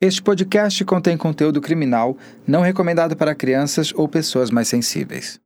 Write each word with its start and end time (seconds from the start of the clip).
Este 0.00 0.22
podcast 0.22 0.84
contém 0.84 1.16
conteúdo 1.16 1.60
criminal 1.60 2.16
não 2.46 2.60
recomendado 2.60 3.16
para 3.16 3.34
crianças 3.34 3.92
ou 3.92 4.06
pessoas 4.06 4.48
mais 4.48 4.68
sensíveis. 4.68 5.40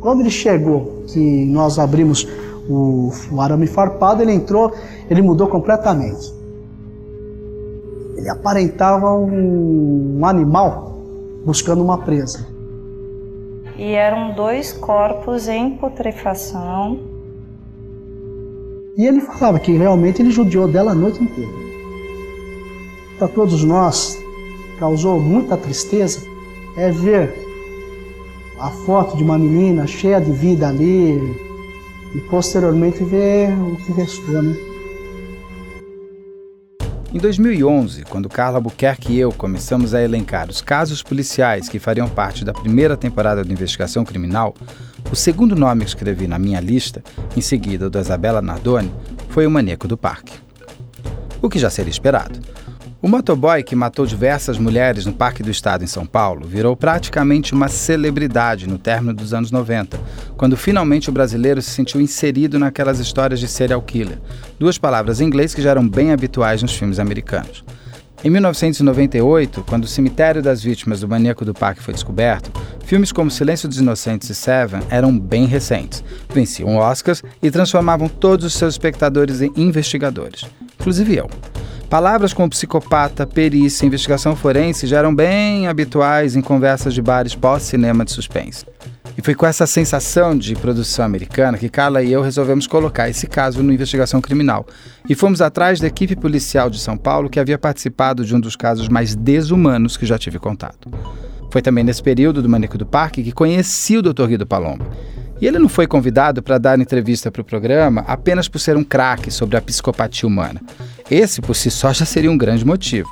Quando 0.00 0.20
ele 0.20 0.30
chegou, 0.30 1.04
que 1.06 1.44
nós 1.44 1.78
abrimos 1.78 2.26
o, 2.66 3.10
o 3.30 3.40
arame 3.42 3.66
farpado, 3.66 4.22
ele 4.22 4.32
entrou, 4.32 4.74
ele 5.10 5.20
mudou 5.20 5.48
completamente. 5.48 6.32
Ele 8.16 8.30
aparentava 8.30 9.12
um, 9.14 10.20
um 10.20 10.24
animal 10.24 10.98
buscando 11.44 11.82
uma 11.82 11.98
presa. 11.98 12.46
E 13.76 13.92
eram 13.92 14.32
dois 14.32 14.72
corpos 14.72 15.46
em 15.46 15.76
putrefação. 15.76 17.17
E 18.98 19.06
ele 19.06 19.20
falava 19.20 19.60
que 19.60 19.70
realmente 19.70 20.20
ele 20.20 20.32
judiou 20.32 20.66
dela 20.66 20.90
a 20.90 20.94
noite 20.94 21.22
inteira. 21.22 21.52
Para 23.16 23.28
todos 23.28 23.62
nós, 23.62 24.18
causou 24.76 25.20
muita 25.20 25.56
tristeza 25.56 26.26
é 26.76 26.90
ver 26.90 27.32
a 28.58 28.70
foto 28.70 29.16
de 29.16 29.22
uma 29.22 29.38
menina 29.38 29.86
cheia 29.86 30.20
de 30.20 30.32
vida 30.32 30.68
ali 30.68 31.16
e 32.12 32.18
posteriormente 32.28 33.04
ver 33.04 33.52
o 33.52 33.76
que 33.76 33.92
restou, 33.92 34.42
né? 34.42 34.56
Em 37.14 37.18
2011, 37.18 38.04
quando 38.04 38.28
Carla 38.28 38.60
Buquerque 38.60 39.12
e 39.12 39.18
eu 39.20 39.32
começamos 39.32 39.94
a 39.94 40.02
elencar 40.02 40.50
os 40.50 40.60
casos 40.60 41.04
policiais 41.04 41.68
que 41.68 41.78
fariam 41.78 42.08
parte 42.08 42.44
da 42.44 42.52
primeira 42.52 42.96
temporada 42.96 43.44
de 43.44 43.52
investigação 43.52 44.04
criminal, 44.04 44.54
o 45.10 45.16
segundo 45.16 45.56
nome 45.56 45.84
que 45.84 45.90
escrevi 45.90 46.26
na 46.26 46.38
minha 46.38 46.60
lista, 46.60 47.02
em 47.36 47.40
seguida 47.40 47.86
o 47.86 47.90
da 47.90 48.00
Isabela 48.00 48.42
Nardoni, 48.42 48.92
foi 49.30 49.46
o 49.46 49.50
Maníaco 49.50 49.88
do 49.88 49.96
Parque. 49.96 50.34
O 51.40 51.48
que 51.48 51.58
já 51.58 51.70
seria 51.70 51.90
esperado. 51.90 52.38
O 53.00 53.06
motoboy 53.06 53.62
que 53.62 53.76
matou 53.76 54.04
diversas 54.04 54.58
mulheres 54.58 55.06
no 55.06 55.12
Parque 55.12 55.40
do 55.40 55.52
Estado 55.52 55.84
em 55.84 55.86
São 55.86 56.04
Paulo 56.04 56.44
virou 56.48 56.76
praticamente 56.76 57.54
uma 57.54 57.68
celebridade 57.68 58.68
no 58.68 58.76
término 58.76 59.14
dos 59.14 59.32
anos 59.32 59.52
90, 59.52 59.96
quando 60.36 60.56
finalmente 60.56 61.08
o 61.08 61.12
brasileiro 61.12 61.62
se 61.62 61.70
sentiu 61.70 62.00
inserido 62.00 62.58
naquelas 62.58 62.98
histórias 62.98 63.38
de 63.38 63.46
serial 63.46 63.80
killer, 63.82 64.18
duas 64.58 64.78
palavras 64.78 65.20
em 65.20 65.26
inglês 65.26 65.54
que 65.54 65.62
já 65.62 65.70
eram 65.70 65.88
bem 65.88 66.10
habituais 66.10 66.60
nos 66.60 66.74
filmes 66.74 66.98
americanos. 66.98 67.64
Em 68.24 68.30
1998, 68.30 69.62
quando 69.62 69.84
o 69.84 69.88
cemitério 69.88 70.42
das 70.42 70.60
vítimas 70.60 71.00
do 71.00 71.08
maníaco 71.08 71.44
do 71.44 71.54
parque 71.54 71.80
foi 71.80 71.94
descoberto, 71.94 72.50
filmes 72.84 73.12
como 73.12 73.30
Silêncio 73.30 73.68
dos 73.68 73.78
Inocentes 73.78 74.28
e 74.28 74.34
Seven 74.34 74.80
eram 74.90 75.16
bem 75.16 75.44
recentes, 75.44 76.02
venciam 76.28 76.76
Oscars 76.78 77.22
e 77.40 77.48
transformavam 77.48 78.08
todos 78.08 78.44
os 78.44 78.54
seus 78.54 78.74
espectadores 78.74 79.40
em 79.40 79.52
investigadores, 79.56 80.44
inclusive 80.80 81.14
eu. 81.16 81.30
Palavras 81.88 82.34
como 82.34 82.50
psicopata, 82.50 83.24
perícia 83.24 83.86
investigação 83.86 84.34
forense 84.34 84.86
já 84.86 84.98
eram 84.98 85.14
bem 85.14 85.68
habituais 85.68 86.34
em 86.34 86.42
conversas 86.42 86.94
de 86.94 87.00
bares 87.00 87.36
pós-cinema 87.36 88.04
de 88.04 88.10
suspense. 88.10 88.66
E 89.18 89.20
foi 89.20 89.34
com 89.34 89.44
essa 89.44 89.66
sensação 89.66 90.38
de 90.38 90.54
produção 90.54 91.04
americana 91.04 91.58
que 91.58 91.68
Carla 91.68 92.04
e 92.04 92.12
eu 92.12 92.22
resolvemos 92.22 92.68
colocar 92.68 93.08
esse 93.08 93.26
caso 93.26 93.64
no 93.64 93.72
Investigação 93.72 94.20
Criminal. 94.20 94.64
E 95.08 95.14
fomos 95.16 95.42
atrás 95.42 95.80
da 95.80 95.88
equipe 95.88 96.14
policial 96.14 96.70
de 96.70 96.78
São 96.78 96.96
Paulo 96.96 97.28
que 97.28 97.40
havia 97.40 97.58
participado 97.58 98.24
de 98.24 98.32
um 98.32 98.38
dos 98.38 98.54
casos 98.54 98.88
mais 98.88 99.16
desumanos 99.16 99.96
que 99.96 100.06
já 100.06 100.16
tive 100.16 100.38
contato. 100.38 100.88
Foi 101.50 101.60
também 101.60 101.82
nesse 101.82 102.00
período 102.00 102.40
do 102.40 102.48
Maníaco 102.48 102.78
do 102.78 102.86
Parque 102.86 103.24
que 103.24 103.32
conheci 103.32 103.96
o 103.96 104.02
Dr. 104.02 104.26
Guido 104.28 104.46
Palomba. 104.46 104.86
E 105.40 105.48
ele 105.48 105.58
não 105.58 105.68
foi 105.68 105.88
convidado 105.88 106.40
para 106.40 106.56
dar 106.56 106.78
entrevista 106.78 107.28
para 107.28 107.42
o 107.42 107.44
programa 107.44 108.04
apenas 108.06 108.46
por 108.46 108.60
ser 108.60 108.76
um 108.76 108.84
craque 108.84 109.32
sobre 109.32 109.56
a 109.56 109.60
psicopatia 109.60 110.28
humana. 110.28 110.62
Esse, 111.10 111.40
por 111.40 111.56
si 111.56 111.72
só, 111.72 111.92
já 111.92 112.04
seria 112.04 112.30
um 112.30 112.38
grande 112.38 112.64
motivo. 112.64 113.08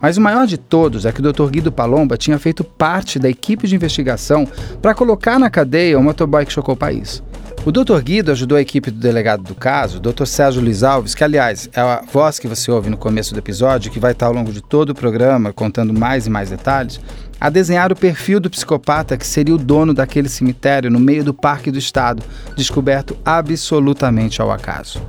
Mas 0.00 0.16
o 0.16 0.20
maior 0.20 0.46
de 0.46 0.56
todos 0.56 1.04
é 1.04 1.12
que 1.12 1.20
o 1.20 1.32
Dr. 1.32 1.50
Guido 1.50 1.72
Palomba 1.72 2.16
tinha 2.16 2.38
feito 2.38 2.62
parte 2.62 3.18
da 3.18 3.28
equipe 3.28 3.66
de 3.66 3.74
investigação 3.74 4.46
para 4.80 4.94
colocar 4.94 5.38
na 5.38 5.50
cadeia 5.50 5.98
o 5.98 6.02
motoboy 6.02 6.46
que 6.46 6.52
chocou 6.52 6.74
o 6.74 6.78
país. 6.78 7.22
O 7.64 7.72
Dr. 7.72 8.00
Guido 8.00 8.30
ajudou 8.30 8.56
a 8.56 8.60
equipe 8.60 8.90
do 8.90 8.98
delegado 8.98 9.42
do 9.42 9.54
caso, 9.54 10.00
Dr. 10.00 10.24
Sérgio 10.24 10.62
Luiz 10.62 10.82
Alves, 10.82 11.14
que 11.14 11.24
aliás 11.24 11.68
é 11.74 11.80
a 11.80 12.02
voz 12.10 12.38
que 12.38 12.46
você 12.46 12.70
ouve 12.70 12.88
no 12.88 12.96
começo 12.96 13.34
do 13.34 13.40
episódio, 13.40 13.90
que 13.90 13.98
vai 13.98 14.12
estar 14.12 14.26
ao 14.26 14.32
longo 14.32 14.52
de 14.52 14.62
todo 14.62 14.90
o 14.90 14.94
programa 14.94 15.52
contando 15.52 15.92
mais 15.92 16.26
e 16.26 16.30
mais 16.30 16.50
detalhes, 16.50 17.00
a 17.40 17.50
desenhar 17.50 17.92
o 17.92 17.96
perfil 17.96 18.40
do 18.40 18.48
psicopata 18.48 19.16
que 19.16 19.26
seria 19.26 19.54
o 19.54 19.58
dono 19.58 19.92
daquele 19.92 20.28
cemitério 20.28 20.90
no 20.90 20.98
meio 20.98 21.24
do 21.24 21.34
Parque 21.34 21.70
do 21.70 21.78
Estado, 21.78 22.22
descoberto 22.56 23.16
absolutamente 23.24 24.40
ao 24.40 24.50
acaso. 24.50 25.02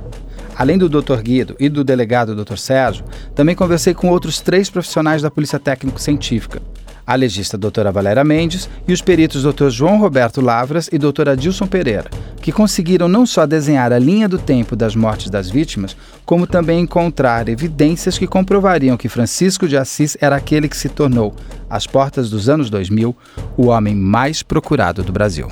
Além 0.56 0.76
do 0.76 0.88
Dr. 0.88 1.20
Guido 1.22 1.56
e 1.58 1.68
do 1.68 1.82
delegado 1.82 2.34
Dr. 2.34 2.56
Sérgio, 2.56 3.04
também 3.34 3.54
conversei 3.54 3.94
com 3.94 4.08
outros 4.08 4.40
três 4.40 4.68
profissionais 4.68 5.22
da 5.22 5.30
Polícia 5.30 5.58
Técnico-Científica, 5.58 6.60
a 7.06 7.14
legista 7.14 7.58
doutora 7.58 7.90
Valéria 7.90 8.22
Mendes 8.22 8.68
e 8.86 8.92
os 8.92 9.02
peritos 9.02 9.42
Dr. 9.42 9.68
João 9.68 9.98
Roberto 9.98 10.40
Lavras 10.40 10.88
e 10.92 10.98
Dr. 10.98 11.30
Adilson 11.30 11.66
Pereira, 11.66 12.08
que 12.40 12.52
conseguiram 12.52 13.08
não 13.08 13.26
só 13.26 13.46
desenhar 13.46 13.92
a 13.92 13.98
linha 13.98 14.28
do 14.28 14.38
tempo 14.38 14.76
das 14.76 14.94
mortes 14.94 15.28
das 15.28 15.50
vítimas, 15.50 15.96
como 16.24 16.46
também 16.46 16.80
encontrar 16.80 17.48
evidências 17.48 18.16
que 18.16 18.26
comprovariam 18.26 18.96
que 18.96 19.08
Francisco 19.08 19.66
de 19.66 19.76
Assis 19.76 20.16
era 20.20 20.36
aquele 20.36 20.68
que 20.68 20.76
se 20.76 20.88
tornou, 20.88 21.34
às 21.68 21.86
portas 21.86 22.30
dos 22.30 22.48
anos 22.48 22.70
2000, 22.70 23.16
o 23.56 23.66
homem 23.66 23.94
mais 23.94 24.42
procurado 24.42 25.02
do 25.02 25.12
Brasil. 25.12 25.48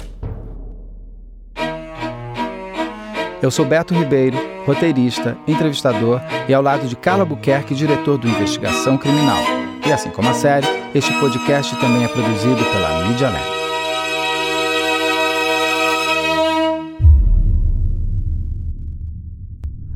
Eu 3.40 3.50
sou 3.52 3.64
Beto 3.64 3.94
Ribeiro, 3.94 4.36
roteirista, 4.68 5.34
entrevistador 5.46 6.20
e 6.46 6.52
ao 6.52 6.62
lado 6.62 6.86
de 6.86 6.94
Carla 6.94 7.24
Buquerque, 7.24 7.74
diretor 7.74 8.18
do 8.18 8.28
Investigação 8.28 8.98
Criminal. 8.98 9.38
E 9.86 9.90
assim 9.90 10.10
como 10.10 10.28
a 10.28 10.34
série, 10.34 10.66
este 10.94 11.10
podcast 11.18 11.74
também 11.76 12.04
é 12.04 12.08
produzido 12.08 12.62
pela 12.62 13.06
Mídia 13.06 13.30
Lab. 13.30 13.58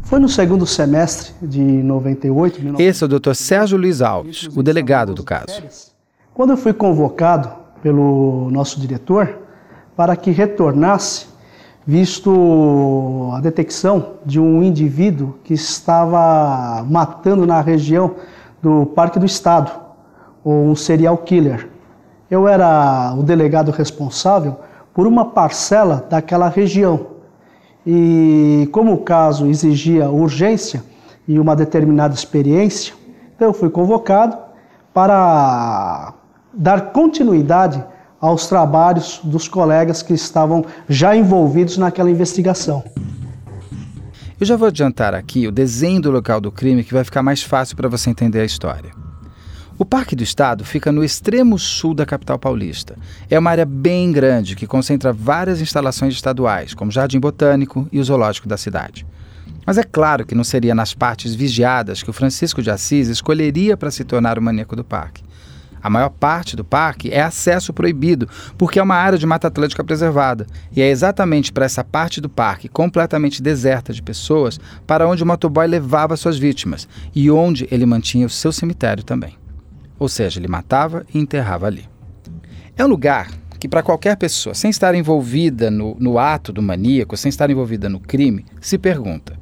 Foi 0.05 0.19
no 0.19 0.29
segundo 0.29 0.67
semestre 0.67 1.35
de 1.43 1.61
98. 1.61 2.81
Esse 2.81 3.05
é 3.05 3.07
o 3.07 3.09
Dr. 3.09 3.35
Sérgio 3.35 3.77
Luiz 3.77 4.01
Alves, 4.01 4.49
o 4.57 4.63
delegado 4.63 5.13
do 5.13 5.23
caso. 5.23 5.63
Quando 6.33 6.51
eu 6.51 6.57
fui 6.57 6.73
convocado 6.73 7.51
pelo 7.83 8.51
nosso 8.51 8.81
diretor 8.81 9.39
para 9.95 10.17
que 10.17 10.31
retornasse 10.31 11.32
visto 11.87 13.31
a 13.35 13.41
detecção 13.41 14.15
de 14.25 14.39
um 14.39 14.63
indivíduo 14.63 15.35
que 15.45 15.55
estava 15.55 16.85
matando 16.89 17.47
na 17.47 17.61
região 17.61 18.15
do 18.63 18.87
Parque 18.87 19.19
do 19.19 19.27
Estado, 19.27 19.73
um 20.45 20.75
serial 20.75 21.19
killer. 21.19 21.69
Eu 22.31 22.47
era 22.47 23.15
o 23.19 23.23
delegado 23.23 23.71
responsável 23.71 24.57
por 24.95 25.07
uma 25.07 25.25
parcela 25.25 26.07
daquela 26.09 26.49
região. 26.49 27.09
E 27.87 28.69
como 28.73 28.93
o 28.93 28.99
caso 28.99 29.47
exigia 29.47 30.09
urgência 30.09 30.85
e 31.27 31.39
uma 31.39 31.57
determinada 31.57 32.15
experiência, 32.15 32.95
então 33.35 33.49
eu 33.49 33.55
fui 33.55 33.69
convocado 33.69 34.37
para 34.95 36.15
dar 36.53 36.93
continuidade 36.93 37.85
aos 38.23 38.47
trabalhos 38.47 39.21
dos 39.25 39.49
colegas 39.49 40.01
que 40.01 40.15
estavam 40.15 40.65
já 40.89 41.17
envolvidos 41.17 41.77
naquela 41.77 42.09
investigação. 42.09 42.85
Eu 44.39 44.47
já 44.47 44.57
vou 44.57 44.69
adiantar 44.69 45.13
aqui 45.13 45.49
o 45.49 45.53
desenho 45.53 46.01
do 46.01 46.11
local 46.11 46.41
do 46.41 46.53
crime 46.53 46.85
que 46.85 46.95
vai 46.95 47.03
ficar 47.03 47.23
mais 47.23 47.43
fácil 47.43 47.77
para 47.77 47.89
você 47.89 48.11
entender 48.11 48.41
a 48.41 48.45
história. 48.45 48.93
O 49.77 49.85
Parque 49.85 50.15
do 50.15 50.23
Estado 50.23 50.65
fica 50.65 50.93
no 50.93 51.03
extremo 51.03 51.59
sul 51.59 51.95
da 51.95 52.07
capital 52.07 52.39
paulista. 52.39 52.97
É 53.29 53.37
uma 53.37 53.51
área 53.51 53.65
bem 53.65 54.13
grande 54.13 54.55
que 54.55 54.67
concentra 54.67 55.13
várias 55.13 55.61
instalações 55.61 56.15
estaduais, 56.15 56.75
como 56.75 56.91
Jardim 56.93 57.19
Botânico 57.19 57.89
e 57.91 57.99
o 57.99 58.05
Zoológico 58.05 58.47
da 58.47 58.57
cidade. 58.57 59.05
Mas 59.67 59.79
é 59.79 59.83
claro 59.83 60.25
que 60.25 60.35
não 60.35 60.45
seria 60.45 60.75
nas 60.75 60.95
partes 60.95 61.35
vigiadas 61.35 62.03
que 62.03 62.11
o 62.11 62.13
Francisco 62.13 62.63
de 62.63 62.71
Assis 62.71 63.09
escolheria 63.09 63.77
para 63.77 63.91
se 63.91 64.05
tornar 64.05 64.39
o 64.39 64.43
maníaco 64.43 64.77
do 64.77 64.85
parque. 64.85 65.25
A 65.83 65.91
maior 65.91 66.11
parte 66.11 66.55
do 66.55 66.65
parque 66.65 67.11
é 67.11 67.21
acesso 67.21 67.73
proibido, 67.73 68.29
porque 68.57 68.79
é 68.79 68.83
uma 68.83 68.95
área 68.95 69.19
de 69.19 69.27
Mata 69.27 69.49
Atlântica 69.49 69.83
preservada. 69.83 70.47
E 70.75 70.81
é 70.81 70.89
exatamente 70.89 71.53
para 71.53 71.65
essa 71.65 71.83
parte 71.83 72.21
do 72.21 72.29
parque 72.29 72.69
completamente 72.69 73.43
deserta 73.43 73.93
de 73.93 74.03
pessoas 74.03 74.61
para 74.87 75.09
onde 75.09 75.23
o 75.23 75.27
motoboy 75.27 75.67
levava 75.67 76.17
suas 76.17 76.39
vítimas 76.39 76.89
e 77.15 77.31
onde 77.31 77.67
ele 77.71 77.85
mantinha 77.85 78.27
o 78.27 78.31
seu 78.31 78.53
cemitério 78.53 79.03
também. 79.03 79.37
Ou 79.99 80.09
seja, 80.09 80.39
ele 80.39 80.49
matava 80.49 81.05
e 81.13 81.19
enterrava 81.19 81.67
ali. 81.67 81.89
É 82.77 82.85
um 82.85 82.89
lugar 82.89 83.29
que, 83.59 83.69
para 83.69 83.83
qualquer 83.83 84.17
pessoa, 84.17 84.55
sem 84.55 84.71
estar 84.71 84.95
envolvida 84.95 85.71
no, 85.71 85.97
no 86.01 86.19
ato 86.19 86.53
do 86.53 86.63
maníaco, 86.63 87.17
sem 87.17 87.29
estar 87.29 87.51
envolvida 87.51 87.89
no 87.89 88.01
crime, 88.01 88.45
se 88.61 88.79
pergunta: 88.79 89.39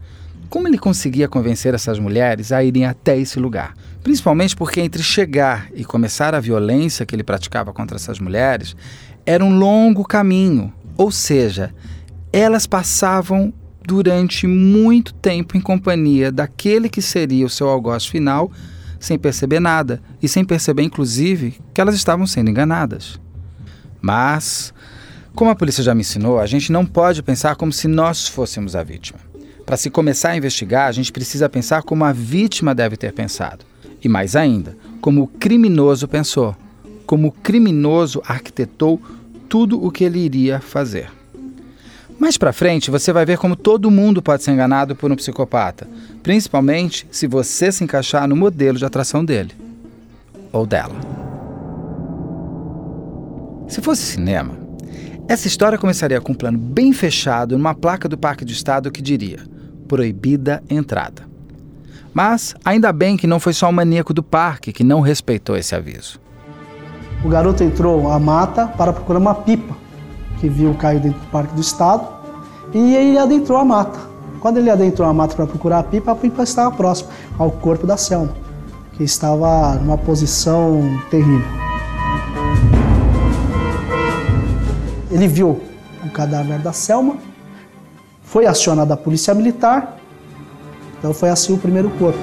como 0.51 0.67
ele 0.67 0.79
conseguia 0.79 1.29
convencer 1.29 1.75
essas 1.75 1.99
mulheres 1.99 2.51
a 2.51 2.63
irem 2.63 2.85
até 2.85 3.17
esse 3.17 3.39
lugar? 3.39 3.73
Principalmente 4.03 4.57
porque 4.57 4.81
entre 4.81 5.03
chegar 5.03 5.69
e 5.75 5.85
começar 5.85 6.35
a 6.35 6.41
violência 6.41 7.05
que 7.05 7.15
ele 7.15 7.23
praticava 7.23 7.73
contra 7.73 7.97
essas 7.97 8.19
mulheres 8.19 8.75
era 9.27 9.45
um 9.45 9.57
longo 9.59 10.05
caminho, 10.05 10.73
ou 10.97 11.11
seja, 11.11 11.75
elas 12.33 12.67
passavam 12.67 13.53
durante 13.87 14.47
muito 14.47 15.13
tempo 15.15 15.57
em 15.57 15.61
companhia 15.61 16.31
daquele 16.33 16.89
que 16.89 17.03
seria 17.03 17.45
o 17.45 17.51
seu 17.51 17.69
algoz 17.69 18.07
final, 18.07 18.51
sem 18.99 19.19
perceber 19.19 19.61
nada 19.61 20.03
e 20.23 20.29
sem 20.29 20.45
perceber, 20.45 20.83
inclusive, 20.83 21.59
que 21.75 21.81
elas 21.81 21.95
estavam 21.95 22.27
sendo 22.27 22.51
enganadas. 22.51 23.21
Mas, 24.01 24.73
como 25.35 25.51
a 25.51 25.55
polícia 25.55 25.83
já 25.83 25.95
me 25.95 26.01
ensinou, 26.01 26.39
a 26.39 26.47
gente 26.47 26.73
não 26.73 26.87
pode 26.87 27.23
pensar 27.23 27.57
como 27.57 27.73
se 27.73 27.89
nós 27.89 28.29
fôssemos 28.29 28.75
a 28.75 28.83
vítima. 28.83 29.19
Para 29.67 29.77
se 29.77 29.91
começar 29.91 30.31
a 30.31 30.37
investigar, 30.37 30.89
a 30.89 30.93
gente 30.93 31.13
precisa 31.13 31.49
pensar 31.49 31.83
como 31.83 32.05
a 32.05 32.13
vítima 32.13 32.75
deve 32.75 32.97
ter 32.97 33.13
pensado. 33.13 33.70
E 34.03 34.09
mais 34.09 34.35
ainda, 34.37 34.77
como 35.01 35.23
o 35.23 35.27
criminoso 35.27 36.09
pensou, 36.09 36.57
como 37.07 37.29
o 37.29 37.33
criminoso 37.33 38.23
arquitetou 38.25 39.01
tudo 39.49 39.85
o 39.85 39.91
que 39.91 40.05
ele 40.05 40.19
iria 40.21 40.61
fazer. 40.61 41.11
Mais 42.19 42.37
para 42.37 42.53
frente, 42.53 42.91
você 42.91 43.13
vai 43.13 43.25
ver 43.25 43.39
como 43.39 43.57
todo 43.57 43.91
mundo 43.91 44.21
pode 44.21 44.43
ser 44.43 44.51
enganado 44.51 44.95
por 44.95 45.11
um 45.11 45.17
psicopata, 45.17 45.89
principalmente 46.23 47.07
se 47.11 47.27
você 47.27 47.73
se 47.73 47.83
encaixar 47.83 48.29
no 48.29 48.37
modelo 48.37 48.77
de 48.77 48.85
atração 48.85 49.25
dele 49.25 49.53
ou 50.53 50.67
dela. 50.67 50.95
Se 53.67 53.81
fosse 53.81 54.03
cinema, 54.03 54.59
essa 55.27 55.47
história 55.47 55.79
começaria 55.79 56.21
com 56.21 56.33
um 56.33 56.35
plano 56.35 56.59
bem 56.59 56.93
fechado 56.93 57.57
numa 57.57 57.75
placa 57.75 58.09
do 58.09 58.19
Parque 58.19 58.45
do 58.45 58.51
Estado 58.51 58.91
que 58.91 59.01
diria: 59.01 59.39
proibida 59.89 60.63
entrada. 60.69 61.30
Mas 62.13 62.55
ainda 62.65 62.93
bem 62.93 63.17
que 63.17 63.27
não 63.27 63.39
foi 63.39 63.53
só 63.53 63.69
o 63.69 63.73
maníaco 63.73 64.13
do 64.13 64.23
parque 64.23 64.73
que 64.73 64.83
não 64.83 65.01
respeitou 65.01 65.57
esse 65.57 65.75
aviso. 65.75 66.21
O 67.25 67.29
garoto 67.29 67.63
entrou 67.63 68.11
à 68.11 68.19
mata 68.19 68.67
para 68.67 68.93
procurar 68.93 69.19
uma 69.19 69.35
pipa 69.35 69.77
que 70.41 70.49
viu 70.49 70.75
cair 70.75 71.01
dentro 71.01 71.21
do 71.21 71.27
Parque 71.27 71.55
do 71.55 71.61
Estado 71.61 72.09
e 72.73 72.95
ele 72.95 73.19
adentrou 73.19 73.59
a 73.59 73.65
mata. 73.65 73.99
Quando 74.41 74.57
ele 74.57 74.71
adentrou 74.71 75.07
a 75.07 75.13
mata 75.13 75.37
para 75.37 75.47
procurar 75.47 75.81
a 75.81 75.83
pipa, 75.83 76.13
a 76.13 76.17
pipa 76.17 76.43
estava 76.43 76.75
próxima 76.75 77.11
ao 77.39 77.51
corpo 77.51 77.87
da 77.87 77.97
Selma, 77.97 78.33
que 78.95 79.05
estava 79.05 79.75
numa 79.75 79.99
posição 79.99 80.81
terrível. 81.11 81.47
Ele 85.11 85.29
viu 85.29 85.61
o 86.03 86.11
cadáver 86.11 86.59
da 86.61 86.73
Selma, 86.73 87.19
foi 88.23 88.47
acionada 88.47 88.95
a 88.95 88.97
polícia 88.97 89.35
militar, 89.35 90.00
então 91.01 91.15
foi 91.15 91.31
assim 91.31 91.55
o 91.55 91.59
primeiro 91.59 91.89
corpo. 91.93 92.19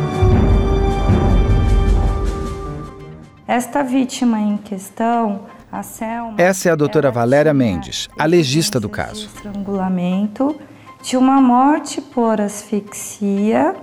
Esta 3.48 3.82
vítima 3.82 4.40
em 4.40 4.56
questão, 4.56 5.42
a 5.72 5.82
Selma. 5.82 6.36
Essa 6.38 6.70
é 6.70 6.72
a 6.72 6.76
doutora 6.76 7.10
Valéria 7.10 7.56
Mendes, 7.56 8.08
a 8.18 8.26
legista 8.26 8.80
do 8.80 8.88
caso. 8.88 9.22
De 9.22 9.36
estrangulamento, 9.36 10.56
de 11.02 11.18
uma 11.18 11.42
morte 11.42 12.00
por 12.00 12.40
asfixia 12.40 13.76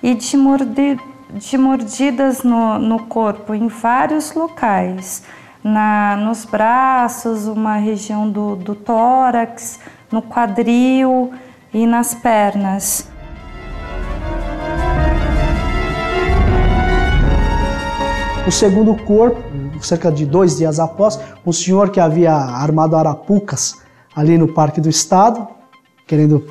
e 0.00 0.14
de, 0.14 0.36
mordi 0.36 0.96
de 1.34 1.58
mordidas 1.58 2.44
no, 2.44 2.78
no, 2.78 3.06
corpo 3.06 3.52
em 3.54 3.66
vários 3.66 4.32
locais. 4.34 5.24
Na, 5.64 6.16
nos 6.16 6.44
braços, 6.44 7.48
uma 7.48 7.74
região 7.74 8.30
do, 8.30 8.54
do 8.54 8.76
tórax, 8.76 9.80
no 10.12 10.22
quadril 10.22 11.32
e 11.74 11.88
nas 11.88 12.14
pernas. 12.14 13.10
O 18.48 18.50
segundo 18.50 18.94
corpo, 18.94 19.38
cerca 19.82 20.10
de 20.10 20.24
dois 20.24 20.56
dias 20.56 20.80
após, 20.80 21.20
um 21.44 21.52
senhor 21.52 21.90
que 21.90 22.00
havia 22.00 22.32
armado 22.32 22.96
arapucas 22.96 23.76
ali 24.16 24.38
no 24.38 24.48
Parque 24.48 24.80
do 24.80 24.88
Estado, 24.88 25.46
querendo 26.06 26.42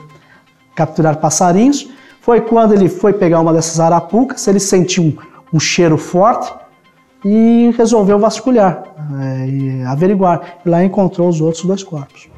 capturar 0.75 1.17
passarinhos. 1.17 1.89
Foi 2.21 2.39
quando 2.39 2.75
ele 2.75 2.88
foi 2.88 3.13
pegar 3.13 3.39
uma 3.39 3.51
dessas 3.51 3.79
arapucas, 3.79 4.47
ele 4.47 4.59
sentiu 4.59 5.05
um, 5.05 5.17
um 5.51 5.59
cheiro 5.59 5.97
forte 5.97 6.53
e 7.25 7.73
resolveu 7.75 8.19
vasculhar, 8.19 8.83
é, 9.19 9.47
e 9.47 9.83
averiguar. 9.83 10.59
E 10.63 10.69
lá 10.69 10.83
encontrou 10.83 11.27
os 11.27 11.41
outros 11.41 11.65
dois 11.65 11.81
corpos. 11.81 12.29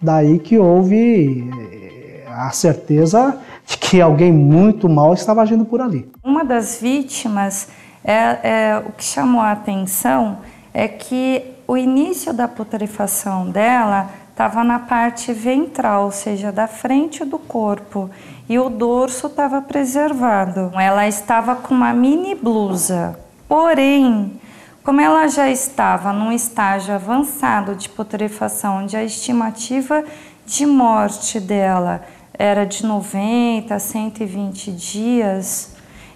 Daí 0.00 0.38
que 0.38 0.56
houve 0.56 1.50
é, 1.58 2.24
a 2.28 2.52
certeza 2.52 3.36
de 3.66 3.76
que 3.78 4.00
alguém 4.00 4.32
muito 4.32 4.88
mal 4.88 5.12
estava 5.12 5.42
agindo 5.42 5.64
por 5.64 5.80
ali. 5.80 6.08
Uma 6.22 6.44
das 6.44 6.78
vítimas 6.80 7.66
é, 8.04 8.14
é, 8.14 8.82
o 8.84 8.92
que 8.92 9.04
chamou 9.04 9.40
a 9.40 9.52
atenção 9.52 10.38
é 10.74 10.88
que 10.88 11.44
o 11.66 11.76
início 11.76 12.32
da 12.32 12.48
putrefação 12.48 13.50
dela 13.50 14.10
estava 14.30 14.64
na 14.64 14.78
parte 14.78 15.32
ventral, 15.32 16.06
ou 16.06 16.10
seja, 16.10 16.50
da 16.50 16.66
frente 16.66 17.24
do 17.24 17.38
corpo, 17.38 18.10
e 18.48 18.58
o 18.58 18.68
dorso 18.68 19.26
estava 19.26 19.60
preservado. 19.62 20.72
Ela 20.74 21.06
estava 21.06 21.54
com 21.54 21.74
uma 21.74 21.92
mini 21.92 22.34
blusa, 22.34 23.18
porém, 23.46 24.40
como 24.82 25.00
ela 25.00 25.28
já 25.28 25.48
estava 25.48 26.12
num 26.12 26.32
estágio 26.32 26.94
avançado 26.94 27.76
de 27.76 27.88
putrefação, 27.88 28.78
onde 28.82 28.96
a 28.96 29.04
estimativa 29.04 30.02
de 30.44 30.66
morte 30.66 31.38
dela 31.38 32.02
era 32.36 32.64
de 32.64 32.84
90 32.84 33.74
a 33.74 33.78
120 33.78 34.72
dias, 34.72 35.71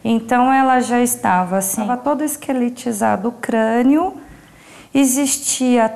então 0.08 0.52
ela 0.52 0.78
já 0.78 1.00
estava 1.00 1.58
assim, 1.58 1.80
estava 1.80 1.96
todo 1.96 2.22
esqueletizado 2.22 3.28
o 3.28 3.32
crânio, 3.32 4.14
existia 4.94 5.92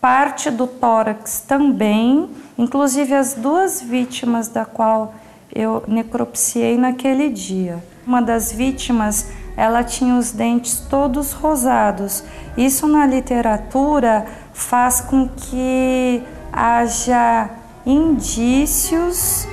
parte 0.00 0.50
do 0.50 0.66
tórax 0.66 1.44
também, 1.46 2.30
inclusive 2.56 3.12
as 3.12 3.34
duas 3.34 3.82
vítimas 3.82 4.48
da 4.48 4.64
qual 4.64 5.14
eu 5.54 5.84
necropsiei 5.86 6.78
naquele 6.78 7.28
dia. 7.28 7.84
Uma 8.06 8.22
das 8.22 8.52
vítimas, 8.52 9.26
ela 9.54 9.84
tinha 9.84 10.16
os 10.16 10.32
dentes 10.32 10.80
todos 10.88 11.32
rosados. 11.32 12.24
Isso 12.56 12.86
na 12.86 13.04
literatura 13.04 14.24
faz 14.54 15.02
com 15.02 15.28
que 15.28 16.22
haja 16.50 17.50
indícios 17.84 19.46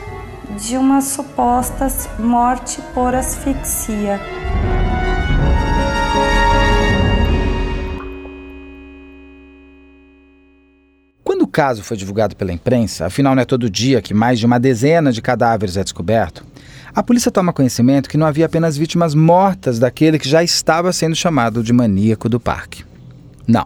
de 0.59 0.77
uma 0.77 1.01
suposta 1.01 1.87
morte 2.19 2.81
por 2.93 3.15
asfixia. 3.15 4.19
Quando 11.23 11.41
o 11.41 11.47
caso 11.47 11.83
foi 11.83 11.97
divulgado 11.97 12.35
pela 12.35 12.51
imprensa, 12.51 13.05
afinal 13.05 13.33
não 13.33 13.41
é 13.41 13.45
todo 13.45 13.69
dia 13.69 14.01
que 14.01 14.13
mais 14.13 14.39
de 14.39 14.45
uma 14.45 14.59
dezena 14.59 15.11
de 15.11 15.21
cadáveres 15.21 15.77
é 15.77 15.83
descoberto, 15.83 16.45
a 16.93 17.01
polícia 17.01 17.31
toma 17.31 17.51
conhecimento 17.51 18.07
que 18.07 18.17
não 18.17 18.27
havia 18.27 18.45
apenas 18.45 18.77
vítimas 18.77 19.15
mortas 19.15 19.79
daquele 19.79 20.19
que 20.19 20.29
já 20.29 20.43
estava 20.43 20.93
sendo 20.93 21.15
chamado 21.15 21.63
de 21.63 21.73
maníaco 21.73 22.29
do 22.29 22.39
parque. 22.39 22.85
Não. 23.47 23.65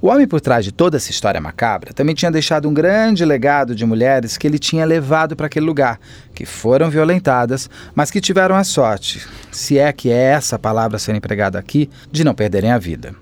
O 0.00 0.08
homem 0.08 0.26
por 0.26 0.40
trás 0.40 0.64
de 0.64 0.72
toda 0.72 0.98
essa 0.98 1.10
história 1.10 1.40
macabra 1.40 1.92
também 1.94 2.14
tinha 2.14 2.30
deixado 2.30 2.68
um 2.68 2.74
grande 2.74 3.24
legado 3.24 3.74
de 3.74 3.86
mulheres 3.86 4.36
que 4.36 4.46
ele 4.46 4.58
tinha 4.58 4.84
levado 4.84 5.34
para 5.34 5.46
aquele 5.46 5.64
lugar, 5.64 5.98
que 6.34 6.44
foram 6.44 6.90
violentadas, 6.90 7.70
mas 7.94 8.10
que 8.10 8.20
tiveram 8.20 8.54
a 8.56 8.62
sorte, 8.62 9.26
se 9.50 9.78
é 9.78 9.90
que 9.92 10.10
é 10.10 10.32
essa 10.32 10.58
palavra 10.58 10.98
sendo 10.98 11.16
empregada 11.16 11.58
aqui, 11.58 11.88
de 12.12 12.24
não 12.24 12.34
perderem 12.34 12.72
a 12.72 12.78
vida. 12.78 13.14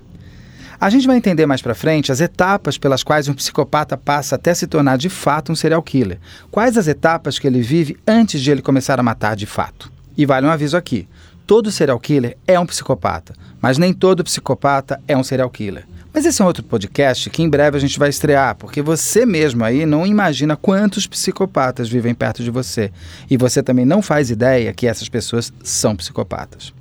A 0.81 0.91
gente 0.91 1.07
vai 1.07 1.17
entender 1.17 1.47
mais 1.47 1.63
para 1.63 1.75
frente 1.75 2.11
as 2.11 2.21
etapas 2.21 2.77
pelas 2.77 3.05
quais 3.05 3.29
um 3.29 3.35
psicopata 3.35 3.97
passa 3.97 4.35
até 4.35 4.53
se 4.53 4.67
tornar 4.67 4.99
de 4.99 5.09
fato 5.09 5.53
um 5.53 5.57
serial 5.57 5.83
killer. 5.83 6.19
Quais 6.51 6.77
as 6.77 6.89
etapas 6.89 7.39
que 7.39 7.47
ele 7.47 7.63
vive 7.63 7.97
antes 8.07 8.43
de 8.43 8.51
ele 8.51 8.61
começar 8.61 8.99
a 8.99 9.03
matar 9.03 9.37
de 9.37 9.47
fato. 9.47 9.91
E 10.17 10.27
vale 10.27 10.47
um 10.47 10.51
aviso 10.51 10.77
aqui: 10.77 11.09
todo 11.47 11.71
serial 11.71 11.99
killer 12.01 12.37
é 12.47 12.59
um 12.59 12.67
psicopata, 12.67 13.33
mas 13.63 13.79
nem 13.79 13.95
todo 13.95 14.25
psicopata 14.25 15.01
é 15.07 15.17
um 15.17 15.25
serial 15.25 15.49
killer. 15.49 15.87
Mas 16.15 16.25
esse 16.25 16.41
é 16.41 16.45
um 16.45 16.47
outro 16.47 16.63
podcast 16.63 17.29
que 17.29 17.43
em 17.43 17.49
breve 17.49 17.77
a 17.77 17.81
gente 17.81 17.99
vai 17.99 18.09
estrear, 18.09 18.55
porque 18.55 18.81
você 18.81 19.27
mesmo 19.27 19.65
aí 19.65 19.85
não 19.85 20.07
imagina 20.07 20.57
quantos 20.57 21.09
psicopatas 21.09 21.89
vivem 21.89 22.15
perto 22.15 22.41
de 22.41 22.53
você. 22.53 22.93
E 23.29 23.37
você 23.37 23.65
também 23.65 23.85
não 23.85 24.01
faz 24.01 24.31
ideia 24.31 24.73
que 24.73 24.87
essas 24.87 25.09
pessoas 25.09 25.53
são 25.65 25.97
psicopatas. 25.97 26.73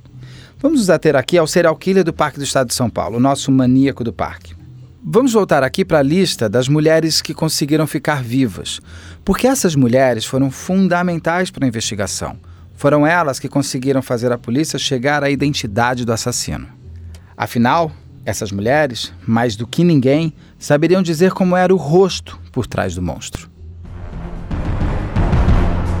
Vamos 0.60 0.78
nos 0.78 0.88
ater 0.88 1.16
aqui 1.16 1.36
ao 1.36 1.48
serial 1.48 1.74
killer 1.74 2.04
do 2.04 2.12
Parque 2.12 2.38
do 2.38 2.44
Estado 2.44 2.68
de 2.68 2.74
São 2.74 2.88
Paulo, 2.88 3.16
o 3.16 3.20
nosso 3.20 3.50
maníaco 3.50 4.04
do 4.04 4.12
parque. 4.12 4.54
Vamos 5.04 5.32
voltar 5.32 5.64
aqui 5.64 5.84
para 5.84 5.98
a 5.98 6.02
lista 6.02 6.48
das 6.48 6.68
mulheres 6.68 7.20
que 7.20 7.34
conseguiram 7.34 7.88
ficar 7.88 8.22
vivas, 8.22 8.80
porque 9.24 9.48
essas 9.48 9.74
mulheres 9.74 10.24
foram 10.24 10.48
fundamentais 10.48 11.50
para 11.50 11.64
a 11.64 11.68
investigação. 11.68 12.38
Foram 12.76 13.04
elas 13.04 13.40
que 13.40 13.48
conseguiram 13.48 14.00
fazer 14.00 14.30
a 14.30 14.38
polícia 14.38 14.78
chegar 14.78 15.24
à 15.24 15.28
identidade 15.28 16.04
do 16.04 16.12
assassino. 16.12 16.68
Afinal, 17.36 17.90
essas 18.24 18.50
mulheres, 18.50 19.12
mais 19.26 19.56
do 19.56 19.66
que 19.66 19.84
ninguém, 19.84 20.32
saberiam 20.58 21.02
dizer 21.02 21.32
como 21.32 21.56
era 21.56 21.74
o 21.74 21.76
rosto 21.76 22.38
por 22.52 22.66
trás 22.66 22.94
do 22.94 23.02
monstro. 23.02 23.50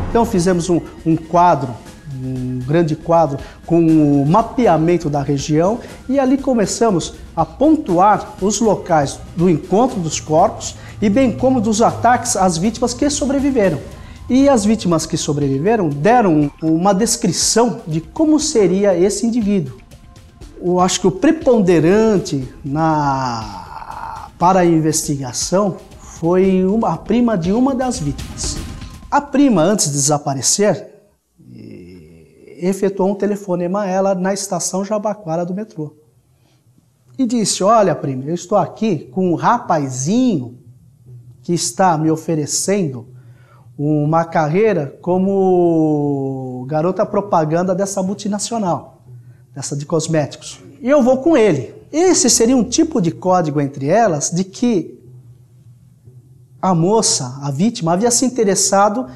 Então 0.08 0.24
fizemos 0.24 0.70
um, 0.70 0.80
um 1.04 1.16
quadro, 1.16 1.74
um 2.22 2.60
grande 2.60 2.94
quadro 2.94 3.38
com 3.66 3.84
o 3.84 4.24
mapeamento 4.24 5.10
da 5.10 5.20
região 5.20 5.80
e 6.08 6.18
ali 6.18 6.38
começamos 6.38 7.14
a 7.34 7.44
pontuar 7.44 8.34
os 8.40 8.60
locais 8.60 9.18
do 9.36 9.50
encontro 9.50 9.98
dos 9.98 10.20
corpos 10.20 10.76
e 11.02 11.10
bem 11.10 11.32
como 11.32 11.60
dos 11.60 11.82
ataques 11.82 12.36
às 12.36 12.56
vítimas 12.56 12.94
que 12.94 13.10
sobreviveram. 13.10 13.78
E 14.30 14.48
as 14.48 14.64
vítimas 14.64 15.04
que 15.04 15.18
sobreviveram 15.18 15.90
deram 15.90 16.50
uma 16.62 16.94
descrição 16.94 17.82
de 17.86 18.00
como 18.00 18.40
seria 18.40 18.96
esse 18.96 19.26
indivíduo. 19.26 19.83
Eu 20.60 20.80
acho 20.80 21.00
que 21.00 21.06
o 21.06 21.12
preponderante 21.12 22.48
na, 22.64 24.30
para 24.38 24.60
a 24.60 24.66
investigação 24.66 25.76
foi 25.98 26.64
uma, 26.64 26.94
a 26.94 26.96
prima 26.96 27.36
de 27.36 27.52
uma 27.52 27.74
das 27.74 27.98
vítimas. 27.98 28.56
A 29.10 29.20
prima, 29.20 29.62
antes 29.62 29.86
de 29.86 29.92
desaparecer, 29.92 30.94
efetuou 32.68 33.10
um 33.10 33.14
telefonema 33.14 33.82
a 33.82 33.86
ela 33.86 34.14
na 34.14 34.32
estação 34.32 34.84
Jabaquara 34.84 35.44
do 35.44 35.54
metrô. 35.54 35.96
E 37.18 37.26
disse: 37.26 37.62
Olha, 37.62 37.94
prima, 37.94 38.24
eu 38.24 38.34
estou 38.34 38.58
aqui 38.58 38.98
com 38.98 39.30
um 39.30 39.34
rapazinho 39.34 40.58
que 41.42 41.52
está 41.52 41.96
me 41.98 42.10
oferecendo 42.10 43.08
uma 43.76 44.24
carreira 44.24 44.98
como 45.02 46.64
garota 46.68 47.04
propaganda 47.04 47.74
dessa 47.74 48.02
multinacional, 48.02 48.93
dessa 49.54 49.76
de 49.76 49.86
cosméticos. 49.86 50.60
E 50.80 50.88
eu 50.88 51.02
vou 51.02 51.18
com 51.18 51.36
ele. 51.36 51.74
Esse 51.92 52.28
seria 52.28 52.56
um 52.56 52.64
tipo 52.64 53.00
de 53.00 53.10
código 53.10 53.60
entre 53.60 53.86
elas 53.86 54.30
de 54.30 54.44
que 54.44 54.98
a 56.60 56.74
moça, 56.74 57.38
a 57.42 57.50
vítima, 57.50 57.92
havia 57.92 58.10
se 58.10 58.24
interessado 58.24 59.06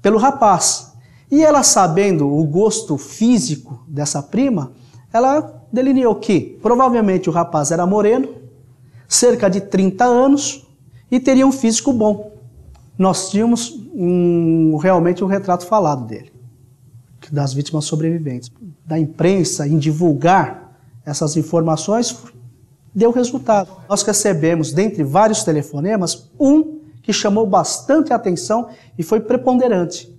pelo 0.00 0.18
rapaz. 0.18 0.92
E 1.30 1.42
ela, 1.42 1.62
sabendo 1.62 2.28
o 2.28 2.44
gosto 2.44 2.96
físico 2.98 3.82
dessa 3.88 4.22
prima, 4.22 4.72
ela 5.12 5.64
delineou 5.72 6.14
que 6.14 6.58
provavelmente 6.62 7.28
o 7.28 7.32
rapaz 7.32 7.70
era 7.70 7.86
moreno, 7.86 8.28
cerca 9.08 9.48
de 9.48 9.60
30 9.60 10.04
anos 10.04 10.66
e 11.10 11.18
teria 11.18 11.46
um 11.46 11.52
físico 11.52 11.92
bom 11.92 12.32
nós 13.02 13.30
tínhamos 13.30 13.70
um, 13.94 14.76
realmente 14.76 15.24
um 15.24 15.26
retrato 15.26 15.66
falado 15.66 16.06
dele, 16.06 16.32
das 17.30 17.52
vítimas 17.52 17.84
sobreviventes. 17.84 18.50
Da 18.84 18.98
imprensa 18.98 19.66
em 19.66 19.78
divulgar 19.78 20.76
essas 21.04 21.36
informações 21.36 22.16
deu 22.94 23.10
resultado. 23.10 23.70
Nós 23.88 24.02
recebemos, 24.02 24.72
dentre 24.72 25.02
vários 25.02 25.42
telefonemas, 25.44 26.30
um 26.38 26.80
que 27.02 27.12
chamou 27.12 27.46
bastante 27.46 28.12
atenção 28.12 28.68
e 28.98 29.02
foi 29.02 29.20
preponderante. 29.20 30.12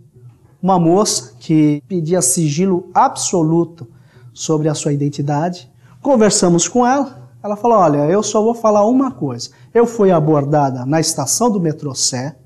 Uma 0.62 0.80
moça 0.80 1.34
que 1.40 1.84
pedia 1.88 2.22
sigilo 2.22 2.90
absoluto 2.94 3.88
sobre 4.34 4.68
a 4.70 4.74
sua 4.74 4.94
identidade. 4.94 5.72
Conversamos 6.02 6.68
com 6.68 6.86
ela. 6.86 7.30
Ela 7.44 7.56
falou: 7.56 7.78
Olha, 7.78 8.10
eu 8.10 8.24
só 8.24 8.42
vou 8.42 8.56
falar 8.56 8.86
uma 8.86 9.12
coisa. 9.12 9.50
Eu 9.74 9.86
fui 9.86 10.12
abordada 10.12 10.86
na 10.86 11.00
estação 11.00 11.52
do 11.52 11.60
metrô 11.60 11.94
Sé 11.94 12.38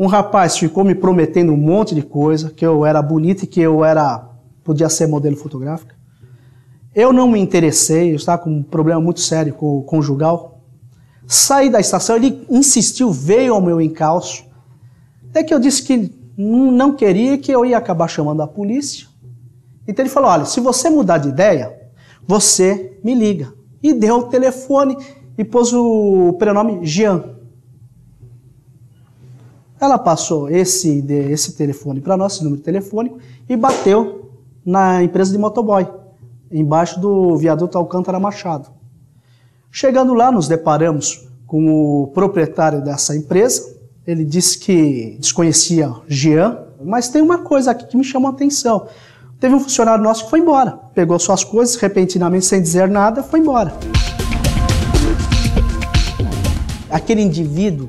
um 0.00 0.06
rapaz 0.06 0.56
ficou 0.56 0.82
me 0.82 0.94
prometendo 0.94 1.52
um 1.52 1.58
monte 1.58 1.94
de 1.94 2.00
coisa, 2.00 2.48
que 2.48 2.64
eu 2.64 2.86
era 2.86 3.02
bonita 3.02 3.44
e 3.44 3.46
que 3.46 3.60
eu 3.60 3.84
era 3.84 4.29
podia 4.64 4.88
ser 4.88 5.06
modelo 5.06 5.36
fotográfica. 5.36 5.94
Eu 6.94 7.12
não 7.12 7.28
me 7.28 7.38
interessei, 7.38 8.10
eu 8.10 8.16
estava 8.16 8.42
com 8.42 8.50
um 8.50 8.62
problema 8.62 9.00
muito 9.00 9.20
sério 9.20 9.54
com 9.54 9.78
o 9.78 9.82
conjugal. 9.82 10.60
Saí 11.26 11.70
da 11.70 11.78
estação, 11.78 12.16
ele 12.16 12.44
insistiu, 12.50 13.12
veio 13.12 13.54
ao 13.54 13.60
meu 13.60 13.80
encalço. 13.80 14.44
Até 15.28 15.44
que 15.44 15.54
eu 15.54 15.60
disse 15.60 15.82
que 15.82 16.12
não 16.36 16.94
queria, 16.94 17.38
que 17.38 17.52
eu 17.52 17.64
ia 17.64 17.78
acabar 17.78 18.08
chamando 18.08 18.42
a 18.42 18.48
polícia. 18.48 19.06
Então 19.86 20.04
ele 20.04 20.10
falou: 20.10 20.30
olha, 20.30 20.44
se 20.44 20.60
você 20.60 20.90
mudar 20.90 21.18
de 21.18 21.28
ideia, 21.28 21.78
você 22.26 22.98
me 23.04 23.14
liga. 23.14 23.52
E 23.82 23.92
deu 23.92 24.16
o 24.16 24.22
telefone 24.24 24.96
e 25.38 25.44
pôs 25.44 25.72
o 25.72 26.34
prenome 26.38 26.84
Jean. 26.84 27.36
Ela 29.80 29.98
passou 29.98 30.50
esse, 30.50 31.04
esse 31.08 31.52
telefone 31.54 32.00
para 32.00 32.16
nós, 32.16 32.34
esse 32.34 32.44
número 32.44 32.60
telefônico, 32.60 33.18
e 33.48 33.56
bateu 33.56 34.19
na 34.64 35.02
empresa 35.02 35.32
de 35.32 35.38
motoboy, 35.38 35.86
embaixo 36.50 37.00
do 37.00 37.36
viaduto 37.36 37.78
Alcântara 37.78 38.18
Machado. 38.18 38.68
Chegando 39.70 40.14
lá, 40.14 40.32
nos 40.32 40.48
deparamos 40.48 41.28
com 41.46 42.02
o 42.02 42.06
proprietário 42.08 42.82
dessa 42.82 43.16
empresa. 43.16 43.76
Ele 44.06 44.24
disse 44.24 44.58
que 44.58 45.16
desconhecia 45.20 45.92
Jean, 46.08 46.58
mas 46.82 47.08
tem 47.08 47.22
uma 47.22 47.38
coisa 47.38 47.70
aqui 47.70 47.86
que 47.86 47.96
me 47.96 48.04
chamou 48.04 48.30
a 48.30 48.32
atenção. 48.32 48.86
Teve 49.38 49.54
um 49.54 49.60
funcionário 49.60 50.02
nosso 50.02 50.24
que 50.24 50.30
foi 50.30 50.40
embora, 50.40 50.72
pegou 50.94 51.18
suas 51.18 51.42
coisas, 51.42 51.76
repentinamente, 51.76 52.44
sem 52.44 52.60
dizer 52.60 52.88
nada, 52.88 53.22
foi 53.22 53.40
embora. 53.40 53.72
Aquele 56.90 57.22
indivíduo 57.22 57.88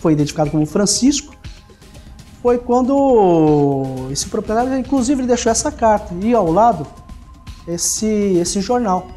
foi 0.00 0.14
identificado 0.14 0.50
como 0.50 0.64
Francisco, 0.66 1.34
foi 2.42 2.58
quando 2.58 4.08
esse 4.10 4.26
proprietário, 4.28 4.78
inclusive, 4.78 5.26
deixou 5.26 5.52
essa 5.52 5.70
carta 5.70 6.14
e 6.22 6.34
ao 6.34 6.50
lado 6.50 6.86
esse, 7.68 8.06
esse 8.06 8.60
jornal. 8.60 9.08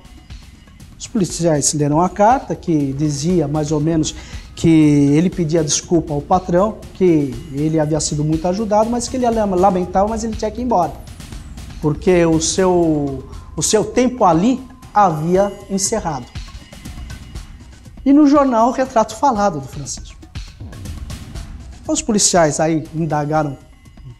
Os 0.99 1.07
policiais 1.07 1.73
leram 1.73 2.01
a 2.01 2.09
carta 2.09 2.55
que 2.55 2.93
dizia 2.93 3.47
mais 3.47 3.71
ou 3.71 3.79
menos 3.79 4.15
que 4.55 4.69
ele 4.69 5.29
pedia 5.29 5.63
desculpa 5.63 6.13
ao 6.13 6.21
patrão, 6.21 6.77
que 6.93 7.33
ele 7.53 7.79
havia 7.79 7.99
sido 7.99 8.23
muito 8.23 8.47
ajudado, 8.47 8.89
mas 8.89 9.07
que 9.07 9.17
ele 9.17 9.25
lamentava, 9.29 10.07
mas 10.07 10.23
ele 10.23 10.35
tinha 10.35 10.51
que 10.51 10.61
ir 10.61 10.63
embora. 10.63 10.93
Porque 11.81 12.25
o 12.25 12.39
seu, 12.39 13.23
o 13.55 13.61
seu 13.61 13.83
tempo 13.83 14.23
ali 14.23 14.61
havia 14.93 15.51
encerrado. 15.69 16.25
E 18.05 18.13
no 18.13 18.27
jornal 18.27 18.69
o 18.69 18.71
retrato 18.71 19.15
falado 19.15 19.59
do 19.59 19.67
Francisco. 19.67 20.12
Os 21.87 22.01
policiais 22.01 22.59
aí 22.59 22.83
indagaram 22.95 23.57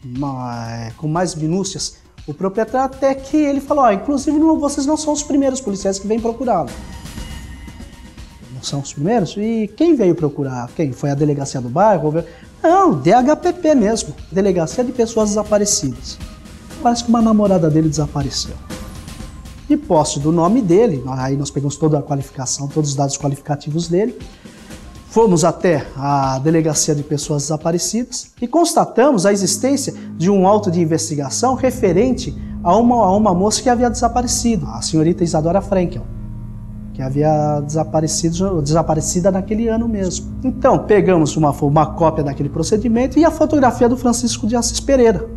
é, 0.06 0.92
com 0.98 1.08
mais 1.08 1.34
minúcias 1.34 1.96
o 2.28 2.34
proprietário 2.34 2.86
até 2.86 3.14
que 3.14 3.36
ele 3.36 3.60
falou, 3.60 3.92
inclusive 3.92 4.38
vocês 4.40 4.86
não 4.86 4.96
são 4.96 5.14
os 5.14 5.24
primeiros 5.24 5.60
policiais 5.60 6.00
que 6.00 6.08
vêm 6.08 6.20
procurá-lo. 6.20 6.70
Não 8.54 8.64
são 8.64 8.80
os 8.80 8.94
primeiros? 8.94 9.36
E 9.38 9.70
quem 9.76 9.96
veio 9.96 10.16
procurar? 10.16 10.70
Quem? 10.74 10.94
Foi 10.94 11.10
a 11.10 11.16
delegacia 11.16 11.60
do 11.60 11.68
bairro? 11.68 12.24
Não, 12.62 12.94
DHPP 12.98 13.76
mesmo, 13.76 14.16
Delegacia 14.32 14.86
de 14.86 14.94
Pessoas 14.94 15.30
Desaparecidas. 15.30 16.18
Parece 16.82 17.04
que 17.04 17.10
uma 17.10 17.22
namorada 17.22 17.70
dele 17.70 17.90
desapareceu. 17.90 18.56
E 19.70 19.76
posse 19.76 20.20
do 20.20 20.32
nome 20.32 20.62
dele, 20.62 21.04
aí 21.08 21.36
nós 21.36 21.50
pegamos 21.50 21.76
toda 21.76 22.00
a 22.00 22.02
qualificação, 22.02 22.68
todos 22.68 22.92
os 22.92 22.96
dados 22.96 23.18
qualificativos 23.18 23.90
dele, 23.90 24.18
Fomos 25.14 25.44
até 25.44 25.86
a 25.96 26.40
Delegacia 26.40 26.96
de 26.96 27.04
Pessoas 27.04 27.44
Desaparecidas 27.44 28.32
e 28.42 28.48
constatamos 28.48 29.28
a 29.28 29.32
existência 29.32 29.94
de 30.18 30.28
um 30.28 30.48
auto 30.48 30.72
de 30.72 30.82
investigação 30.82 31.54
referente 31.54 32.36
a 32.64 32.76
uma, 32.76 32.96
a 32.96 33.16
uma 33.16 33.32
moça 33.32 33.62
que 33.62 33.70
havia 33.70 33.92
desaparecido, 33.92 34.66
a 34.66 34.82
senhorita 34.82 35.24
Isadora 35.24 35.62
Frankel, 35.62 36.02
que 36.96 37.02
havia 37.04 37.60
desaparecido, 37.60 38.60
desaparecida 38.60 39.30
naquele 39.30 39.68
ano 39.68 39.88
mesmo. 39.88 40.34
Então, 40.44 40.80
pegamos 40.80 41.38
uma, 41.38 41.52
uma 41.52 41.86
cópia 41.86 42.24
daquele 42.24 42.50
procedimento 42.50 43.20
e 43.20 43.24
a 43.24 43.30
fotografia 43.30 43.88
do 43.88 43.96
Francisco 43.96 44.48
de 44.48 44.56
Assis 44.56 44.80
Pereira, 44.80 45.30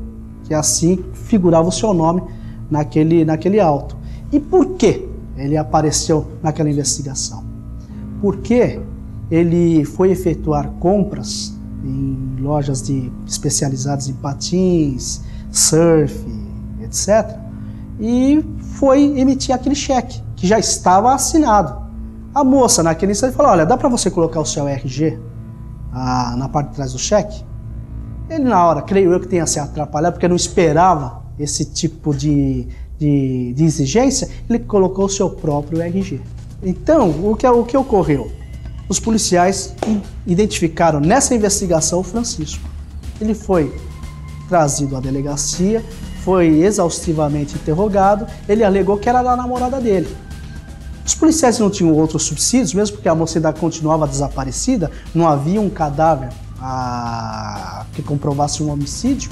que 0.45 0.55
assim 0.55 1.05
figurava 1.13 1.69
o 1.69 1.73
seu 1.73 1.93
nome 1.93 2.23
naquele, 2.71 3.27
naquele 3.27 3.61
auto. 3.61 3.95
E 4.33 4.41
por 4.41 4.69
que 4.77 5.07
ele 5.37 5.55
apareceu 5.55 6.27
naquela 6.43 6.71
investigação? 6.71 7.45
Porque 8.23 8.81
ele 9.31 9.85
foi 9.85 10.11
efetuar 10.11 10.71
compras 10.79 11.57
em 11.85 12.37
lojas 12.41 12.83
de, 12.83 13.11
especializadas 13.27 14.09
em 14.09 14.15
patins, 14.15 15.23
surf, 15.51 16.15
etc. 16.83 17.39
E 18.01 18.45
foi 18.75 19.19
emitir 19.19 19.55
aquele 19.55 19.75
cheque, 19.75 20.23
que 20.35 20.47
já 20.47 20.59
estava 20.59 21.15
assinado. 21.15 21.87
A 22.35 22.45
moça, 22.45 22.83
naquele 22.83 23.13
instante, 23.13 23.35
falou: 23.35 23.53
Olha, 23.53 23.65
dá 23.65 23.77
para 23.77 23.89
você 23.89 24.11
colocar 24.11 24.41
o 24.41 24.45
seu 24.45 24.69
RG 24.69 25.19
ah, 25.93 26.35
na 26.37 26.49
parte 26.49 26.71
de 26.71 26.77
trás 26.77 26.93
do 26.93 26.99
cheque? 26.99 27.45
Ele, 28.29 28.45
na 28.45 28.65
hora, 28.67 28.83
creio 28.83 29.13
eu 29.13 29.21
que 29.21 29.29
tenha 29.29 29.47
se 29.47 29.59
atrapalhado, 29.59 30.15
porque 30.15 30.29
não 30.29 30.37
esperava 30.37 31.23
esse 31.39 31.65
tipo 31.65 32.15
de, 32.15 32.67
de, 32.99 33.53
de 33.55 33.65
exigência, 33.65 34.29
ele 34.49 34.59
colocou 34.59 35.07
o 35.07 35.09
seu 35.09 35.31
próprio 35.31 35.81
RG. 35.81 36.21
Então, 36.63 37.11
o 37.11 37.37
que, 37.37 37.47
o 37.47 37.65
que 37.65 37.77
ocorreu? 37.77 38.31
Os 38.89 39.01
policiais 39.01 39.75
identificaram 40.27 41.01
nessa 41.01 41.35
investigação 41.35 42.01
o 42.01 42.03
Francisco. 42.03 42.63
Ele 43.21 43.35
foi 43.35 43.75
trazido 44.49 44.97
à 44.97 45.01
delegacia, 45.01 45.85
foi 46.23 46.61
exaustivamente 46.61 47.55
interrogado, 47.55 48.27
ele 48.49 48.63
alegou 48.63 48.97
que 48.97 49.09
era 49.09 49.23
da 49.23 49.37
namorada 49.37 49.81
dele. 49.81 50.09
Os 51.05 51.15
policiais 51.15 51.59
não 51.59 51.71
tinham 51.71 51.95
outros 51.95 52.25
subsídios, 52.25 52.75
mesmo 52.75 52.97
porque 52.97 53.09
a 53.09 53.15
mocidade 53.15 53.61
continuava 53.61 54.07
desaparecida, 54.07 54.91
não 55.15 55.27
havia 55.27 55.61
um 55.61 55.71
cadáver 55.71 56.31
a... 56.61 57.87
que 57.93 58.03
comprovasse 58.03 58.63
um 58.63 58.71
homicídio, 58.71 59.31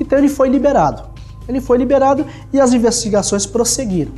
então 0.00 0.18
ele 0.18 0.28
foi 0.28 0.48
liberado. 0.48 1.04
Ele 1.46 1.60
foi 1.60 1.78
liberado 1.78 2.26
e 2.52 2.60
as 2.60 2.72
investigações 2.72 3.46
prosseguiram. 3.46 4.12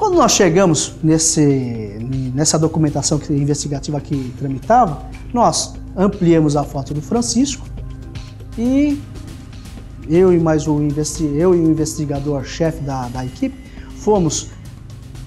Quando 0.00 0.14
nós 0.14 0.32
chegamos 0.32 0.94
nesse, 1.02 1.98
nessa 2.34 2.58
documentação 2.58 3.20
investigativa 3.28 4.00
que 4.00 4.32
tramitava, 4.38 5.02
nós 5.30 5.74
ampliamos 5.94 6.56
a 6.56 6.64
foto 6.64 6.94
do 6.94 7.02
Francisco, 7.02 7.66
E 8.56 8.98
eu 10.08 10.32
e 10.32 10.38
mais 10.40 10.66
o 10.66 10.80
eu 11.34 11.54
e 11.54 11.60
o 11.60 11.70
investigador-chefe 11.70 12.80
da, 12.80 13.08
da 13.08 13.26
equipe 13.26 13.54
fomos 13.98 14.48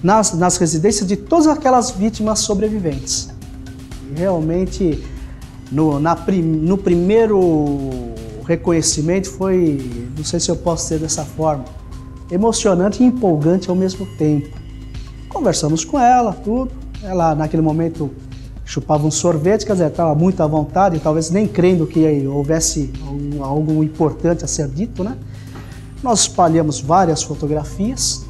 nas, 0.02 0.34
nas 0.34 0.56
residências 0.56 1.06
de 1.06 1.16
todas 1.18 1.46
aquelas 1.46 1.92
vítimas 1.92 2.40
sobreviventes. 2.40 3.28
Realmente, 4.16 5.04
no, 5.70 6.00
na, 6.00 6.16
no 6.16 6.76
primeiro 6.76 7.30
reconhecimento 8.44 9.30
foi, 9.30 10.10
não 10.16 10.24
sei 10.24 10.40
se 10.40 10.50
eu 10.50 10.56
posso 10.56 10.82
dizer 10.82 10.98
dessa 10.98 11.24
forma, 11.24 11.64
emocionante 12.28 13.04
e 13.04 13.06
empolgante 13.06 13.70
ao 13.70 13.76
mesmo 13.76 14.04
tempo. 14.18 14.63
Conversamos 15.34 15.84
com 15.84 15.98
ela, 15.98 16.32
tudo. 16.32 16.70
Ela, 17.02 17.34
naquele 17.34 17.60
momento, 17.60 18.12
chupava 18.64 19.04
um 19.04 19.10
sorvete, 19.10 19.66
quer 19.66 19.72
dizer, 19.72 19.90
estava 19.90 20.14
muito 20.14 20.40
à 20.40 20.46
vontade, 20.46 21.00
talvez 21.00 21.28
nem 21.28 21.46
crendo 21.46 21.88
que 21.88 22.24
houvesse 22.26 22.92
algo 23.42 23.82
importante 23.82 24.44
a 24.44 24.46
ser 24.46 24.68
dito, 24.68 25.02
né? 25.02 25.18
Nós 26.04 26.20
espalhamos 26.20 26.80
várias 26.80 27.22
fotografias 27.22 28.24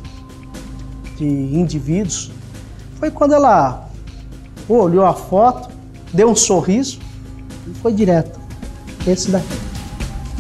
de 1.19 1.27
indivíduos. 1.27 2.33
Foi 2.99 3.11
quando 3.11 3.35
ela 3.35 3.89
olhou 4.67 5.05
a 5.05 5.13
foto, 5.13 5.69
deu 6.13 6.31
um 6.31 6.35
sorriso 6.35 6.99
e 7.69 7.75
foi 7.75 7.93
direto. 7.93 8.41
Esse 9.07 9.31
daqui, 9.31 9.59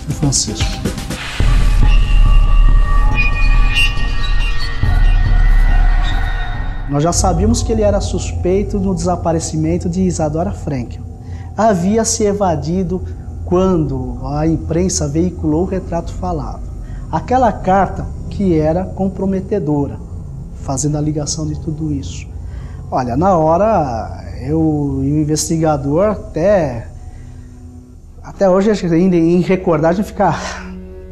do 0.08 0.14
Francisco. 0.14 0.93
Nós 6.88 7.02
já 7.02 7.12
sabíamos 7.12 7.62
que 7.62 7.72
ele 7.72 7.82
era 7.82 8.00
suspeito 8.00 8.78
no 8.78 8.94
desaparecimento 8.94 9.88
de 9.88 10.02
Isadora 10.02 10.52
Frankel. 10.52 11.02
Havia 11.56 12.04
se 12.04 12.24
evadido 12.24 13.02
quando 13.44 14.18
a 14.24 14.46
imprensa 14.46 15.08
veiculou 15.08 15.62
o 15.62 15.66
retrato 15.66 16.12
falado. 16.12 16.62
Aquela 17.10 17.52
carta 17.52 18.06
que 18.28 18.58
era 18.58 18.84
comprometedora, 18.84 19.98
fazendo 20.62 20.98
a 20.98 21.00
ligação 21.00 21.46
de 21.46 21.58
tudo 21.60 21.92
isso. 21.92 22.26
Olha, 22.90 23.16
na 23.16 23.36
hora 23.36 24.24
eu 24.42 24.60
o 24.60 25.04
investigador 25.04 26.08
até 26.08 26.88
até 28.22 28.48
hoje 28.48 28.70
ainda 28.70 29.16
em 29.16 29.40
recordar 29.40 29.90
a 29.90 29.94
gente 29.94 30.06
fica, 30.06 30.34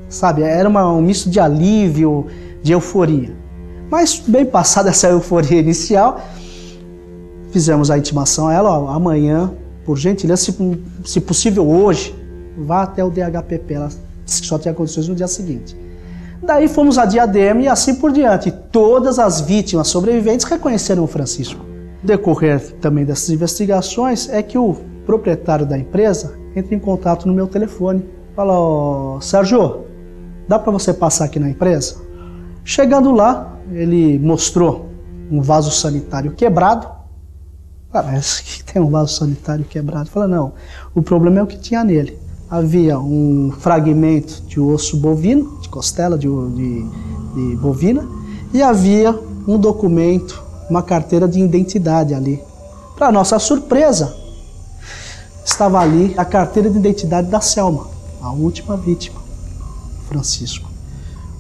sabe, 0.09 0.43
era 0.43 0.69
uma, 0.69 0.91
um 0.91 1.01
misto 1.01 1.31
de 1.31 1.39
alívio, 1.39 2.27
de 2.63 2.73
euforia. 2.73 3.42
Mas 3.93 4.19
bem 4.27 4.47
passada 4.47 4.89
essa 4.89 5.07
euforia 5.09 5.61
inicial, 5.61 6.19
fizemos 7.51 7.91
a 7.91 7.99
intimação 7.99 8.49
a 8.49 8.55
ela, 8.55 8.71
ó, 8.71 8.89
amanhã, 8.89 9.53
por 9.85 9.99
gentileza, 9.99 10.51
se, 10.51 10.83
se 11.05 11.21
possível 11.21 11.69
hoje, 11.69 12.15
vá 12.57 12.85
até 12.85 13.05
o 13.05 13.11
DHPP. 13.11 13.75
Ela 13.75 13.91
disse 14.25 14.41
que 14.41 14.47
só 14.47 14.59
tinha 14.59 14.73
condições 14.73 15.09
no 15.09 15.15
dia 15.15 15.29
seguinte. 15.29 15.77
Daí 16.43 16.69
fomos 16.69 16.97
a 16.97 17.05
Diadema 17.05 17.61
e 17.61 17.69
assim 17.69 17.97
por 17.97 18.13
diante. 18.13 18.51
Todas 18.51 19.19
as 19.19 19.43
vítimas 19.43 19.89
sobreviventes 19.89 20.47
reconheceram 20.47 21.05
o 21.05 21.07
Francisco. 21.07 21.63
Decorrer 22.03 22.63
também 22.81 23.05
dessas 23.05 23.29
investigações 23.29 24.27
é 24.31 24.43
que 24.43 24.57
o 24.57 24.75
proprietário 25.05 25.67
da 25.67 25.77
empresa 25.77 26.33
entra 26.57 26.75
em 26.75 26.79
contato 26.79 27.29
no 27.29 27.35
meu 27.35 27.47
telefone. 27.47 28.03
Fala, 28.35 28.59
oh, 28.59 29.21
Sérgio, 29.21 29.85
dá 30.49 30.59
para 30.59 30.73
você 30.73 30.95
passar 30.95 31.27
aqui 31.27 31.39
na 31.39 31.51
empresa? 31.51 32.11
Chegando 32.65 33.11
lá, 33.11 33.59
ele 33.73 34.19
mostrou 34.19 34.89
um 35.31 35.41
vaso 35.41 35.71
sanitário 35.71 36.33
quebrado. 36.33 36.87
Mas 37.93 38.41
que 38.41 38.65
tem 38.65 38.81
um 38.81 38.91
vaso 38.91 39.15
sanitário 39.15 39.65
quebrado? 39.65 40.09
Fala, 40.09 40.29
não, 40.29 40.53
o 40.95 41.03
problema 41.03 41.41
é 41.41 41.43
o 41.43 41.47
que 41.47 41.59
tinha 41.59 41.85
nele. 41.85 42.19
Havia 42.49 42.99
um 42.99 43.53
fragmento 43.59 44.43
de 44.43 44.61
osso 44.61 44.97
bovino, 44.97 45.59
de 45.61 45.69
costela 45.69 46.19
de, 46.19 46.29
de, 46.29 46.87
de 47.35 47.57
bovina, 47.57 48.07
e 48.53 48.63
havia 48.63 49.19
um 49.47 49.59
documento, 49.59 50.43
uma 50.69 50.83
carteira 50.83 51.27
de 51.27 51.41
identidade 51.41 52.15
ali. 52.15 52.43
Para 52.95 53.11
nossa 53.11 53.39
surpresa, 53.39 54.15
estava 55.45 55.81
ali 55.81 56.15
a 56.17 56.25
carteira 56.25 56.71
de 56.71 56.79
identidade 56.79 57.29
da 57.29 57.41
Selma, 57.41 57.89
a 58.21 58.31
última 58.31 58.77
vítima, 58.77 59.21
Francisco. 60.09 60.72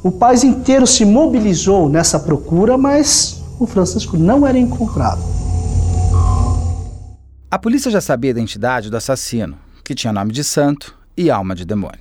O 0.04 0.10
país 0.10 0.42
inteiro 0.42 0.84
se 0.84 1.04
mobilizou 1.04 1.88
nessa 1.88 2.18
procura, 2.18 2.76
mas 2.76 3.40
o 3.60 3.68
Francisco 3.68 4.16
não 4.16 4.44
era 4.44 4.58
encontrado. 4.58 5.22
A 7.48 7.56
polícia 7.56 7.88
já 7.88 8.00
sabia 8.00 8.30
a 8.30 8.32
identidade 8.32 8.90
do 8.90 8.96
assassino, 8.96 9.56
que 9.84 9.94
tinha 9.94 10.12
nome 10.12 10.32
de 10.32 10.42
santo 10.42 10.98
e 11.16 11.30
alma 11.30 11.54
de 11.54 11.64
demônio. 11.64 12.00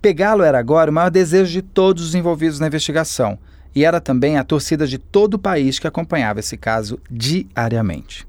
Pegá-lo 0.00 0.44
era 0.44 0.60
agora 0.60 0.92
o 0.92 0.94
maior 0.94 1.10
desejo 1.10 1.50
de 1.50 1.60
todos 1.60 2.04
os 2.04 2.14
envolvidos 2.14 2.60
na 2.60 2.68
investigação, 2.68 3.36
e 3.74 3.84
era 3.84 4.00
também 4.00 4.36
a 4.36 4.44
torcida 4.44 4.86
de 4.86 4.96
todo 4.96 5.34
o 5.34 5.38
país 5.40 5.80
que 5.80 5.88
acompanhava 5.88 6.38
esse 6.38 6.56
caso 6.56 7.00
diariamente. 7.10 8.28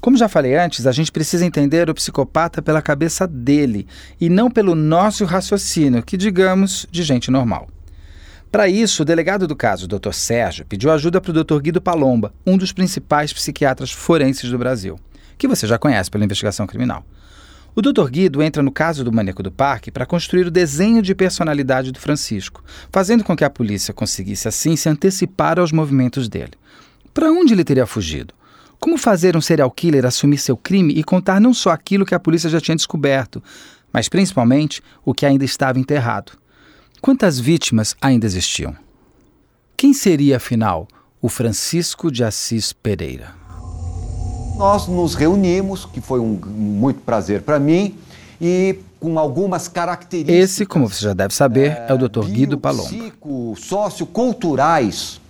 Como 0.00 0.16
já 0.16 0.26
falei 0.26 0.56
antes, 0.56 0.86
a 0.86 0.92
gente 0.92 1.12
precisa 1.12 1.44
entender 1.44 1.90
o 1.90 1.94
psicopata 1.94 2.62
pela 2.62 2.80
cabeça 2.80 3.26
dele 3.26 3.86
e 4.18 4.30
não 4.30 4.50
pelo 4.50 4.74
nosso 4.74 5.26
raciocínio, 5.26 6.02
que 6.02 6.16
digamos 6.16 6.86
de 6.90 7.02
gente 7.02 7.30
normal. 7.30 7.68
Para 8.50 8.68
isso, 8.68 9.02
o 9.02 9.04
delegado 9.04 9.46
do 9.46 9.56
caso, 9.56 9.88
Dr. 9.88 10.12
Sérgio, 10.12 10.64
pediu 10.66 10.90
ajuda 10.90 11.20
para 11.20 11.30
o 11.30 11.44
Dr. 11.44 11.58
Guido 11.60 11.80
Palomba, 11.80 12.32
um 12.46 12.56
dos 12.56 12.72
principais 12.72 13.32
psiquiatras 13.32 13.90
forenses 13.90 14.50
do 14.50 14.58
Brasil, 14.58 14.98
que 15.36 15.48
você 15.48 15.66
já 15.66 15.78
conhece 15.78 16.10
pela 16.10 16.24
investigação 16.24 16.66
criminal. 16.66 17.04
O 17.74 17.82
Dr. 17.82 18.08
Guido 18.08 18.42
entra 18.42 18.62
no 18.62 18.72
caso 18.72 19.04
do 19.04 19.12
maníaco 19.12 19.42
do 19.42 19.52
parque 19.52 19.90
para 19.90 20.06
construir 20.06 20.46
o 20.46 20.50
desenho 20.50 21.02
de 21.02 21.14
personalidade 21.14 21.92
do 21.92 22.00
Francisco, 22.00 22.64
fazendo 22.90 23.22
com 23.22 23.36
que 23.36 23.44
a 23.44 23.50
polícia 23.50 23.92
conseguisse 23.92 24.48
assim 24.48 24.76
se 24.76 24.88
antecipar 24.88 25.58
aos 25.58 25.72
movimentos 25.72 26.26
dele. 26.26 26.52
Para 27.12 27.30
onde 27.30 27.52
ele 27.52 27.64
teria 27.64 27.84
fugido? 27.84 28.32
Como 28.80 28.96
fazer 28.96 29.36
um 29.36 29.42
serial 29.42 29.70
killer 29.70 30.06
assumir 30.06 30.38
seu 30.38 30.56
crime 30.56 30.94
e 30.94 31.04
contar 31.04 31.38
não 31.38 31.52
só 31.52 31.70
aquilo 31.70 32.06
que 32.06 32.14
a 32.14 32.20
polícia 32.20 32.48
já 32.48 32.60
tinha 32.60 32.76
descoberto, 32.76 33.42
mas 33.92 34.08
principalmente 34.08 34.82
o 35.04 35.12
que 35.12 35.26
ainda 35.26 35.44
estava 35.44 35.78
enterrado? 35.78 36.32
Quantas 37.06 37.38
vítimas 37.38 37.94
ainda 38.02 38.26
existiam? 38.26 38.74
Quem 39.76 39.94
seria, 39.94 40.38
afinal, 40.38 40.88
o 41.22 41.28
Francisco 41.28 42.10
de 42.10 42.24
Assis 42.24 42.72
Pereira? 42.72 43.32
Nós 44.56 44.88
nos 44.88 45.14
reunimos, 45.14 45.84
que 45.84 46.00
foi 46.00 46.18
um 46.18 46.36
muito 46.44 46.98
prazer 47.02 47.42
para 47.42 47.60
mim, 47.60 47.94
e 48.40 48.80
com 48.98 49.20
algumas 49.20 49.68
características. 49.68 50.36
Esse, 50.36 50.66
como 50.66 50.88
você 50.88 51.04
já 51.04 51.14
deve 51.14 51.32
saber, 51.32 51.70
é, 51.70 51.86
é 51.90 51.94
o 51.94 51.96
Dr. 51.96 52.24
Guido 52.24 52.58
Palomba. 52.58 52.90
socioculturais 53.56 55.20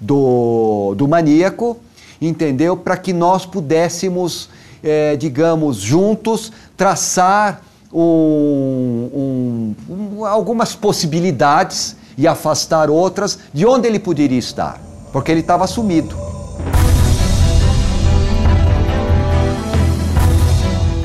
do, 0.00 0.96
do 0.96 1.06
maníaco, 1.06 1.78
entendeu? 2.20 2.76
Para 2.76 2.96
que 2.96 3.12
nós 3.12 3.46
pudéssemos, 3.46 4.48
é, 4.82 5.14
digamos, 5.14 5.76
juntos 5.76 6.50
traçar 6.76 7.62
um, 7.92 9.74
um, 9.88 10.24
algumas 10.24 10.74
possibilidades 10.74 11.96
e 12.16 12.26
afastar 12.28 12.90
outras 12.90 13.38
de 13.52 13.66
onde 13.66 13.88
ele 13.88 13.98
poderia 13.98 14.38
estar, 14.38 14.80
porque 15.12 15.30
ele 15.30 15.40
estava 15.40 15.66
sumido. 15.66 16.14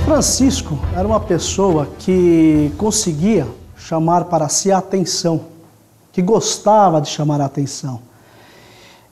Francisco 0.03 0.79
era 0.95 1.07
uma 1.07 1.19
pessoa 1.19 1.87
que 1.97 2.71
conseguia 2.77 3.47
chamar 3.75 4.25
para 4.25 4.47
si 4.47 4.71
a 4.71 4.77
atenção, 4.77 5.45
que 6.11 6.21
gostava 6.21 7.01
de 7.01 7.09
chamar 7.09 7.41
a 7.41 7.45
atenção. 7.45 7.99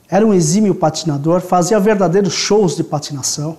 Era 0.08 0.24
um 0.24 0.32
exímio 0.32 0.74
patinador, 0.74 1.40
fazia 1.40 1.80
verdadeiros 1.80 2.32
shows 2.32 2.76
de 2.76 2.84
patinação 2.84 3.56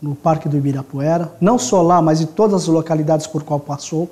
no 0.00 0.14
Parque 0.14 0.48
do 0.48 0.56
Ibirapuera, 0.56 1.32
não 1.40 1.58
só 1.58 1.82
lá, 1.82 2.00
mas 2.00 2.20
em 2.20 2.26
todas 2.26 2.62
as 2.62 2.68
localidades 2.68 3.26
por 3.26 3.42
qual 3.42 3.60
passou, 3.60 4.10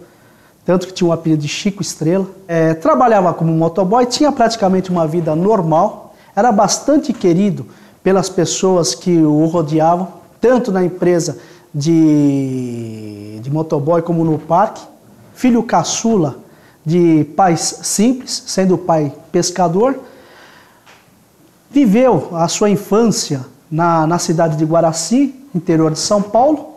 tanto 0.65 0.87
que 0.87 0.93
tinha 0.93 1.07
o 1.09 1.11
um 1.11 1.15
apelido 1.15 1.41
de 1.43 1.49
Chico 1.49 1.81
Estrela. 1.81 2.27
É, 2.47 2.75
trabalhava 2.75 3.33
como 3.33 3.53
motoboy, 3.53 4.05
tinha 4.05 4.31
praticamente 4.31 4.91
uma 4.91 5.07
vida 5.07 5.35
normal, 5.35 6.15
era 6.37 6.53
bastante 6.53 7.13
querido 7.13 7.67
pelas 8.03 8.29
pessoas 8.29 8.95
que 8.95 9.19
o 9.19 9.47
rodeavam, 9.47 10.09
tanto 10.41 10.71
na 10.71 10.85
empresa 10.85 11.39
de, 11.75 13.41
de 13.41 13.51
motoboy 13.51 14.03
como 14.03 14.25
no 14.25 14.39
parque. 14.39 14.83
Filho 15.35 15.63
caçula 15.63 16.37
de 16.85 17.25
pais 17.37 17.81
simples, 17.83 18.43
sendo 18.47 18.75
o 18.75 18.79
pai 18.79 19.13
pescador. 19.33 19.99
Viveu 21.71 22.29
a 22.33 22.49
sua 22.49 22.71
infância 22.71 23.45
na, 23.71 24.07
na 24.07 24.19
cidade 24.19 24.57
de 24.57 24.65
Guaraci, 24.65 25.35
interior 25.55 25.91
de 25.91 25.99
São 25.99 26.23
Paulo, 26.23 26.77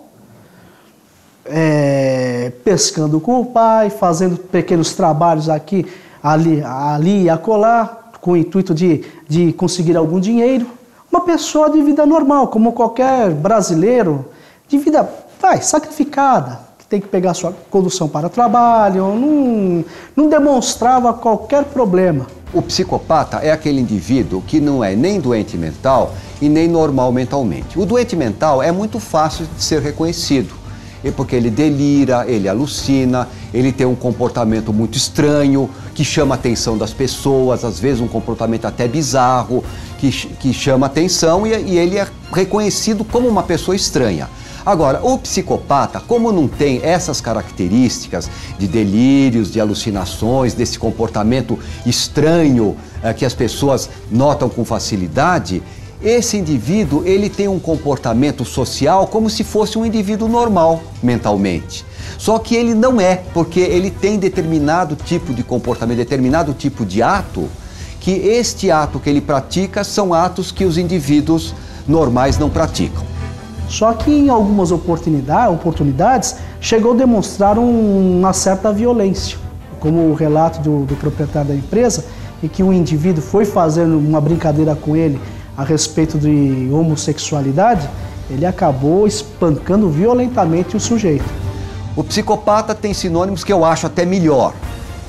é, 1.45 2.51
pescando 2.63 3.19
com 3.19 3.41
o 3.41 3.45
pai, 3.45 3.89
fazendo 3.89 4.37
pequenos 4.37 4.93
trabalhos 4.93 5.49
aqui, 5.49 5.85
ali, 6.21 6.61
ali 6.63 7.23
e 7.23 7.29
acolá, 7.29 7.99
com 8.19 8.31
o 8.31 8.37
intuito 8.37 8.73
de, 8.73 9.03
de 9.27 9.51
conseguir 9.53 9.97
algum 9.97 10.19
dinheiro. 10.19 10.67
Uma 11.11 11.21
pessoa 11.21 11.69
de 11.69 11.81
vida 11.81 12.05
normal, 12.05 12.47
como 12.47 12.71
qualquer 12.71 13.31
brasileiro, 13.31 14.25
de 14.67 14.77
vida 14.77 15.09
vai, 15.41 15.61
sacrificada, 15.61 16.59
tem 16.87 17.01
que 17.01 17.07
pegar 17.07 17.33
sua 17.33 17.53
condução 17.69 18.07
para 18.07 18.29
trabalho, 18.29 19.15
não, 19.15 19.85
não 20.15 20.29
demonstrava 20.29 21.13
qualquer 21.13 21.63
problema. 21.65 22.27
O 22.53 22.61
psicopata 22.61 23.37
é 23.37 23.49
aquele 23.49 23.79
indivíduo 23.79 24.41
que 24.41 24.59
não 24.59 24.83
é 24.83 24.93
nem 24.93 25.21
doente 25.21 25.57
mental 25.57 26.13
e 26.41 26.49
nem 26.49 26.67
normal 26.67 27.11
mentalmente. 27.11 27.79
O 27.79 27.85
doente 27.85 28.13
mental 28.13 28.61
é 28.61 28.71
muito 28.73 28.99
fácil 28.99 29.47
de 29.55 29.63
ser 29.63 29.81
reconhecido, 29.81 30.53
porque 31.15 31.33
ele 31.33 31.49
delira, 31.49 32.25
ele 32.27 32.49
alucina, 32.49 33.29
ele 33.53 33.71
tem 33.71 33.87
um 33.87 33.95
comportamento 33.95 34.73
muito 34.73 34.97
estranho, 34.97 35.69
que 35.95 36.03
chama 36.03 36.35
a 36.35 36.37
atenção 36.37 36.77
das 36.77 36.91
pessoas, 36.91 37.63
às 37.63 37.79
vezes 37.79 38.01
um 38.01 38.07
comportamento 38.07 38.65
até 38.65 38.85
bizarro, 38.85 39.63
que, 39.97 40.11
que 40.11 40.53
chama 40.53 40.87
atenção 40.87 41.47
e, 41.47 41.51
e 41.51 41.77
ele 41.77 41.97
é 41.97 42.05
reconhecido 42.33 43.05
como 43.05 43.29
uma 43.29 43.43
pessoa 43.43 43.75
estranha. 43.75 44.27
Agora, 44.65 44.99
o 45.03 45.17
psicopata, 45.17 45.99
como 45.99 46.31
não 46.31 46.47
tem 46.47 46.81
essas 46.83 47.19
características 47.19 48.29
de 48.59 48.67
delírios, 48.67 49.51
de 49.51 49.59
alucinações, 49.59 50.53
desse 50.53 50.77
comportamento 50.77 51.57
estranho 51.85 52.75
é, 53.01 53.13
que 53.13 53.25
as 53.25 53.33
pessoas 53.33 53.89
notam 54.11 54.49
com 54.49 54.63
facilidade, 54.63 55.63
esse 56.03 56.37
indivíduo 56.37 57.03
ele 57.05 57.29
tem 57.29 57.47
um 57.47 57.59
comportamento 57.59 58.43
social 58.43 59.07
como 59.07 59.29
se 59.29 59.43
fosse 59.43 59.77
um 59.77 59.85
indivíduo 59.85 60.27
normal 60.27 60.81
mentalmente. 61.01 61.85
Só 62.17 62.39
que 62.39 62.55
ele 62.55 62.73
não 62.73 62.99
é, 62.99 63.15
porque 63.33 63.59
ele 63.59 63.89
tem 63.89 64.17
determinado 64.17 64.95
tipo 64.95 65.33
de 65.33 65.43
comportamento, 65.43 65.97
determinado 65.97 66.53
tipo 66.53 66.85
de 66.85 67.01
ato, 67.01 67.47
que 67.99 68.11
este 68.11 68.71
ato 68.71 68.99
que 68.99 69.09
ele 69.09 69.21
pratica 69.21 69.83
são 69.83 70.13
atos 70.13 70.51
que 70.51 70.65
os 70.65 70.77
indivíduos 70.77 71.53
normais 71.87 72.37
não 72.37 72.49
praticam. 72.49 73.03
Só 73.71 73.93
que 73.93 74.11
em 74.11 74.27
algumas 74.27 74.69
oportunidades, 74.69 75.53
oportunidades 75.53 76.35
chegou 76.59 76.91
a 76.91 76.95
demonstrar 76.97 77.57
um, 77.57 78.19
uma 78.19 78.33
certa 78.33 78.69
violência, 78.73 79.37
como 79.79 80.09
o 80.09 80.13
relato 80.13 80.59
do, 80.59 80.83
do 80.83 80.93
proprietário 80.97 81.47
da 81.47 81.55
empresa, 81.55 82.03
em 82.43 82.49
que 82.49 82.61
um 82.61 82.73
indivíduo 82.73 83.23
foi 83.23 83.45
fazendo 83.45 83.97
uma 83.97 84.19
brincadeira 84.19 84.75
com 84.75 84.93
ele 84.93 85.17
a 85.55 85.63
respeito 85.63 86.19
de 86.19 86.69
homossexualidade, 86.69 87.89
ele 88.29 88.45
acabou 88.45 89.07
espancando 89.07 89.89
violentamente 89.89 90.75
o 90.75 90.79
sujeito. 90.79 91.23
O 91.95 92.03
psicopata 92.03 92.75
tem 92.75 92.93
sinônimos 92.93 93.41
que 93.41 93.53
eu 93.53 93.63
acho 93.63 93.87
até 93.87 94.05
melhor. 94.05 94.53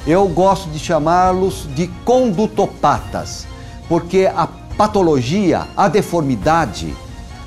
Eu 0.07 0.29
gosto 0.29 0.71
de 0.71 0.79
chamá-los 0.79 1.67
de 1.75 1.89
condutopatas, 2.05 3.45
porque 3.89 4.31
a 4.33 4.47
patologia, 4.77 5.63
a 5.77 5.89
deformidade, 5.89 6.95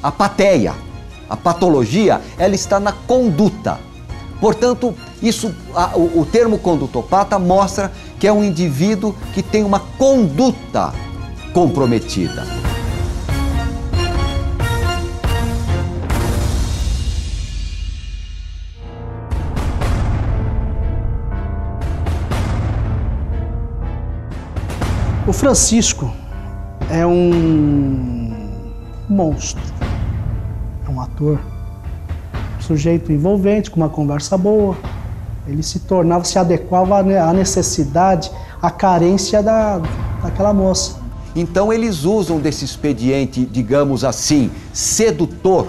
a 0.04 0.12
pateia, 0.12 0.74
a 1.30 1.36
patologia, 1.36 2.22
ela 2.38 2.56
está 2.56 2.80
na 2.80 2.92
conduta. 2.92 3.80
Portanto, 4.40 4.94
isso, 5.22 5.54
a, 5.74 5.98
o, 5.98 6.22
o 6.22 6.26
termo 6.26 6.60
condutopata 6.60 7.40
mostra 7.40 7.92
que 8.20 8.28
é 8.28 8.34
um 8.34 8.44
indivíduo 8.44 9.16
que 9.34 9.42
tem 9.42 9.64
uma 9.64 9.80
conduta 9.80 10.94
comprometida. 11.54 12.44
O 25.28 25.34
Francisco 25.34 26.14
é 26.90 27.06
um 27.06 28.32
monstro 29.10 29.85
um 30.96 31.02
ator, 31.02 31.40
um 32.58 32.62
sujeito 32.62 33.12
envolvente, 33.12 33.70
com 33.70 33.78
uma 33.78 33.90
conversa 33.90 34.38
boa. 34.38 34.78
Ele 35.46 35.62
se 35.62 35.80
tornava, 35.80 36.24
se 36.24 36.40
adequava 36.40 37.00
à 37.00 37.34
necessidade, 37.34 38.32
à 38.62 38.72
carência 38.72 39.44
da, 39.44 39.80
daquela 40.24 40.54
moça. 40.54 40.98
Então 41.36 41.72
eles 41.72 42.06
usam 42.06 42.40
desse 42.40 42.64
expediente, 42.64 43.46
digamos 43.46 44.04
assim, 44.04 44.50
sedutor, 44.74 45.68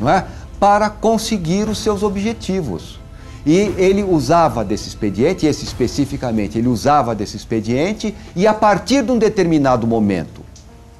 não 0.00 0.08
é? 0.08 0.24
para 0.58 0.88
conseguir 0.88 1.68
os 1.68 1.78
seus 1.78 2.02
objetivos. 2.02 2.98
E 3.44 3.72
ele 3.76 4.02
usava 4.02 4.64
desse 4.64 4.88
expediente, 4.88 5.46
esse 5.46 5.64
especificamente, 5.64 6.56
ele 6.56 6.68
usava 6.68 7.14
desse 7.14 7.36
expediente, 7.36 8.14
e 8.34 8.46
a 8.46 8.54
partir 8.54 9.02
de 9.02 9.10
um 9.10 9.18
determinado 9.18 9.86
momento, 9.86 10.40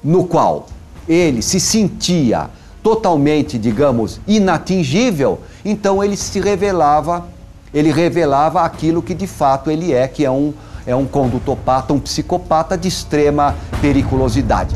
no 0.03 0.25
qual 0.25 0.67
ele 1.07 1.41
se 1.41 1.59
sentia 1.59 2.49
totalmente, 2.83 3.57
digamos, 3.57 4.19
inatingível, 4.27 5.39
então 5.63 6.03
ele 6.03 6.17
se 6.17 6.39
revelava, 6.41 7.25
ele 7.73 7.91
revelava 7.91 8.61
aquilo 8.61 9.01
que 9.01 9.15
de 9.15 9.25
fato 9.25 9.71
ele 9.71 9.93
é, 9.93 10.05
que 10.07 10.25
é 10.25 10.29
um, 10.29 10.53
é 10.85 10.93
um 10.93 11.05
condutopata, 11.05 11.93
um 11.93 11.99
psicopata 11.99 12.77
de 12.77 12.89
extrema 12.89 13.55
periculosidade. 13.81 14.75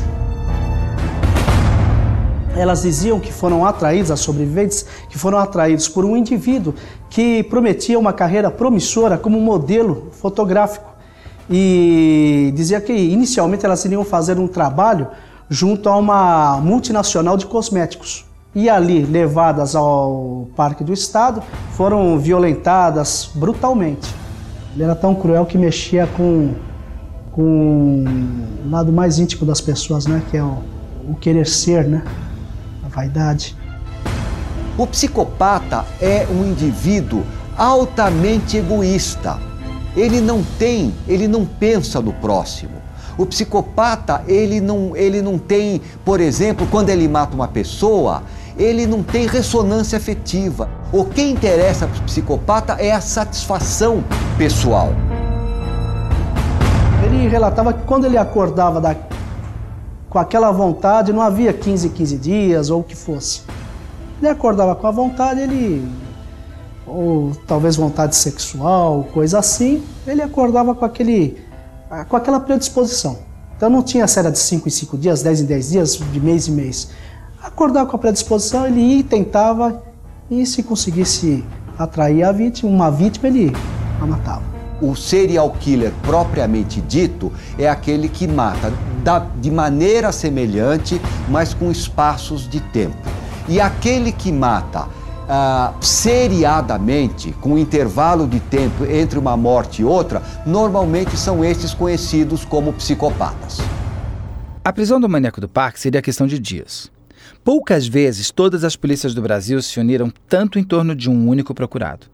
Elas 2.56 2.82
diziam 2.82 3.20
que 3.20 3.32
foram 3.32 3.64
atraídas, 3.64 4.10
as 4.10 4.20
sobreviventes, 4.20 4.84
que 5.08 5.18
foram 5.18 5.38
atraídos 5.38 5.86
por 5.86 6.04
um 6.04 6.16
indivíduo 6.16 6.74
que 7.08 7.44
prometia 7.44 7.98
uma 7.98 8.12
carreira 8.12 8.50
promissora 8.50 9.16
como 9.16 9.38
modelo 9.38 10.08
fotográfico. 10.12 10.88
E 11.48 12.52
dizia 12.56 12.80
que 12.80 12.92
inicialmente 12.92 13.64
elas 13.64 13.84
iriam 13.84 14.04
fazer 14.04 14.38
um 14.38 14.48
trabalho 14.48 15.06
junto 15.48 15.88
a 15.88 15.96
uma 15.96 16.60
multinacional 16.60 17.36
de 17.36 17.46
cosméticos. 17.46 18.24
E 18.54 18.68
ali, 18.68 19.04
levadas 19.04 19.76
ao 19.76 20.48
Parque 20.56 20.82
do 20.82 20.92
Estado, 20.92 21.42
foram 21.72 22.18
violentadas 22.18 23.30
brutalmente. 23.34 24.14
Ele 24.74 24.84
era 24.84 24.94
tão 24.94 25.14
cruel 25.14 25.46
que 25.46 25.58
mexia 25.58 26.06
com, 26.06 26.54
com 27.32 28.04
o 28.64 28.70
lado 28.70 28.92
mais 28.92 29.18
íntimo 29.18 29.46
das 29.46 29.60
pessoas, 29.60 30.06
né? 30.06 30.22
que 30.30 30.36
é 30.36 30.42
o, 30.42 30.58
o 31.08 31.14
querer 31.20 31.46
ser, 31.46 31.84
né? 31.84 32.02
a 32.84 32.88
vaidade. 32.88 33.56
O 34.76 34.86
psicopata 34.86 35.84
é 36.00 36.26
um 36.30 36.46
indivíduo 36.46 37.22
altamente 37.56 38.56
egoísta. 38.56 39.38
Ele 39.96 40.20
não 40.20 40.42
tem, 40.58 40.94
ele 41.06 41.26
não 41.26 41.44
pensa 41.44 42.00
no 42.00 42.12
próximo. 42.12 42.77
O 43.18 43.26
psicopata, 43.26 44.22
ele 44.28 44.60
não, 44.60 44.96
ele 44.96 45.20
não 45.20 45.36
tem, 45.38 45.82
por 46.04 46.20
exemplo, 46.20 46.68
quando 46.70 46.88
ele 46.88 47.08
mata 47.08 47.34
uma 47.34 47.48
pessoa, 47.48 48.22
ele 48.56 48.86
não 48.86 49.02
tem 49.02 49.26
ressonância 49.26 49.98
afetiva. 49.98 50.70
O 50.92 51.04
que 51.04 51.20
interessa 51.20 51.88
para 51.88 51.98
o 52.00 52.04
psicopata 52.04 52.74
é 52.74 52.92
a 52.92 53.00
satisfação 53.00 54.04
pessoal. 54.38 54.90
Ele 57.04 57.26
relatava 57.26 57.72
que 57.72 57.84
quando 57.84 58.04
ele 58.04 58.16
acordava 58.16 58.80
da, 58.80 58.94
com 60.08 60.18
aquela 60.20 60.52
vontade, 60.52 61.12
não 61.12 61.20
havia 61.20 61.52
15, 61.52 61.88
15 61.88 62.18
dias 62.18 62.70
ou 62.70 62.82
o 62.82 62.84
que 62.84 62.94
fosse. 62.94 63.42
Ele 64.20 64.28
acordava 64.28 64.76
com 64.76 64.86
a 64.86 64.92
vontade, 64.92 65.40
ele 65.40 65.88
ou 66.86 67.32
talvez 67.46 67.76
vontade 67.76 68.16
sexual, 68.16 69.06
coisa 69.12 69.38
assim, 69.40 69.82
ele 70.06 70.22
acordava 70.22 70.74
com 70.74 70.84
aquele 70.84 71.47
com 72.08 72.16
aquela 72.16 72.40
predisposição. 72.40 73.18
Então 73.56 73.68
não 73.68 73.82
tinha 73.82 74.06
série 74.06 74.30
de 74.30 74.38
5 74.38 74.68
em 74.68 74.70
5 74.70 74.98
dias, 74.98 75.22
10 75.22 75.40
em 75.40 75.44
10 75.44 75.70
dias, 75.70 75.96
de 75.96 76.20
mês 76.20 76.48
em 76.48 76.52
mês. 76.52 76.90
Acordar 77.42 77.86
com 77.86 77.96
a 77.96 77.98
predisposição, 77.98 78.66
ele 78.66 78.80
ia 78.80 78.98
e 78.98 79.02
tentava, 79.02 79.82
e 80.30 80.44
se 80.46 80.62
conseguisse 80.62 81.44
atrair 81.78 82.24
a 82.24 82.32
vítima, 82.32 82.70
uma 82.70 82.90
vítima, 82.90 83.28
ele 83.28 83.52
a 84.00 84.06
matava. 84.06 84.42
O 84.80 84.94
serial 84.94 85.50
killer 85.58 85.92
propriamente 86.02 86.80
dito 86.80 87.32
é 87.58 87.68
aquele 87.68 88.08
que 88.08 88.28
mata 88.28 88.72
da, 89.02 89.18
de 89.18 89.50
maneira 89.50 90.12
semelhante, 90.12 91.00
mas 91.28 91.52
com 91.52 91.70
espaços 91.70 92.48
de 92.48 92.60
tempo. 92.60 92.96
E 93.48 93.60
aquele 93.60 94.12
que 94.12 94.30
mata 94.30 94.86
ah, 95.28 95.74
seriadamente, 95.80 97.32
com 97.32 97.50
um 97.50 97.58
intervalo 97.58 98.26
de 98.26 98.40
tempo 98.40 98.84
entre 98.86 99.18
uma 99.18 99.36
morte 99.36 99.82
e 99.82 99.84
outra, 99.84 100.22
normalmente 100.46 101.16
são 101.16 101.44
estes 101.44 101.74
conhecidos 101.74 102.44
como 102.44 102.72
psicopatas. 102.72 103.58
A 104.64 104.72
prisão 104.72 105.00
do 105.00 105.08
maníaco 105.08 105.40
do 105.40 105.48
parque 105.48 105.80
seria 105.80 106.02
questão 106.02 106.26
de 106.26 106.38
dias. 106.38 106.90
Poucas 107.44 107.86
vezes 107.86 108.30
todas 108.30 108.64
as 108.64 108.76
polícias 108.76 109.14
do 109.14 109.22
Brasil 109.22 109.60
se 109.62 109.78
uniram 109.78 110.12
tanto 110.28 110.58
em 110.58 110.64
torno 110.64 110.94
de 110.94 111.08
um 111.08 111.28
único 111.28 111.54
procurado. 111.54 112.06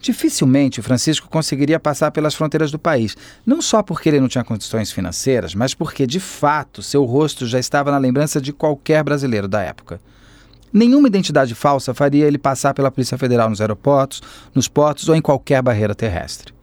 Dificilmente 0.00 0.80
o 0.80 0.82
Francisco 0.82 1.28
conseguiria 1.28 1.78
passar 1.78 2.10
pelas 2.10 2.34
fronteiras 2.34 2.72
do 2.72 2.78
país, 2.78 3.16
não 3.46 3.62
só 3.62 3.84
porque 3.84 4.08
ele 4.08 4.18
não 4.18 4.26
tinha 4.26 4.42
condições 4.42 4.90
financeiras, 4.90 5.54
mas 5.54 5.74
porque, 5.74 6.08
de 6.08 6.18
fato, 6.18 6.82
seu 6.82 7.04
rosto 7.04 7.46
já 7.46 7.60
estava 7.60 7.92
na 7.92 7.98
lembrança 7.98 8.40
de 8.40 8.52
qualquer 8.52 9.04
brasileiro 9.04 9.46
da 9.46 9.62
época. 9.62 10.00
Nenhuma 10.72 11.08
identidade 11.08 11.54
falsa 11.54 11.92
faria 11.92 12.26
ele 12.26 12.38
passar 12.38 12.72
pela 12.72 12.90
Polícia 12.90 13.18
Federal 13.18 13.50
nos 13.50 13.60
aeroportos, 13.60 14.22
nos 14.54 14.68
portos 14.68 15.08
ou 15.08 15.14
em 15.14 15.20
qualquer 15.20 15.60
barreira 15.62 15.94
terrestre. 15.94 16.54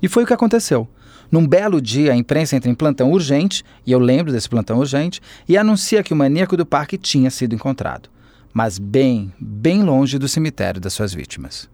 E 0.00 0.08
foi 0.08 0.22
o 0.22 0.26
que 0.26 0.32
aconteceu. 0.32 0.86
Num 1.30 1.46
belo 1.46 1.80
dia, 1.80 2.12
a 2.12 2.16
imprensa 2.16 2.56
entra 2.56 2.70
em 2.70 2.74
plantão 2.74 3.12
urgente, 3.12 3.64
e 3.86 3.92
eu 3.92 3.98
lembro 3.98 4.32
desse 4.32 4.48
plantão 4.48 4.78
urgente, 4.78 5.20
e 5.48 5.56
anuncia 5.56 6.02
que 6.02 6.12
o 6.12 6.16
maníaco 6.16 6.56
do 6.56 6.66
parque 6.66 6.98
tinha 6.98 7.30
sido 7.30 7.54
encontrado, 7.54 8.08
mas 8.52 8.78
bem, 8.78 9.32
bem 9.38 9.82
longe 9.82 10.18
do 10.18 10.28
cemitério 10.28 10.80
das 10.80 10.92
suas 10.92 11.14
vítimas. 11.14 11.68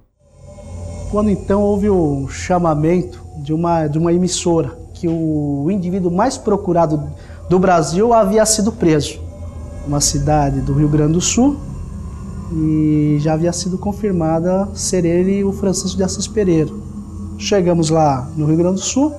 quando 1.11 1.31
então 1.31 1.63
houve 1.63 1.89
o 1.89 2.29
chamamento 2.29 3.23
de 3.43 3.53
uma, 3.53 3.87
de 3.87 3.97
uma 3.97 4.13
emissora 4.13 4.77
que 4.93 5.09
o 5.09 5.71
indivíduo 5.71 6.11
mais 6.11 6.37
procurado 6.37 7.11
do 7.49 7.59
Brasil 7.59 8.13
havia 8.13 8.45
sido 8.45 8.73
preso. 8.73 9.26
Uma 9.87 10.01
cidade 10.01 10.61
do 10.61 10.73
Rio 10.73 10.89
Grande 10.89 11.13
do 11.13 11.21
Sul 11.21 11.57
e 12.53 13.17
já 13.21 13.35
havia 13.35 13.53
sido 13.53 13.79
confirmada 13.79 14.69
ser 14.75 15.05
ele 15.05 15.43
o 15.45 15.53
Francisco 15.53 15.97
de 15.97 16.03
Assis 16.03 16.27
Pereira. 16.27 16.71
Chegamos 17.39 17.91
lá 17.91 18.29
no 18.37 18.47
Rio 18.47 18.57
Grande 18.57 18.77
do 18.77 18.81
Sul, 18.81 19.15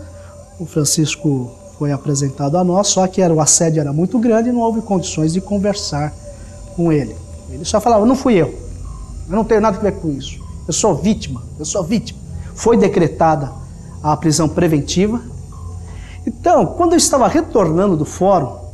o 0.60 0.66
Francisco 0.66 1.52
foi 1.78 1.92
apresentado 1.92 2.58
a 2.58 2.64
nós, 2.64 2.88
só 2.88 3.06
que 3.08 3.22
era, 3.22 3.34
o 3.34 3.40
assédio 3.40 3.80
era 3.80 3.94
muito 3.94 4.18
grande 4.18 4.50
e 4.50 4.52
não 4.52 4.62
houve 4.62 4.82
condições 4.82 5.34
de 5.34 5.42
conversar 5.42 6.14
com 6.76 6.92
ele. 6.92 7.16
Ele 7.50 7.64
só 7.64 7.80
falava: 7.80 8.06
Não 8.06 8.16
fui 8.16 8.36
eu, 8.36 8.48
eu 9.30 9.36
não 9.36 9.44
tenho 9.44 9.62
nada 9.62 9.78
a 9.78 9.82
ver 9.82 9.94
com 9.94 10.10
isso, 10.10 10.40
eu 10.68 10.74
sou 10.74 10.96
vítima, 10.96 11.44
eu 11.60 11.66
sou 11.66 11.84
vítima. 11.84 12.20
Foi 12.56 12.76
decretada 12.76 13.52
a 14.02 14.18
prisão 14.18 14.50
preventiva. 14.50 15.22
Então, 16.26 16.66
quando 16.66 16.94
eu 16.94 16.98
estava 16.98 17.28
retornando 17.28 17.96
do 17.96 18.04
fórum 18.04 18.67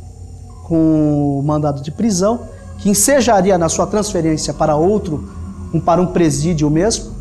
com 0.64 1.42
mandado 1.44 1.82
de 1.82 1.90
prisão, 1.90 2.48
que 2.78 2.90
ensejaria 2.90 3.56
na 3.56 3.68
sua 3.68 3.86
transferência 3.86 4.52
para 4.52 4.74
outro, 4.76 5.28
um, 5.72 5.78
para 5.78 6.00
um 6.00 6.06
presídio 6.06 6.68
mesmo, 6.68 7.12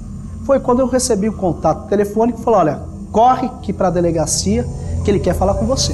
foi 0.45 0.59
quando 0.59 0.79
eu 0.79 0.87
recebi 0.87 1.29
o 1.29 1.33
contato 1.33 1.87
telefônico 1.87 2.39
e 2.39 2.43
falou: 2.43 2.59
olha, 2.59 2.81
corre 3.11 3.49
que 3.61 3.71
para 3.71 3.87
a 3.89 3.91
delegacia 3.91 4.65
que 5.03 5.11
ele 5.11 5.19
quer 5.19 5.35
falar 5.35 5.53
com 5.55 5.65
você. 5.65 5.93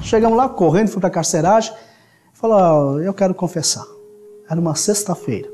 Chegamos 0.00 0.36
lá 0.38 0.48
correndo, 0.48 0.88
fui 0.88 1.00
para 1.00 1.08
a 1.08 1.12
carceragem, 1.12 1.72
falou: 2.32 2.94
oh, 2.94 3.00
eu 3.00 3.12
quero 3.12 3.34
confessar. 3.34 3.86
Era 4.48 4.58
uma 4.58 4.74
sexta-feira. 4.74 5.48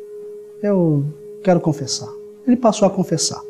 Eu 0.62 1.05
quero 1.42 1.61
confessar. 1.61 2.09
Ele 2.47 2.57
passou 2.57 2.87
a 2.87 2.90
confessar. 2.90 3.40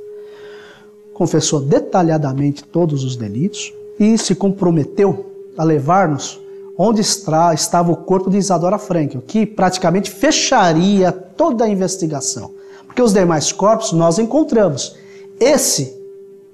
Confessou 1.12 1.61
detalhadamente 1.61 2.64
todos 2.64 3.05
os 3.05 3.14
delitos 3.14 3.73
e 3.98 4.16
se 4.18 4.35
comprometeu 4.35 5.30
a 5.57 5.64
levar-nos 5.64 6.40
onde 6.76 7.00
estava 7.00 7.92
o 7.92 7.96
corpo 7.96 8.28
de 8.28 8.37
Isadora 8.38 8.78
Frankel, 8.78 9.22
que 9.22 9.46
praticamente 9.46 10.11
fecharia 10.11 11.12
toda 11.12 11.64
a 11.64 11.68
investigação. 11.68 12.50
Porque 12.87 13.02
os 13.02 13.12
demais 13.12 13.52
corpos 13.52 13.92
nós 13.92 14.18
encontramos. 14.18 14.96
Esse, 15.38 15.96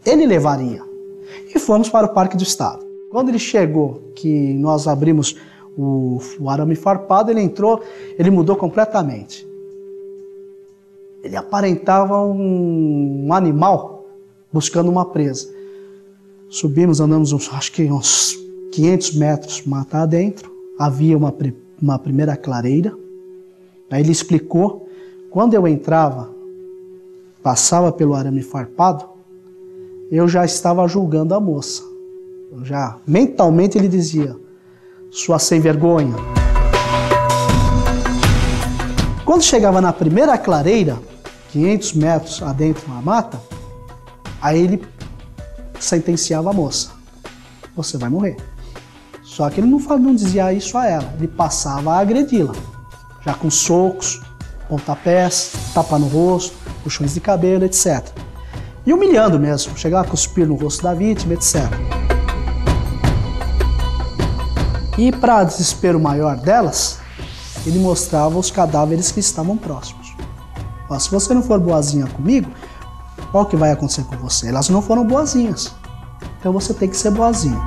ele 0.05 0.27
levaria. 0.27 0.83
E 1.55 1.59
fomos 1.59 1.89
para 1.89 2.07
o 2.07 2.15
Parque 2.15 2.37
do 2.37 2.43
Estado. 2.43 2.85
Quando 3.11 3.29
ele 3.29 3.39
chegou, 3.39 4.13
que 4.15 4.55
nós 4.55 4.87
abrimos 4.87 5.37
o, 5.77 6.21
o 6.39 6.49
arame 6.49 6.77
farpado, 6.77 7.31
ele 7.31 7.41
entrou, 7.41 7.83
ele 8.19 8.31
mudou 8.31 8.57
completamente. 8.57 9.47
Ele 11.23 11.37
aparentava 11.37 12.23
um, 12.23 13.27
um 13.27 13.33
animal 13.33 14.07
buscando 14.53 14.91
uma 14.91 15.05
presa. 15.05 15.49
Subimos, 16.51 17.01
andamos 17.01 17.33
uns, 17.33 17.49
acho 17.55 17.71
que 17.71 17.85
uns 17.85 18.37
500 18.73 19.15
metros 19.15 19.63
matar 19.65 20.03
adentro, 20.03 20.51
havia 20.77 21.17
uma, 21.17 21.33
uma 21.81 21.97
primeira 21.97 22.37
clareira. 22.37 22.93
Aí 23.89 24.03
ele 24.03 24.11
explicou, 24.11 24.89
quando 25.31 25.55
eu 25.55 25.69
entrava, 25.69 26.29
passava 27.41 27.93
pelo 27.93 28.15
arame 28.15 28.43
farpado, 28.43 29.05
eu 30.11 30.27
já 30.27 30.45
estava 30.45 30.89
julgando 30.89 31.37
a 31.37 31.41
moça. 31.41 31.85
Já 32.65 32.97
mentalmente 33.07 33.79
ele 33.79 33.87
dizia: 33.87 34.37
"Sua 35.09 35.39
sem 35.39 35.61
vergonha". 35.61 36.17
Quando 39.25 39.43
chegava 39.43 39.81
na 39.81 39.93
primeira 39.93 40.37
clareira, 40.37 40.99
500 41.53 41.93
metros 41.93 42.43
adentro 42.43 42.93
na 42.93 43.01
mata, 43.01 43.41
aí 44.43 44.61
ele 44.61 44.83
sentenciava 45.85 46.51
a 46.51 46.53
moça: 46.53 46.91
"Você 47.77 47.99
vai 47.99 48.09
morrer". 48.09 48.37
Só 49.23 49.49
que 49.49 49.61
ele 49.61 49.69
não, 49.69 49.79
não 49.79 50.15
dizia 50.15 50.53
isso 50.53 50.77
a 50.77 50.87
ela, 50.87 51.15
ele 51.17 51.29
passava 51.29 51.95
a 51.95 51.99
agredi-la, 51.99 52.55
já 53.25 53.33
com 53.33 53.51
socos, 53.51 54.21
pontapés, 54.69 55.53
tapa 55.73 55.99
no 55.99 56.07
rosto, 56.07 56.57
puxões 56.83 57.15
de 57.15 57.21
cabelo, 57.21 57.65
etc. 57.65 58.07
E 58.85 58.93
humilhando 58.93 59.39
mesmo, 59.39 59.77
chegava 59.77 60.07
a 60.07 60.11
cuspir 60.11 60.47
no 60.47 60.55
rosto 60.55 60.83
da 60.83 60.95
vítima, 60.95 61.35
etc. 61.35 61.63
E 64.99 65.13
para 65.13 65.45
desespero 65.45 65.99
maior 65.99 66.37
delas, 66.37 66.99
ele 67.67 67.79
mostrava 67.79 68.39
os 68.39 68.51
cadáveres 68.51 69.11
que 69.11 69.21
estavam 69.21 69.57
próximos. 69.57 70.15
Se 70.99 71.11
você 71.11 71.33
não 71.33 71.43
for 71.43 71.61
boazinha 71.61 72.07
comigo, 72.07 72.51
qual 73.31 73.47
que 73.47 73.57
vai 73.57 73.71
acontecer 73.71 74.05
com 74.05 74.17
você? 74.17 74.49
Elas 74.49 74.69
não 74.69 74.83
foram 74.83 75.05
boazinhas. 75.05 75.75
Então 76.39 76.53
você 76.53 76.75
tem 76.75 76.89
que 76.89 76.97
ser 76.97 77.11
boazinha. 77.11 77.61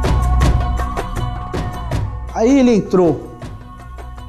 Aí 2.33 2.59
ele 2.59 2.75
entrou 2.75 3.31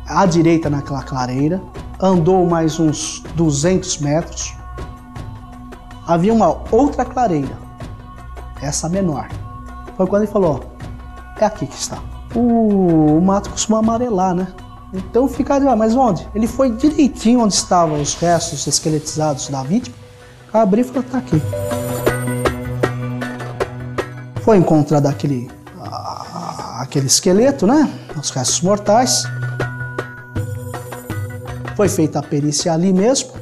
à 0.06 0.26
direita 0.26 0.68
naquela 0.68 1.02
clareira, 1.02 1.62
andou 2.00 2.46
mais 2.46 2.78
uns 2.78 3.20
200 3.34 3.98
metros. 3.98 4.54
Havia 6.06 6.32
uma 6.32 6.60
outra 6.70 7.04
clareira, 7.04 7.56
essa 8.60 8.88
menor. 8.88 9.28
Foi 9.96 10.06
quando 10.06 10.22
ele 10.22 10.30
falou: 10.30 10.64
é 11.40 11.44
aqui 11.44 11.66
que 11.66 11.74
está. 11.74 11.98
O, 12.34 13.16
o 13.18 13.22
mato 13.22 13.50
costuma 13.50 13.78
amarelar, 13.78 14.34
né? 14.34 14.48
Então 14.92 15.26
fica 15.26 15.54
ali, 15.54 15.64
mas 15.76 15.96
onde? 15.96 16.28
Ele 16.34 16.46
foi 16.46 16.70
direitinho 16.70 17.40
onde 17.40 17.54
estavam 17.54 18.00
os 18.00 18.14
restos 18.14 18.66
esqueletizados 18.66 19.48
da 19.48 19.62
vítima. 19.62 19.96
Abriu 20.54 20.84
e 20.84 20.88
falou: 20.88 21.02
tá 21.02 21.18
aqui. 21.18 21.42
Foi 24.42 24.56
encontrado 24.56 25.06
aquele 25.06 25.50
aquele 26.78 27.06
esqueleto, 27.06 27.66
né? 27.66 27.92
Os 28.16 28.30
restos 28.30 28.60
mortais. 28.60 29.24
Foi 31.74 31.88
feita 31.88 32.20
a 32.20 32.22
perícia 32.22 32.72
ali 32.72 32.92
mesmo. 32.92 33.32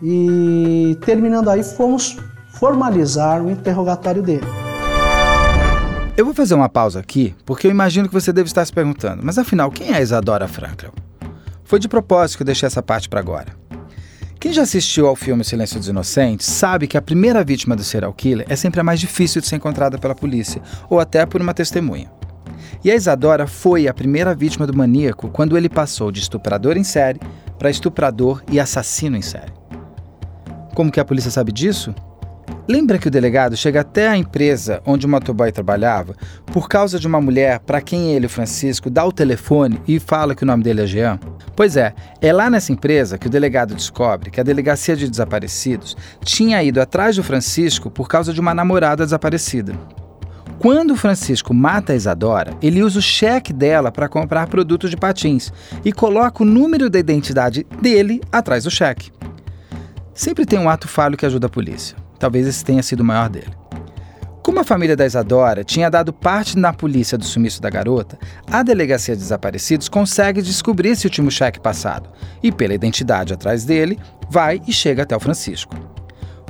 E 0.00 0.96
terminando 1.04 1.50
aí, 1.50 1.64
fomos 1.64 2.16
formalizar 2.54 3.42
o 3.42 3.50
interrogatório 3.50 4.22
dele. 4.22 4.46
Eu 6.16 6.24
vou 6.24 6.34
fazer 6.34 6.54
uma 6.54 6.68
pausa 6.68 7.00
aqui, 7.00 7.34
porque 7.44 7.66
eu 7.66 7.70
imagino 7.70 8.06
que 8.06 8.14
você 8.14 8.32
deve 8.32 8.46
estar 8.46 8.64
se 8.64 8.72
perguntando, 8.72 9.22
mas 9.24 9.38
afinal, 9.38 9.70
quem 9.70 9.92
é 9.92 10.00
Isadora 10.00 10.46
Franklin? 10.46 10.90
Foi 11.64 11.80
de 11.80 11.88
propósito 11.88 12.36
que 12.38 12.42
eu 12.42 12.46
deixei 12.46 12.66
essa 12.66 12.82
parte 12.82 13.08
para 13.08 13.18
agora. 13.18 13.67
Quem 14.40 14.52
já 14.52 14.62
assistiu 14.62 15.08
ao 15.08 15.16
filme 15.16 15.42
Silêncio 15.42 15.80
dos 15.80 15.88
Inocentes 15.88 16.46
sabe 16.46 16.86
que 16.86 16.96
a 16.96 17.02
primeira 17.02 17.42
vítima 17.42 17.74
do 17.74 17.82
serial 17.82 18.12
killer 18.12 18.46
é 18.48 18.54
sempre 18.54 18.80
a 18.80 18.84
mais 18.84 19.00
difícil 19.00 19.40
de 19.40 19.48
ser 19.48 19.56
encontrada 19.56 19.98
pela 19.98 20.14
polícia, 20.14 20.62
ou 20.88 21.00
até 21.00 21.26
por 21.26 21.40
uma 21.40 21.52
testemunha. 21.52 22.08
E 22.84 22.90
a 22.90 22.94
Isadora 22.94 23.48
foi 23.48 23.88
a 23.88 23.94
primeira 23.94 24.36
vítima 24.36 24.64
do 24.64 24.76
maníaco 24.76 25.28
quando 25.28 25.56
ele 25.56 25.68
passou 25.68 26.12
de 26.12 26.20
estuprador 26.20 26.76
em 26.76 26.84
série 26.84 27.18
para 27.58 27.68
estuprador 27.68 28.44
e 28.48 28.60
assassino 28.60 29.16
em 29.16 29.22
série. 29.22 29.52
Como 30.72 30.92
que 30.92 31.00
a 31.00 31.04
polícia 31.04 31.32
sabe 31.32 31.50
disso? 31.50 31.92
Lembra 32.68 32.98
que 32.98 33.08
o 33.08 33.10
delegado 33.10 33.56
chega 33.56 33.80
até 33.80 34.08
a 34.08 34.16
empresa 34.16 34.82
onde 34.84 35.06
o 35.06 35.08
motoboy 35.08 35.50
trabalhava 35.50 36.14
por 36.46 36.68
causa 36.68 36.98
de 36.98 37.06
uma 37.06 37.20
mulher 37.20 37.60
para 37.60 37.80
quem 37.80 38.12
ele, 38.12 38.28
Francisco, 38.28 38.90
dá 38.90 39.04
o 39.04 39.12
telefone 39.12 39.80
e 39.88 39.98
fala 39.98 40.34
que 40.34 40.42
o 40.42 40.46
nome 40.46 40.62
dele 40.62 40.82
é 40.82 40.86
Jean? 40.86 41.18
Pois 41.56 41.76
é, 41.76 41.94
é 42.20 42.32
lá 42.32 42.50
nessa 42.50 42.72
empresa 42.72 43.16
que 43.16 43.26
o 43.26 43.30
delegado 43.30 43.74
descobre 43.74 44.30
que 44.30 44.40
a 44.40 44.44
delegacia 44.44 44.94
de 44.94 45.08
desaparecidos 45.08 45.96
tinha 46.22 46.62
ido 46.62 46.80
atrás 46.80 47.16
do 47.16 47.22
Francisco 47.22 47.90
por 47.90 48.08
causa 48.08 48.32
de 48.32 48.40
uma 48.40 48.54
namorada 48.54 49.04
desaparecida. 49.04 49.72
Quando 50.58 50.90
o 50.90 50.96
Francisco 50.96 51.54
mata 51.54 51.92
a 51.92 51.96
Isadora, 51.96 52.52
ele 52.60 52.82
usa 52.82 52.98
o 52.98 53.02
cheque 53.02 53.52
dela 53.52 53.92
para 53.92 54.08
comprar 54.08 54.48
produtos 54.48 54.90
de 54.90 54.96
patins 54.96 55.52
e 55.84 55.92
coloca 55.92 56.42
o 56.42 56.46
número 56.46 56.90
da 56.90 56.98
identidade 56.98 57.64
dele 57.80 58.20
atrás 58.32 58.64
do 58.64 58.70
cheque. 58.70 59.12
Sempre 60.12 60.44
tem 60.44 60.58
um 60.58 60.68
ato 60.68 60.88
falho 60.88 61.16
que 61.16 61.24
ajuda 61.24 61.46
a 61.46 61.50
polícia. 61.50 61.96
Talvez 62.18 62.46
esse 62.46 62.64
tenha 62.64 62.82
sido 62.82 63.00
o 63.00 63.04
maior 63.04 63.28
dele. 63.28 63.52
Como 64.42 64.60
a 64.60 64.64
família 64.64 64.96
da 64.96 65.04
Isadora 65.04 65.62
tinha 65.62 65.90
dado 65.90 66.12
parte 66.12 66.58
na 66.58 66.72
polícia 66.72 67.18
do 67.18 67.24
sumiço 67.24 67.60
da 67.60 67.68
garota, 67.68 68.18
a 68.50 68.62
Delegacia 68.62 69.14
de 69.14 69.20
Desaparecidos 69.20 69.88
consegue 69.88 70.40
descobrir 70.40 70.90
esse 70.90 71.06
último 71.06 71.30
cheque 71.30 71.60
passado 71.60 72.08
e, 72.42 72.50
pela 72.50 72.72
identidade 72.72 73.34
atrás 73.34 73.64
dele, 73.64 73.98
vai 74.30 74.60
e 74.66 74.72
chega 74.72 75.02
até 75.02 75.14
o 75.14 75.20
Francisco. 75.20 75.76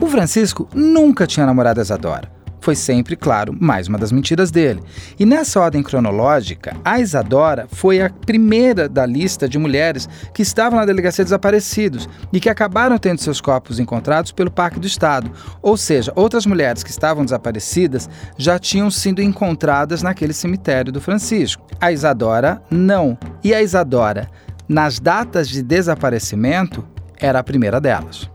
O 0.01 0.07
Francisco 0.07 0.69
nunca 0.73 1.27
tinha 1.27 1.45
namorado 1.45 1.81
a 1.81 1.83
Isadora 1.83 2.38
foi 2.61 2.75
sempre, 2.75 3.17
claro, 3.17 3.57
mais 3.59 3.89
uma 3.89 3.99
das 3.99 4.13
mentiras 4.13 4.51
dele. 4.51 4.83
E 5.19 5.25
nessa 5.25 5.61
ordem 5.61 5.83
cronológica, 5.83 6.77
a 6.85 7.01
Isadora 7.01 7.67
foi 7.71 8.01
a 8.01 8.11
primeira 8.11 8.89
da 8.89 9.07
lista 9.07 9.49
de 9.49 9.59
mulheres 9.59 10.09
que 10.35 10.43
estavam 10.43 10.79
na 10.79 10.85
delegacia 10.85 11.25
desaparecidos 11.25 12.09
e 12.33 12.41
que 12.41 12.49
acabaram 12.49 12.99
tendo 12.99 13.21
seus 13.21 13.41
corpos 13.41 13.79
encontrados 13.79 14.33
pelo 14.33 14.51
Parque 14.51 14.81
do 14.81 14.87
Estado. 14.87 15.31
Ou 15.63 15.77
seja, 15.77 16.13
outras 16.15 16.47
mulheres 16.47 16.83
que 16.83 16.91
estavam 16.91 17.25
desaparecidas 17.25 18.09
já 18.37 18.59
tinham 18.59 18.91
sido 18.91 19.23
encontradas 19.23 20.03
naquele 20.03 20.33
cemitério 20.33 20.93
do 20.93 21.01
Francisco. 21.01 21.65
A 21.81 21.93
Isadora, 21.93 22.63
não. 22.71 23.17
E 23.43 23.55
a 23.55 23.63
Isadora, 23.63 24.29
nas 24.69 24.99
datas 24.99 25.49
de 25.49 25.63
desaparecimento, 25.63 26.87
era 27.19 27.39
a 27.39 27.45
primeira 27.45 27.81
delas. 27.81 28.31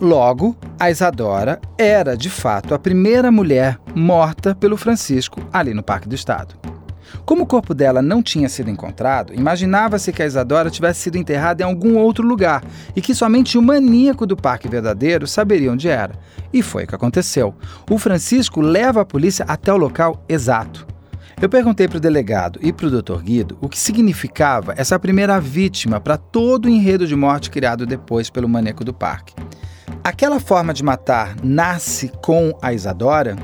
Logo, 0.00 0.56
a 0.78 0.90
Isadora 0.90 1.60
era, 1.78 2.16
de 2.16 2.28
fato, 2.28 2.74
a 2.74 2.78
primeira 2.78 3.30
mulher 3.30 3.78
morta 3.94 4.52
pelo 4.54 4.76
Francisco 4.76 5.40
ali 5.52 5.72
no 5.72 5.84
Parque 5.84 6.08
do 6.08 6.16
Estado. 6.16 6.56
Como 7.24 7.44
o 7.44 7.46
corpo 7.46 7.72
dela 7.72 8.02
não 8.02 8.20
tinha 8.20 8.48
sido 8.48 8.70
encontrado, 8.70 9.32
imaginava-se 9.32 10.12
que 10.12 10.22
a 10.22 10.26
Isadora 10.26 10.68
tivesse 10.68 11.02
sido 11.02 11.16
enterrada 11.16 11.62
em 11.62 11.66
algum 11.66 11.96
outro 11.96 12.26
lugar 12.26 12.64
e 12.94 13.00
que 13.00 13.14
somente 13.14 13.56
o 13.56 13.62
maníaco 13.62 14.26
do 14.26 14.36
Parque 14.36 14.68
Verdadeiro 14.68 15.28
saberia 15.28 15.70
onde 15.70 15.88
era. 15.88 16.14
E 16.52 16.60
foi 16.60 16.84
o 16.84 16.86
que 16.88 16.94
aconteceu. 16.94 17.54
O 17.88 17.96
Francisco 17.96 18.60
leva 18.60 19.02
a 19.02 19.06
polícia 19.06 19.44
até 19.46 19.72
o 19.72 19.76
local 19.76 20.24
exato. 20.28 20.86
Eu 21.40 21.48
perguntei 21.48 21.86
para 21.86 21.98
o 21.98 22.00
delegado 22.00 22.58
e 22.62 22.72
para 22.72 22.86
o 22.86 23.02
Dr. 23.02 23.22
Guido 23.22 23.58
o 23.60 23.68
que 23.68 23.78
significava 23.78 24.74
essa 24.76 24.98
primeira 24.98 25.40
vítima 25.40 26.00
para 26.00 26.16
todo 26.16 26.66
o 26.66 26.68
enredo 26.68 27.06
de 27.06 27.14
morte 27.14 27.50
criado 27.50 27.86
depois 27.86 28.28
pelo 28.28 28.48
maníaco 28.48 28.84
do 28.84 28.92
parque. 28.92 29.34
Aquela 30.04 30.38
forma 30.38 30.74
de 30.74 30.84
matar 30.84 31.34
nasce 31.42 32.12
com 32.22 32.52
a 32.60 32.74
Isadora? 32.74 33.36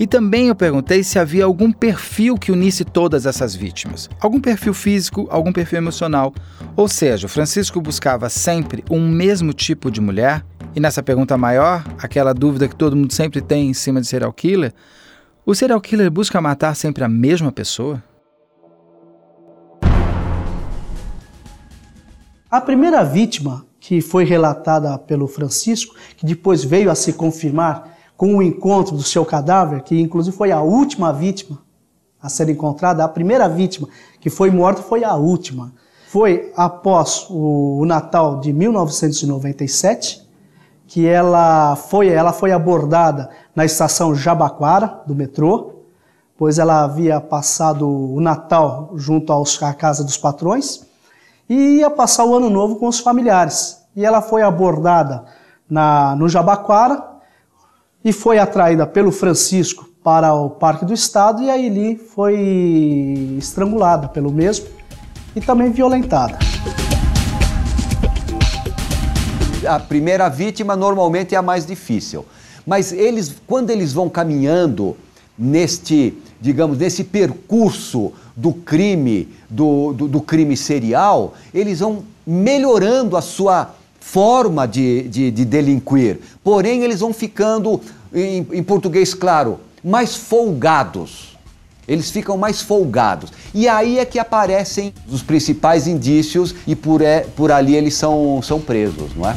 E 0.00 0.04
também 0.04 0.48
eu 0.48 0.54
perguntei 0.56 1.04
se 1.04 1.16
havia 1.16 1.44
algum 1.44 1.70
perfil 1.70 2.36
que 2.36 2.50
unisse 2.50 2.84
todas 2.84 3.24
essas 3.24 3.54
vítimas. 3.54 4.10
Algum 4.20 4.40
perfil 4.40 4.74
físico, 4.74 5.28
algum 5.30 5.52
perfil 5.52 5.78
emocional. 5.78 6.34
Ou 6.74 6.88
seja, 6.88 7.26
o 7.26 7.30
Francisco 7.30 7.80
buscava 7.80 8.28
sempre 8.28 8.82
um 8.90 9.08
mesmo 9.08 9.52
tipo 9.52 9.92
de 9.92 10.00
mulher? 10.00 10.44
E 10.74 10.80
nessa 10.80 11.04
pergunta 11.04 11.36
maior, 11.36 11.84
aquela 11.98 12.34
dúvida 12.34 12.66
que 12.66 12.74
todo 12.74 12.96
mundo 12.96 13.12
sempre 13.12 13.40
tem 13.40 13.68
em 13.68 13.74
cima 13.74 14.00
de 14.00 14.08
serial 14.08 14.32
killer, 14.32 14.74
o 15.46 15.54
serial 15.54 15.80
killer 15.80 16.10
busca 16.10 16.40
matar 16.40 16.74
sempre 16.74 17.04
a 17.04 17.08
mesma 17.08 17.52
pessoa? 17.52 18.02
A 22.50 22.60
primeira 22.60 23.04
vítima 23.04 23.70
que 23.82 24.00
foi 24.00 24.24
relatada 24.24 24.96
pelo 24.96 25.26
Francisco, 25.26 25.96
que 26.16 26.24
depois 26.24 26.62
veio 26.62 26.88
a 26.88 26.94
se 26.94 27.12
confirmar 27.14 27.96
com 28.16 28.36
o 28.36 28.42
encontro 28.42 28.96
do 28.96 29.02
seu 29.02 29.24
cadáver, 29.24 29.82
que 29.82 30.00
inclusive 30.00 30.36
foi 30.36 30.52
a 30.52 30.62
última 30.62 31.12
vítima 31.12 31.58
a 32.22 32.28
ser 32.28 32.48
encontrada, 32.48 33.02
a 33.02 33.08
primeira 33.08 33.48
vítima 33.48 33.88
que 34.20 34.30
foi 34.30 34.52
morta 34.52 34.82
foi 34.82 35.02
a 35.02 35.16
última. 35.16 35.72
Foi 36.06 36.52
após 36.54 37.26
o, 37.28 37.84
Natal 37.84 38.38
de 38.38 38.52
1997 38.52 40.22
que 40.86 41.04
ela 41.04 41.74
foi, 41.74 42.08
ela 42.08 42.32
foi 42.32 42.52
abordada 42.52 43.30
na 43.52 43.64
estação 43.64 44.14
Jabaquara 44.14 45.02
do 45.08 45.14
metrô, 45.14 45.72
pois 46.38 46.60
ela 46.60 46.84
havia 46.84 47.20
passado 47.20 47.88
o 47.88 48.20
Natal 48.20 48.92
junto 48.94 49.32
aos, 49.32 49.60
à 49.60 49.74
casa 49.74 50.04
dos 50.04 50.16
patrões 50.16 50.91
e 51.52 51.80
ia 51.80 51.90
passar 51.90 52.24
o 52.24 52.34
ano 52.34 52.48
novo 52.48 52.76
com 52.76 52.88
os 52.88 52.98
familiares. 52.98 53.82
E 53.94 54.06
ela 54.06 54.22
foi 54.22 54.40
abordada 54.40 55.26
na, 55.68 56.16
no 56.16 56.26
Jabaquara 56.26 57.04
e 58.02 58.10
foi 58.10 58.38
atraída 58.38 58.86
pelo 58.86 59.12
Francisco 59.12 59.86
para 60.02 60.32
o 60.32 60.48
Parque 60.48 60.86
do 60.86 60.94
Estado 60.94 61.42
e 61.42 61.50
aí 61.50 61.66
ali 61.66 61.96
foi 61.96 63.36
estrangulada 63.38 64.08
pelo 64.08 64.32
mesmo 64.32 64.66
e 65.36 65.42
também 65.42 65.70
violentada. 65.70 66.38
A 69.68 69.78
primeira 69.78 70.30
vítima 70.30 70.74
normalmente 70.74 71.34
é 71.34 71.38
a 71.38 71.42
mais 71.42 71.66
difícil, 71.66 72.24
mas 72.66 72.92
eles, 72.92 73.36
quando 73.46 73.68
eles 73.68 73.92
vão 73.92 74.08
caminhando 74.08 74.96
neste, 75.38 76.14
digamos, 76.40 76.78
nesse 76.78 77.04
percurso 77.04 78.12
do 78.36 78.52
crime, 78.52 79.28
do, 79.48 79.92
do, 79.92 80.08
do 80.08 80.20
crime 80.20 80.56
serial, 80.56 81.34
eles 81.52 81.80
vão 81.80 82.04
melhorando 82.26 83.16
a 83.16 83.22
sua 83.22 83.74
forma 84.00 84.66
de, 84.66 85.02
de, 85.08 85.30
de 85.30 85.44
delinquir. 85.44 86.20
Porém, 86.42 86.82
eles 86.82 87.00
vão 87.00 87.12
ficando, 87.12 87.80
em, 88.12 88.46
em 88.52 88.62
português 88.62 89.14
claro, 89.14 89.60
mais 89.82 90.16
folgados. 90.16 91.36
Eles 91.86 92.10
ficam 92.10 92.36
mais 92.36 92.62
folgados. 92.62 93.32
E 93.52 93.68
aí 93.68 93.98
é 93.98 94.04
que 94.04 94.18
aparecem 94.18 94.94
os 95.10 95.22
principais 95.22 95.86
indícios 95.86 96.54
e 96.66 96.76
por, 96.76 97.02
é, 97.02 97.20
por 97.20 97.50
ali 97.50 97.74
eles 97.74 97.94
são, 97.94 98.40
são 98.42 98.60
presos, 98.60 99.14
não 99.16 99.28
é? 99.28 99.34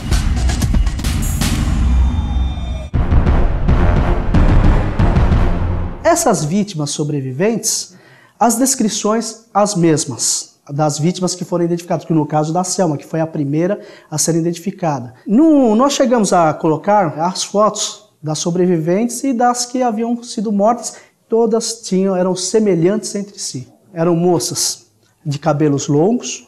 Essas 6.15 6.45
vítimas 6.45 6.91
sobreviventes, 6.91 7.93
as 8.39 8.55
descrições 8.55 9.47
as 9.53 9.75
mesmas 9.75 10.61
das 10.69 10.97
vítimas 10.97 11.35
que 11.35 11.43
foram 11.43 11.65
identificadas, 11.65 12.05
que 12.05 12.13
no 12.13 12.25
caso 12.25 12.53
da 12.53 12.63
Selma, 12.63 12.95
que 12.95 13.05
foi 13.05 13.19
a 13.19 13.27
primeira 13.27 13.81
a 14.09 14.17
ser 14.17 14.33
identificada. 14.35 15.13
No, 15.27 15.75
nós 15.75 15.91
chegamos 15.91 16.31
a 16.31 16.53
colocar 16.53 17.19
as 17.19 17.43
fotos 17.43 18.11
das 18.23 18.39
sobreviventes 18.39 19.25
e 19.25 19.33
das 19.33 19.65
que 19.65 19.83
haviam 19.83 20.23
sido 20.23 20.53
mortas, 20.53 20.95
todas 21.27 21.81
tinham 21.81 22.15
eram 22.15 22.33
semelhantes 22.33 23.13
entre 23.13 23.37
si. 23.37 23.67
Eram 23.93 24.15
moças 24.15 24.85
de 25.25 25.37
cabelos 25.37 25.89
longos, 25.89 26.47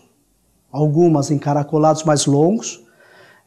algumas 0.72 1.30
encaracolados 1.30 2.06
mais 2.06 2.26
longos, 2.26 2.82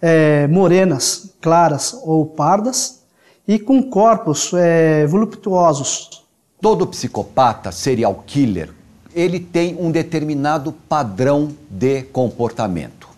é, 0.02 0.46
morenas, 0.48 1.34
claras 1.40 1.98
ou 2.04 2.26
pardas, 2.26 2.99
e 3.46 3.58
com 3.58 3.82
corpos 3.82 4.52
é, 4.54 5.06
voluptuosos. 5.06 6.22
Todo 6.60 6.86
psicopata, 6.86 7.72
serial 7.72 8.22
killer, 8.26 8.70
ele 9.14 9.40
tem 9.40 9.76
um 9.78 9.90
determinado 9.90 10.72
padrão 10.88 11.50
de 11.68 12.02
comportamento. 12.02 13.08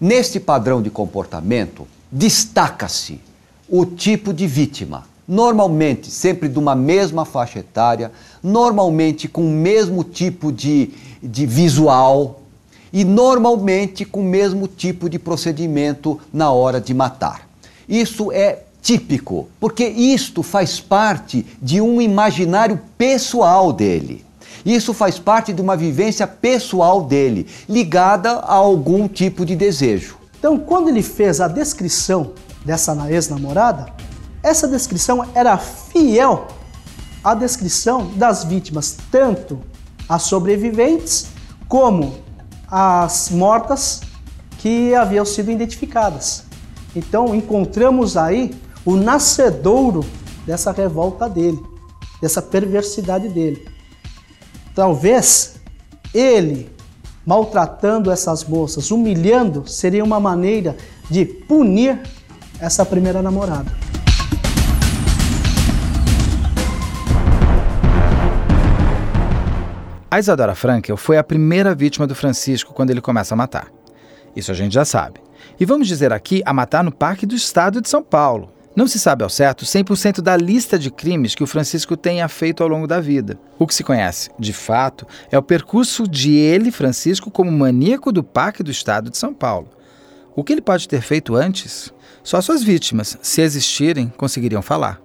Neste 0.00 0.40
padrão 0.40 0.82
de 0.82 0.90
comportamento, 0.90 1.86
destaca-se 2.10 3.20
o 3.68 3.86
tipo 3.86 4.34
de 4.34 4.46
vítima. 4.46 5.06
Normalmente, 5.26 6.10
sempre 6.10 6.48
de 6.48 6.58
uma 6.58 6.74
mesma 6.74 7.24
faixa 7.24 7.60
etária, 7.60 8.10
normalmente 8.42 9.28
com 9.28 9.46
o 9.46 9.50
mesmo 9.50 10.02
tipo 10.02 10.52
de, 10.52 10.90
de 11.22 11.46
visual 11.46 12.42
e 12.92 13.04
normalmente 13.04 14.04
com 14.04 14.20
o 14.20 14.24
mesmo 14.24 14.66
tipo 14.66 15.08
de 15.08 15.18
procedimento 15.18 16.20
na 16.32 16.50
hora 16.50 16.80
de 16.80 16.92
matar. 16.92 17.48
Isso 17.88 18.30
é 18.32 18.64
típico, 18.82 19.48
porque 19.60 19.86
isto 19.86 20.42
faz 20.42 20.80
parte 20.80 21.46
de 21.62 21.80
um 21.80 22.02
imaginário 22.02 22.80
pessoal 22.98 23.72
dele. 23.72 24.26
Isso 24.66 24.92
faz 24.92 25.18
parte 25.18 25.52
de 25.52 25.62
uma 25.62 25.76
vivência 25.76 26.26
pessoal 26.26 27.04
dele, 27.04 27.46
ligada 27.68 28.30
a 28.32 28.54
algum 28.54 29.08
tipo 29.08 29.46
de 29.46 29.56
desejo. 29.56 30.16
Então, 30.38 30.58
quando 30.58 30.88
ele 30.88 31.02
fez 31.02 31.40
a 31.40 31.48
descrição 31.48 32.32
dessa 32.64 32.92
ex-namorada, 33.08 33.86
essa 34.42 34.66
descrição 34.66 35.24
era 35.34 35.56
fiel 35.56 36.48
à 37.22 37.34
descrição 37.34 38.10
das 38.16 38.44
vítimas, 38.44 38.98
tanto 39.10 39.60
as 40.08 40.22
sobreviventes 40.22 41.28
como 41.68 42.16
as 42.68 43.30
mortas 43.30 44.00
que 44.58 44.94
haviam 44.94 45.24
sido 45.24 45.50
identificadas. 45.50 46.44
Então, 46.94 47.34
encontramos 47.34 48.16
aí 48.16 48.52
o 48.84 48.96
nascedouro 48.96 50.04
dessa 50.46 50.72
revolta 50.72 51.28
dele, 51.28 51.60
dessa 52.20 52.42
perversidade 52.42 53.28
dele. 53.28 53.66
Talvez 54.74 55.56
ele 56.12 56.70
maltratando 57.24 58.10
essas 58.10 58.44
moças, 58.44 58.90
humilhando, 58.90 59.66
seria 59.68 60.02
uma 60.02 60.18
maneira 60.18 60.76
de 61.08 61.24
punir 61.24 62.00
essa 62.58 62.84
primeira 62.84 63.22
namorada. 63.22 63.70
A 70.10 70.18
Isadora 70.18 70.54
Frankel 70.54 70.96
foi 70.96 71.16
a 71.16 71.24
primeira 71.24 71.74
vítima 71.74 72.06
do 72.06 72.14
Francisco 72.14 72.74
quando 72.74 72.90
ele 72.90 73.00
começa 73.00 73.34
a 73.34 73.36
matar. 73.36 73.68
Isso 74.36 74.50
a 74.50 74.54
gente 74.54 74.72
já 74.72 74.84
sabe. 74.84 75.20
E 75.58 75.64
vamos 75.64 75.88
dizer 75.88 76.12
aqui 76.12 76.42
a 76.44 76.52
matar 76.52 76.84
no 76.84 76.92
Parque 76.92 77.24
do 77.24 77.34
Estado 77.34 77.80
de 77.80 77.88
São 77.88 78.02
Paulo, 78.02 78.50
não 78.74 78.86
se 78.86 78.98
sabe 78.98 79.22
ao 79.22 79.28
certo 79.28 79.64
100% 79.64 80.20
da 80.20 80.36
lista 80.36 80.78
de 80.78 80.90
crimes 80.90 81.34
que 81.34 81.44
o 81.44 81.46
Francisco 81.46 81.96
tenha 81.96 82.26
feito 82.28 82.62
ao 82.62 82.68
longo 82.68 82.86
da 82.86 83.00
vida. 83.00 83.38
O 83.58 83.66
que 83.66 83.74
se 83.74 83.84
conhece, 83.84 84.30
de 84.38 84.52
fato, 84.52 85.06
é 85.30 85.38
o 85.38 85.42
percurso 85.42 86.08
de 86.08 86.34
ele, 86.34 86.70
Francisco, 86.70 87.30
como 87.30 87.52
maníaco 87.52 88.10
do 88.10 88.24
Parque 88.24 88.62
do 88.62 88.70
Estado 88.70 89.10
de 89.10 89.18
São 89.18 89.34
Paulo. 89.34 89.68
O 90.34 90.42
que 90.42 90.52
ele 90.54 90.62
pode 90.62 90.88
ter 90.88 91.02
feito 91.02 91.34
antes? 91.34 91.92
Só 92.24 92.40
suas 92.40 92.62
vítimas, 92.62 93.18
se 93.20 93.42
existirem, 93.42 94.12
conseguiriam 94.16 94.62
falar. 94.62 95.00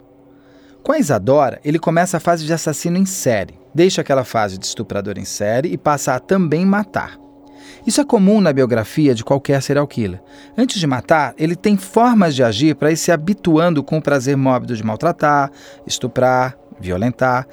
Com 0.82 0.94
a 0.94 1.00
Isadora, 1.00 1.60
ele 1.66 1.78
começa 1.78 2.16
a 2.16 2.22
fase 2.22 2.46
de 2.46 2.54
assassino 2.54 2.98
em 2.98 3.06
série, 3.06 3.60
deixa 3.76 4.00
aquela 4.00 4.24
fase 4.24 4.58
de 4.58 4.66
estuprador 4.66 5.18
em 5.18 5.26
série 5.26 5.74
e 5.74 5.78
passa 5.78 6.14
a 6.14 6.20
também 6.20 6.66
matar. 6.66 7.27
Isso 7.88 8.02
é 8.02 8.04
comum 8.04 8.42
na 8.42 8.52
biografia 8.52 9.16
de 9.16 9.24
qualquer 9.24 9.62
serial 9.62 9.88
killer. 9.88 10.22
Antes 10.58 10.78
de 10.78 10.86
matar, 10.86 11.34
ele 11.38 11.56
tem 11.56 11.78
formas 11.78 12.36
de 12.36 12.44
agir 12.44 12.76
para 12.76 12.92
ir 12.92 12.98
se 12.98 13.14
habituando 13.14 13.82
com 13.82 13.98
o 13.98 14.02
prazer 14.02 14.36
mórbido 14.36 14.76
de 14.76 14.84
maltratar, 14.84 15.50
estuprar, 15.86 16.58
violentar, 16.78 17.48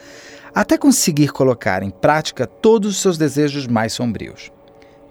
até 0.52 0.76
conseguir 0.76 1.28
colocar 1.28 1.84
em 1.84 1.90
prática 1.90 2.48
todos 2.48 2.90
os 2.90 3.00
seus 3.00 3.16
desejos 3.16 3.68
mais 3.68 3.92
sombrios. 3.92 4.50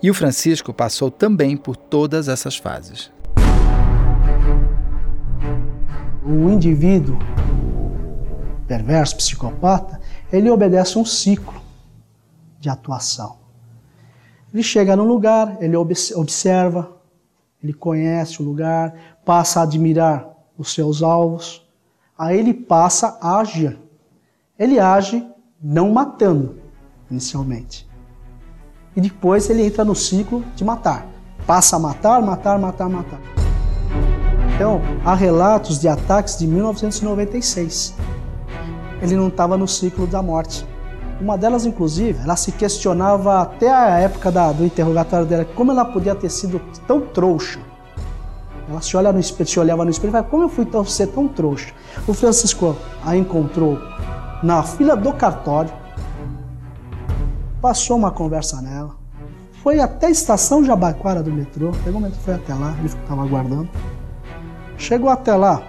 E 0.01 0.11
o 0.11 0.13
Francisco 0.13 0.74
passou 0.74 1.09
também 1.09 1.55
por 1.55 1.78
todas 1.78 2.28
essas 2.28 2.57
fases. 2.57 3.09
O 6.26 6.49
indivíduo 6.49 7.17
perverso, 8.67 9.15
psicopata, 9.15 10.01
ele 10.34 10.49
obedece 10.49 10.99
um 10.99 11.05
ciclo 11.05 11.61
de 12.59 12.67
atuação. 12.67 13.42
Ele 14.54 14.62
chega 14.62 14.95
no 14.95 15.04
lugar, 15.04 15.58
ele 15.60 15.76
observa, 15.76 16.91
ele 17.64 17.74
conhece 17.74 18.39
o 18.39 18.45
lugar, 18.45 18.93
passa 19.26 19.60
a 19.60 19.64
admirar 19.64 20.30
os 20.56 20.72
seus 20.74 21.01
alvos, 21.01 21.66
aí 22.16 22.38
ele 22.38 22.54
passa 22.54 23.18
a 23.20 23.39
agir. 23.39 23.80
Ele 24.60 24.80
age 24.80 25.28
não 25.62 25.91
matando, 25.91 26.58
inicialmente. 27.10 27.89
E 28.95 29.01
depois 29.01 29.49
ele 29.49 29.66
entra 29.66 29.84
no 29.84 29.95
ciclo 29.95 30.43
de 30.56 30.64
matar. 30.64 31.08
Passa 31.47 31.78
a 31.78 31.80
matar, 31.80 32.22
matar, 32.22 32.60
matar, 32.60 32.88
matar. 32.88 33.20
Então, 34.54 34.80
há 35.04 35.16
relatos 35.16 35.80
de 35.80 35.88
ataques 35.88 36.38
de 36.38 36.45
1996. 36.45 37.95
Ele 39.01 39.16
não 39.16 39.30
estava 39.30 39.58
no 39.58 39.68
ciclo 39.68 40.06
da 40.06 40.22
morte. 40.22 40.64
Uma 41.24 41.38
delas, 41.38 41.65
inclusive, 41.65 42.21
ela 42.21 42.36
se 42.36 42.51
questionava 42.51 43.41
até 43.41 43.71
a 43.71 43.97
época 43.97 44.30
da, 44.30 44.51
do 44.51 44.65
interrogatório 44.65 45.26
dela, 45.26 45.45
como 45.45 45.71
ela 45.71 45.86
podia 45.86 46.13
ter 46.13 46.30
sido 46.30 46.59
tão 46.86 46.99
trouxa. 46.99 47.61
Ela 48.69 48.82
se, 48.82 48.97
olha 48.97 49.13
no 49.13 49.21
espelho, 49.21 49.49
se 49.49 49.57
olhava 49.57 49.86
no 49.86 49.89
espelho 49.89 50.09
e 50.09 50.11
falava, 50.11 50.30
como 50.30 50.43
eu 50.43 50.49
fui 50.49 50.65
tão, 50.65 50.84
ser 50.84 51.07
tão 51.07 51.26
trouxa? 51.30 51.74
O 52.05 52.13
Francisco 52.13 52.76
a 53.05 53.15
encontrou 53.15 53.80
na 54.43 54.63
fila 54.63 54.97
do 54.97 55.13
cartório, 55.13 55.71
passou 57.61 57.95
uma 57.95 58.11
conversa 58.11 58.61
nela, 58.61 58.91
foi 59.63 59.80
até 59.80 60.07
a 60.07 60.11
estação 60.11 60.61
Jabaquara 60.61 61.24
do 61.24 61.32
metrô, 61.32 61.71
pegou 61.86 62.01
o 62.01 62.03
metrô, 62.03 62.19
foi 62.19 62.34
até 62.34 62.53
lá, 62.53 62.76
ele 62.80 62.88
estava 62.88 63.24
aguardando. 63.24 63.69
Chegou 64.78 65.09
até 65.09 65.34
lá, 65.34 65.63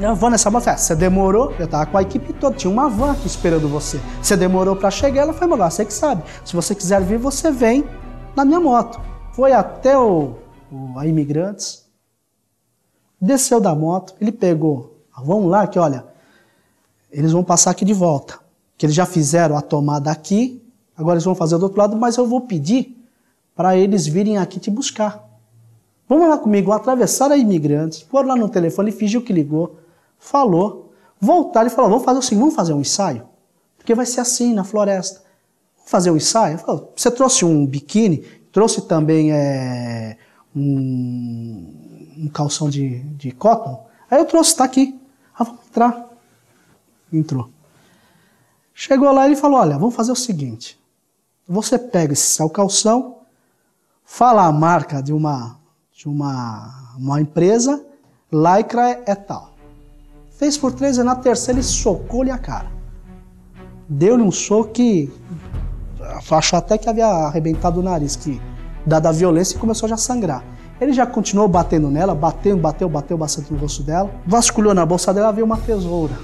eu 0.00 0.14
vou 0.14 0.30
nessa 0.30 0.48
van, 0.48 0.60
você 0.60 0.94
demorou, 0.94 1.52
eu 1.58 1.66
tava 1.66 1.86
com 1.86 1.98
a 1.98 2.02
equipe 2.02 2.32
toda, 2.32 2.56
tinha 2.56 2.70
uma 2.70 2.88
van 2.88 3.12
aqui 3.12 3.26
esperando 3.26 3.68
você. 3.68 4.00
Você 4.22 4.36
demorou 4.36 4.76
para 4.76 4.90
chegar, 4.90 5.22
ela 5.22 5.32
foi 5.32 5.46
mandar, 5.46 5.70
você 5.70 5.84
que 5.84 5.92
sabe. 5.92 6.22
Se 6.44 6.54
você 6.54 6.74
quiser 6.74 7.02
vir, 7.02 7.18
você 7.18 7.50
vem 7.50 7.84
na 8.36 8.44
minha 8.44 8.60
moto. 8.60 9.00
Foi 9.32 9.52
até 9.52 9.98
o, 9.98 10.34
o 10.70 10.98
a 10.98 11.06
Imigrantes, 11.06 11.84
desceu 13.20 13.60
da 13.60 13.74
moto, 13.74 14.14
ele 14.20 14.30
pegou, 14.30 15.02
vamos 15.16 15.50
lá 15.50 15.66
que 15.66 15.78
olha, 15.78 16.06
eles 17.10 17.32
vão 17.32 17.42
passar 17.42 17.72
aqui 17.72 17.84
de 17.84 17.92
volta. 17.92 18.38
Que 18.76 18.86
eles 18.86 18.94
já 18.94 19.04
fizeram 19.04 19.56
a 19.56 19.60
tomada 19.60 20.12
aqui, 20.12 20.62
agora 20.96 21.14
eles 21.14 21.24
vão 21.24 21.34
fazer 21.34 21.58
do 21.58 21.64
outro 21.64 21.78
lado, 21.78 21.96
mas 21.96 22.16
eu 22.16 22.26
vou 22.26 22.42
pedir 22.42 22.96
para 23.56 23.76
eles 23.76 24.06
virem 24.06 24.38
aqui 24.38 24.60
te 24.60 24.70
buscar. 24.70 25.28
Vamos 26.08 26.28
lá 26.28 26.38
comigo, 26.38 26.70
atravessar 26.70 27.32
a 27.32 27.36
imigrantes, 27.36 28.02
foram 28.02 28.28
lá 28.28 28.36
no 28.36 28.48
telefone, 28.48 28.92
fingiu 28.92 29.20
que 29.22 29.32
ligou 29.32 29.77
falou, 30.18 30.92
voltaram 31.20 31.66
e 31.66 31.70
falaram, 31.70 31.92
vamos 31.92 32.04
fazer 32.04 32.18
assim, 32.18 32.38
vamos 32.38 32.54
fazer 32.54 32.72
um 32.72 32.80
ensaio? 32.80 33.26
Porque 33.76 33.94
vai 33.94 34.04
ser 34.04 34.20
assim 34.20 34.52
na 34.52 34.64
floresta. 34.64 35.22
Vamos 35.76 35.90
fazer 35.90 36.10
um 36.10 36.16
ensaio? 36.16 36.58
Falou, 36.58 36.92
você 36.94 37.10
trouxe 37.10 37.44
um 37.44 37.66
biquíni, 37.66 38.18
trouxe 38.52 38.82
também 38.82 39.32
é, 39.32 40.18
um, 40.54 42.14
um, 42.18 42.28
calção 42.28 42.68
de, 42.68 43.00
de 43.14 43.32
cotton? 43.32 43.86
Aí 44.10 44.18
eu 44.18 44.24
trouxe, 44.24 44.50
está 44.50 44.64
aqui. 44.64 44.98
Ah, 45.34 45.44
vamos 45.44 45.66
entrar. 45.66 46.08
Entrou. 47.12 47.48
Chegou 48.74 49.10
lá 49.10 49.26
e 49.26 49.30
ele 49.32 49.36
falou, 49.36 49.60
olha, 49.60 49.78
vamos 49.78 49.94
fazer 49.94 50.12
o 50.12 50.16
seguinte. 50.16 50.78
Você 51.48 51.78
pega 51.78 52.12
esse 52.12 52.30
seu 52.30 52.50
calção, 52.50 53.18
fala 54.04 54.44
a 54.44 54.52
marca 54.52 55.02
de 55.02 55.12
uma, 55.12 55.58
de 55.92 56.08
uma, 56.08 56.94
uma 56.96 57.20
empresa, 57.20 57.84
Lycra 58.30 59.02
é 59.06 59.14
tal. 59.14 59.47
Fez 60.38 60.56
por 60.56 60.72
três 60.72 60.96
e 60.98 61.02
na 61.02 61.16
terceira 61.16 61.58
ele 61.58 61.66
socou-lhe 61.66 62.30
a 62.30 62.38
cara. 62.38 62.66
Deu-lhe 63.88 64.22
um 64.22 64.30
soco 64.30 64.70
que 64.70 65.12
achou 66.30 66.56
até 66.56 66.78
que 66.78 66.88
havia 66.88 67.06
arrebentado 67.06 67.80
o 67.80 67.82
nariz, 67.82 68.14
que 68.14 68.40
dada 68.86 69.08
a 69.08 69.12
violência 69.12 69.58
começou 69.58 69.88
já 69.88 69.96
a 69.96 69.98
sangrar. 69.98 70.44
Ele 70.80 70.92
já 70.92 71.04
continuou 71.04 71.48
batendo 71.48 71.90
nela, 71.90 72.14
bateu, 72.14 72.56
bateu, 72.56 72.88
bateu 72.88 73.18
bastante 73.18 73.52
no 73.52 73.58
rosto 73.58 73.82
dela. 73.82 74.12
Vasculhou 74.24 74.72
na 74.72 74.86
bolsa 74.86 75.12
dela, 75.12 75.32
veio 75.32 75.44
uma 75.44 75.56
tesoura. 75.56 76.14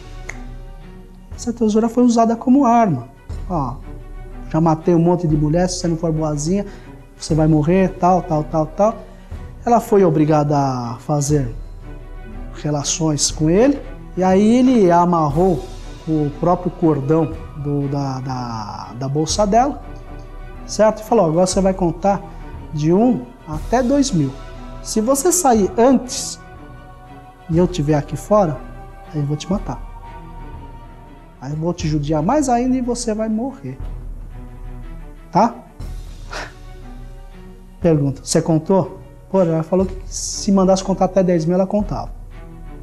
Essa 1.34 1.52
tesoura 1.52 1.88
foi 1.88 2.04
usada 2.04 2.36
como 2.36 2.64
arma. 2.64 3.08
Ó, 3.50 3.74
já 4.48 4.60
matei 4.60 4.94
um 4.94 5.00
monte 5.00 5.26
de 5.26 5.36
mulher, 5.36 5.68
se 5.68 5.80
você 5.80 5.88
não 5.88 5.96
for 5.96 6.12
boazinha, 6.12 6.64
você 7.18 7.34
vai 7.34 7.48
morrer, 7.48 7.88
tal, 7.98 8.22
tal, 8.22 8.44
tal, 8.44 8.66
tal. 8.66 8.94
Ela 9.66 9.80
foi 9.80 10.04
obrigada 10.04 10.56
a 10.56 10.98
fazer 11.00 11.52
relações 12.62 13.32
com 13.32 13.50
ele. 13.50 13.82
E 14.16 14.22
aí 14.22 14.58
ele 14.58 14.90
amarrou 14.90 15.64
o 16.06 16.30
próprio 16.38 16.70
cordão 16.70 17.32
do, 17.56 17.88
da, 17.88 18.20
da, 18.20 18.92
da, 18.98 19.08
bolsa 19.08 19.46
dela, 19.46 19.82
certo? 20.66 21.00
E 21.00 21.04
falou: 21.04 21.26
agora 21.26 21.46
você 21.46 21.60
vai 21.60 21.74
contar 21.74 22.22
de 22.72 22.92
um 22.92 23.24
até 23.48 23.82
dois 23.82 24.12
mil. 24.12 24.30
Se 24.82 25.00
você 25.00 25.32
sair 25.32 25.70
antes 25.76 26.38
e 27.50 27.58
eu 27.58 27.64
estiver 27.64 27.94
aqui 27.94 28.16
fora, 28.16 28.58
aí 29.12 29.20
eu 29.20 29.26
vou 29.26 29.36
te 29.36 29.50
matar. 29.50 29.82
Aí 31.40 31.50
eu 31.50 31.56
vou 31.56 31.74
te 31.74 31.88
judiar 31.88 32.22
mais 32.22 32.48
ainda 32.48 32.76
e 32.76 32.80
você 32.80 33.14
vai 33.14 33.28
morrer. 33.28 33.78
Tá? 35.32 35.54
Pergunta: 37.80 38.20
você 38.22 38.40
contou? 38.40 39.00
Pô, 39.28 39.40
ela 39.40 39.64
falou 39.64 39.86
que 39.86 39.96
se 40.06 40.52
mandasse 40.52 40.84
contar 40.84 41.06
até 41.06 41.20
10 41.20 41.46
mil, 41.46 41.56
ela 41.56 41.66
contava 41.66 42.23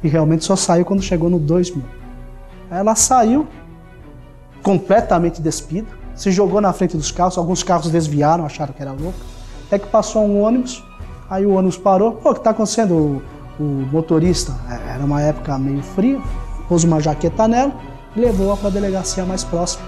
e 0.02 0.08
realmente 0.08 0.44
só 0.44 0.56
saiu 0.56 0.84
quando 0.84 1.02
chegou 1.02 1.30
no 1.30 1.38
2000. 1.38 1.82
Ela 2.70 2.94
saiu 2.94 3.46
completamente 4.62 5.40
despida, 5.40 5.86
se 6.14 6.30
jogou 6.30 6.60
na 6.60 6.72
frente 6.72 6.96
dos 6.96 7.10
carros, 7.10 7.38
alguns 7.38 7.62
carros 7.62 7.90
desviaram, 7.90 8.44
acharam 8.44 8.72
que 8.72 8.82
era 8.82 8.92
louca. 8.92 9.18
Até 9.66 9.78
que 9.78 9.86
passou 9.86 10.24
um 10.24 10.40
ônibus, 10.40 10.84
aí 11.28 11.46
o 11.46 11.54
ônibus 11.54 11.76
parou. 11.76 12.12
Pô, 12.12 12.30
o 12.30 12.34
que 12.34 12.40
está 12.40 12.50
acontecendo? 12.50 12.94
O, 12.94 13.22
o, 13.62 13.64
motorista, 13.92 14.54
é, 14.68 14.94
era 14.94 15.04
uma 15.04 15.20
época 15.20 15.58
meio 15.58 15.82
fria, 15.82 16.20
pôs 16.68 16.84
uma 16.84 17.00
jaqueta 17.00 17.48
nela 17.48 17.72
e 18.16 18.20
levou-a 18.20 18.56
para 18.56 18.68
a 18.68 18.72
delegacia 18.72 19.24
mais 19.24 19.44
próxima, 19.44 19.82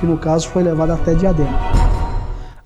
que 0.00 0.06
no 0.06 0.18
caso 0.18 0.48
foi 0.48 0.62
levada 0.62 0.94
até 0.94 1.14
Diadema. 1.14 1.58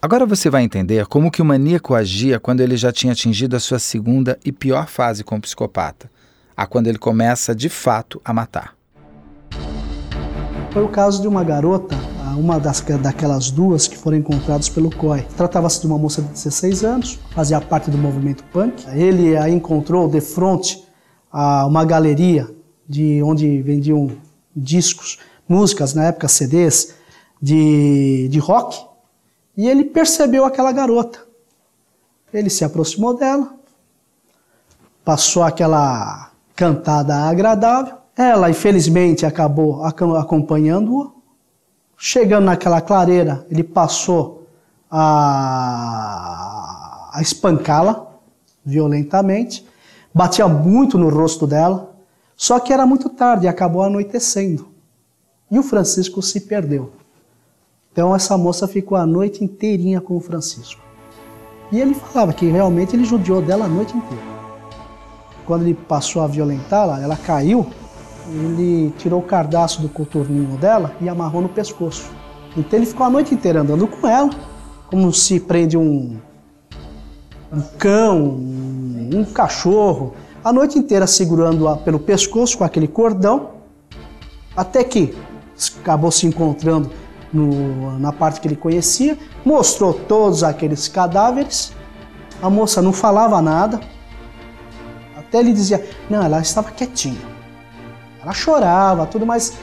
Agora 0.00 0.26
você 0.26 0.50
vai 0.50 0.64
entender 0.64 1.06
como 1.06 1.30
que 1.30 1.40
o 1.40 1.44
maníaco 1.44 1.94
agia 1.94 2.40
quando 2.40 2.60
ele 2.60 2.76
já 2.76 2.90
tinha 2.90 3.12
atingido 3.12 3.54
a 3.54 3.60
sua 3.60 3.78
segunda 3.78 4.38
e 4.44 4.50
pior 4.50 4.88
fase 4.88 5.22
como 5.22 5.40
psicopata 5.40 6.10
a 6.56 6.66
quando 6.66 6.86
ele 6.86 6.98
começa 6.98 7.54
de 7.54 7.68
fato 7.68 8.20
a 8.24 8.32
matar. 8.32 8.74
Foi 10.72 10.82
o 10.82 10.88
caso 10.88 11.20
de 11.20 11.28
uma 11.28 11.44
garota, 11.44 11.94
uma 12.36 12.58
das, 12.58 12.80
daquelas 12.80 13.50
duas 13.50 13.86
que 13.86 13.96
foram 13.96 14.16
encontradas 14.16 14.68
pelo 14.68 14.90
COI. 14.90 15.22
Tratava-se 15.36 15.80
de 15.80 15.86
uma 15.86 15.98
moça 15.98 16.22
de 16.22 16.28
16 16.28 16.84
anos, 16.84 17.18
fazia 17.34 17.60
parte 17.60 17.90
do 17.90 17.98
movimento 17.98 18.42
punk. 18.44 18.84
Ele 18.88 19.36
a 19.36 19.48
encontrou 19.48 20.08
de 20.08 20.20
frente 20.20 20.82
a 21.30 21.66
uma 21.66 21.84
galeria 21.84 22.48
de 22.88 23.22
onde 23.22 23.60
vendiam 23.62 24.10
discos, 24.54 25.18
músicas, 25.48 25.94
na 25.94 26.04
época 26.04 26.28
CDs, 26.28 26.94
de, 27.40 28.28
de 28.30 28.38
rock, 28.38 28.82
e 29.56 29.68
ele 29.68 29.84
percebeu 29.84 30.44
aquela 30.44 30.72
garota. 30.72 31.20
Ele 32.32 32.48
se 32.48 32.64
aproximou 32.64 33.16
dela, 33.16 33.54
passou 35.04 35.42
aquela 35.42 36.31
cantada 36.62 37.16
agradável. 37.16 37.96
Ela, 38.16 38.48
infelizmente, 38.48 39.26
acabou 39.26 39.82
acompanhando-o. 39.84 41.20
Chegando 41.98 42.44
naquela 42.44 42.80
clareira, 42.80 43.44
ele 43.50 43.64
passou 43.64 44.46
a, 44.88 45.00
a 47.14 47.20
espancá-la 47.20 48.06
violentamente, 48.64 49.66
batia 50.14 50.46
muito 50.46 50.96
no 50.96 51.08
rosto 51.08 51.48
dela, 51.48 51.96
só 52.36 52.60
que 52.60 52.72
era 52.72 52.86
muito 52.86 53.08
tarde 53.08 53.46
e 53.46 53.48
acabou 53.48 53.82
anoitecendo. 53.82 54.68
E 55.50 55.58
o 55.58 55.64
Francisco 55.64 56.22
se 56.22 56.42
perdeu. 56.42 56.92
Então 57.90 58.14
essa 58.14 58.38
moça 58.38 58.68
ficou 58.68 58.96
a 58.96 59.04
noite 59.04 59.42
inteirinha 59.42 60.00
com 60.00 60.16
o 60.16 60.20
Francisco. 60.20 60.80
E 61.72 61.80
ele 61.80 61.94
falava 61.94 62.32
que 62.32 62.46
realmente 62.46 62.94
ele 62.94 63.04
judiou 63.04 63.42
dela 63.42 63.64
a 63.64 63.68
noite 63.68 63.96
inteira. 63.96 64.41
Quando 65.52 65.64
ele 65.64 65.74
passou 65.74 66.22
a 66.22 66.26
violentá-la, 66.26 66.98
ela 67.02 67.14
caiu, 67.14 67.66
ele 68.26 68.90
tirou 68.96 69.20
o 69.20 69.22
cardaço 69.22 69.82
do 69.82 69.88
coturninho 69.90 70.56
dela 70.56 70.96
e 70.98 71.10
amarrou 71.10 71.42
no 71.42 71.48
pescoço. 71.50 72.10
Então 72.56 72.78
ele 72.78 72.86
ficou 72.86 73.04
a 73.04 73.10
noite 73.10 73.34
inteira 73.34 73.60
andando 73.60 73.86
com 73.86 74.08
ela, 74.08 74.30
como 74.86 75.12
se 75.12 75.38
prende 75.38 75.76
um, 75.76 76.16
um 77.52 77.60
cão, 77.76 78.18
um, 78.18 79.10
um 79.12 79.24
cachorro, 79.26 80.14
a 80.42 80.50
noite 80.54 80.78
inteira 80.78 81.06
segurando-a 81.06 81.76
pelo 81.76 81.98
pescoço 81.98 82.56
com 82.56 82.64
aquele 82.64 82.88
cordão, 82.88 83.50
até 84.56 84.82
que 84.82 85.14
acabou 85.82 86.10
se 86.10 86.26
encontrando 86.26 86.90
no, 87.30 87.98
na 87.98 88.10
parte 88.10 88.40
que 88.40 88.48
ele 88.48 88.56
conhecia, 88.56 89.18
mostrou 89.44 89.92
todos 89.92 90.42
aqueles 90.42 90.88
cadáveres. 90.88 91.74
A 92.40 92.48
moça 92.48 92.80
não 92.80 92.90
falava 92.90 93.42
nada, 93.42 93.78
até 95.32 95.38
ele 95.38 95.52
dizia: 95.54 95.82
Não, 96.10 96.22
ela 96.22 96.40
estava 96.42 96.70
quietinha. 96.70 97.18
Ela 98.22 98.34
chorava, 98.34 99.06
tudo, 99.06 99.24
mas 99.24 99.54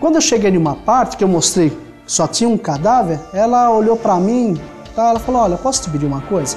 quando 0.00 0.14
eu 0.14 0.20
cheguei 0.22 0.50
em 0.50 0.56
uma 0.56 0.74
parte 0.74 1.18
que 1.18 1.22
eu 1.22 1.28
mostrei 1.28 1.70
que 1.70 1.78
só 2.06 2.26
tinha 2.26 2.48
um 2.48 2.56
cadáver, 2.56 3.20
ela 3.32 3.70
olhou 3.70 3.96
para 3.96 4.16
mim, 4.16 4.58
tá? 4.94 5.10
ela 5.10 5.20
falou: 5.20 5.42
Olha, 5.42 5.58
posso 5.58 5.82
te 5.82 5.90
pedir 5.90 6.06
uma 6.06 6.22
coisa? 6.22 6.56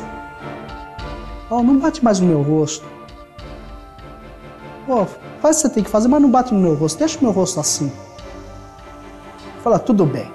Oh, 1.50 1.62
não 1.62 1.78
bate 1.78 2.02
mais 2.02 2.22
no 2.22 2.28
meu 2.28 2.42
rosto. 2.42 2.86
Oh, 4.88 5.06
faz 5.42 5.58
o 5.58 5.62
que 5.62 5.68
você 5.68 5.70
tem 5.70 5.84
que 5.84 5.90
fazer, 5.90 6.08
mas 6.08 6.22
não 6.22 6.32
bate 6.32 6.54
no 6.54 6.60
meu 6.60 6.76
rosto, 6.76 6.98
deixa 6.98 7.20
o 7.20 7.24
meu 7.24 7.32
rosto 7.32 7.60
assim. 7.60 7.92
Fala, 9.62 9.78
tudo 9.78 10.06
bem. 10.06 10.32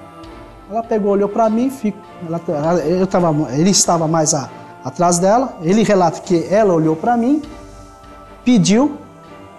Ela 0.70 0.82
pegou, 0.82 1.12
olhou 1.12 1.28
para 1.28 1.48
mim, 1.48 1.70
fico, 1.70 1.98
ela, 2.26 2.78
eu 2.80 3.08
ele 3.50 3.70
estava 3.70 4.06
mais 4.06 4.34
a, 4.34 4.50
atrás 4.84 5.18
dela. 5.18 5.56
Ele 5.62 5.82
relata 5.82 6.20
que 6.20 6.46
ela 6.50 6.74
olhou 6.74 6.96
para 6.96 7.16
mim, 7.16 7.42
pediu, 8.44 8.96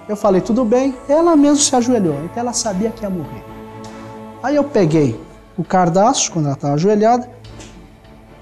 eu 0.08 0.16
falei 0.16 0.42
tudo 0.42 0.64
bem. 0.64 0.96
Ela 1.10 1.36
mesmo 1.36 1.58
se 1.58 1.76
ajoelhou, 1.76 2.16
então 2.24 2.42
ela 2.42 2.54
sabia 2.54 2.90
que 2.90 3.04
ia 3.04 3.10
morrer. 3.10 3.44
Aí 4.44 4.56
eu 4.56 4.64
peguei 4.64 5.20
o 5.58 5.64
cardaço 5.64 6.32
quando 6.32 6.46
ela 6.46 6.54
estava 6.54 6.74
ajoelhada, 6.76 7.30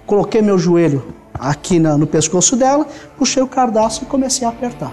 coloquei 0.06 0.42
meu 0.42 0.58
joelho 0.58 1.04
aqui 1.34 1.80
na, 1.80 1.98
no 1.98 2.06
pescoço 2.06 2.56
dela, 2.56 2.86
puxei 3.18 3.42
o 3.42 3.48
cardaço 3.48 4.04
e 4.04 4.06
comecei 4.06 4.46
a 4.46 4.50
apertar. 4.50 4.92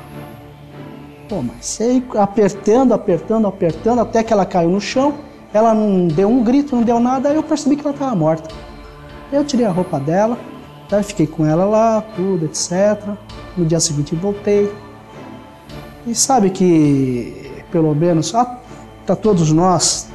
Pô, 1.28 1.42
mas 1.42 1.80
aí 1.80 2.04
apertando, 2.16 2.92
apertando, 2.92 3.46
apertando, 3.46 4.00
até 4.00 4.22
que 4.22 4.32
ela 4.32 4.44
caiu 4.44 4.70
no 4.70 4.80
chão. 4.80 5.14
Ela 5.52 5.74
não 5.74 6.06
deu 6.06 6.28
um 6.28 6.44
grito, 6.44 6.76
não 6.76 6.82
deu 6.82 7.00
nada, 7.00 7.28
aí 7.28 7.36
eu 7.36 7.42
percebi 7.42 7.76
que 7.76 7.82
ela 7.82 7.94
estava 7.94 8.14
morta. 8.14 8.48
Eu 9.32 9.44
tirei 9.44 9.66
a 9.66 9.70
roupa 9.70 9.98
dela, 9.98 10.38
aí 10.90 11.02
fiquei 11.02 11.26
com 11.26 11.44
ela 11.46 11.64
lá, 11.64 12.04
tudo, 12.16 12.44
etc. 12.46 13.14
No 13.56 13.64
dia 13.64 13.80
seguinte 13.80 14.14
voltei. 14.14 14.72
E 16.06 16.14
sabe 16.14 16.50
que, 16.50 17.62
pelo 17.70 17.94
menos, 17.94 18.32
para 19.06 19.16
todos 19.16 19.52
nós, 19.52 20.08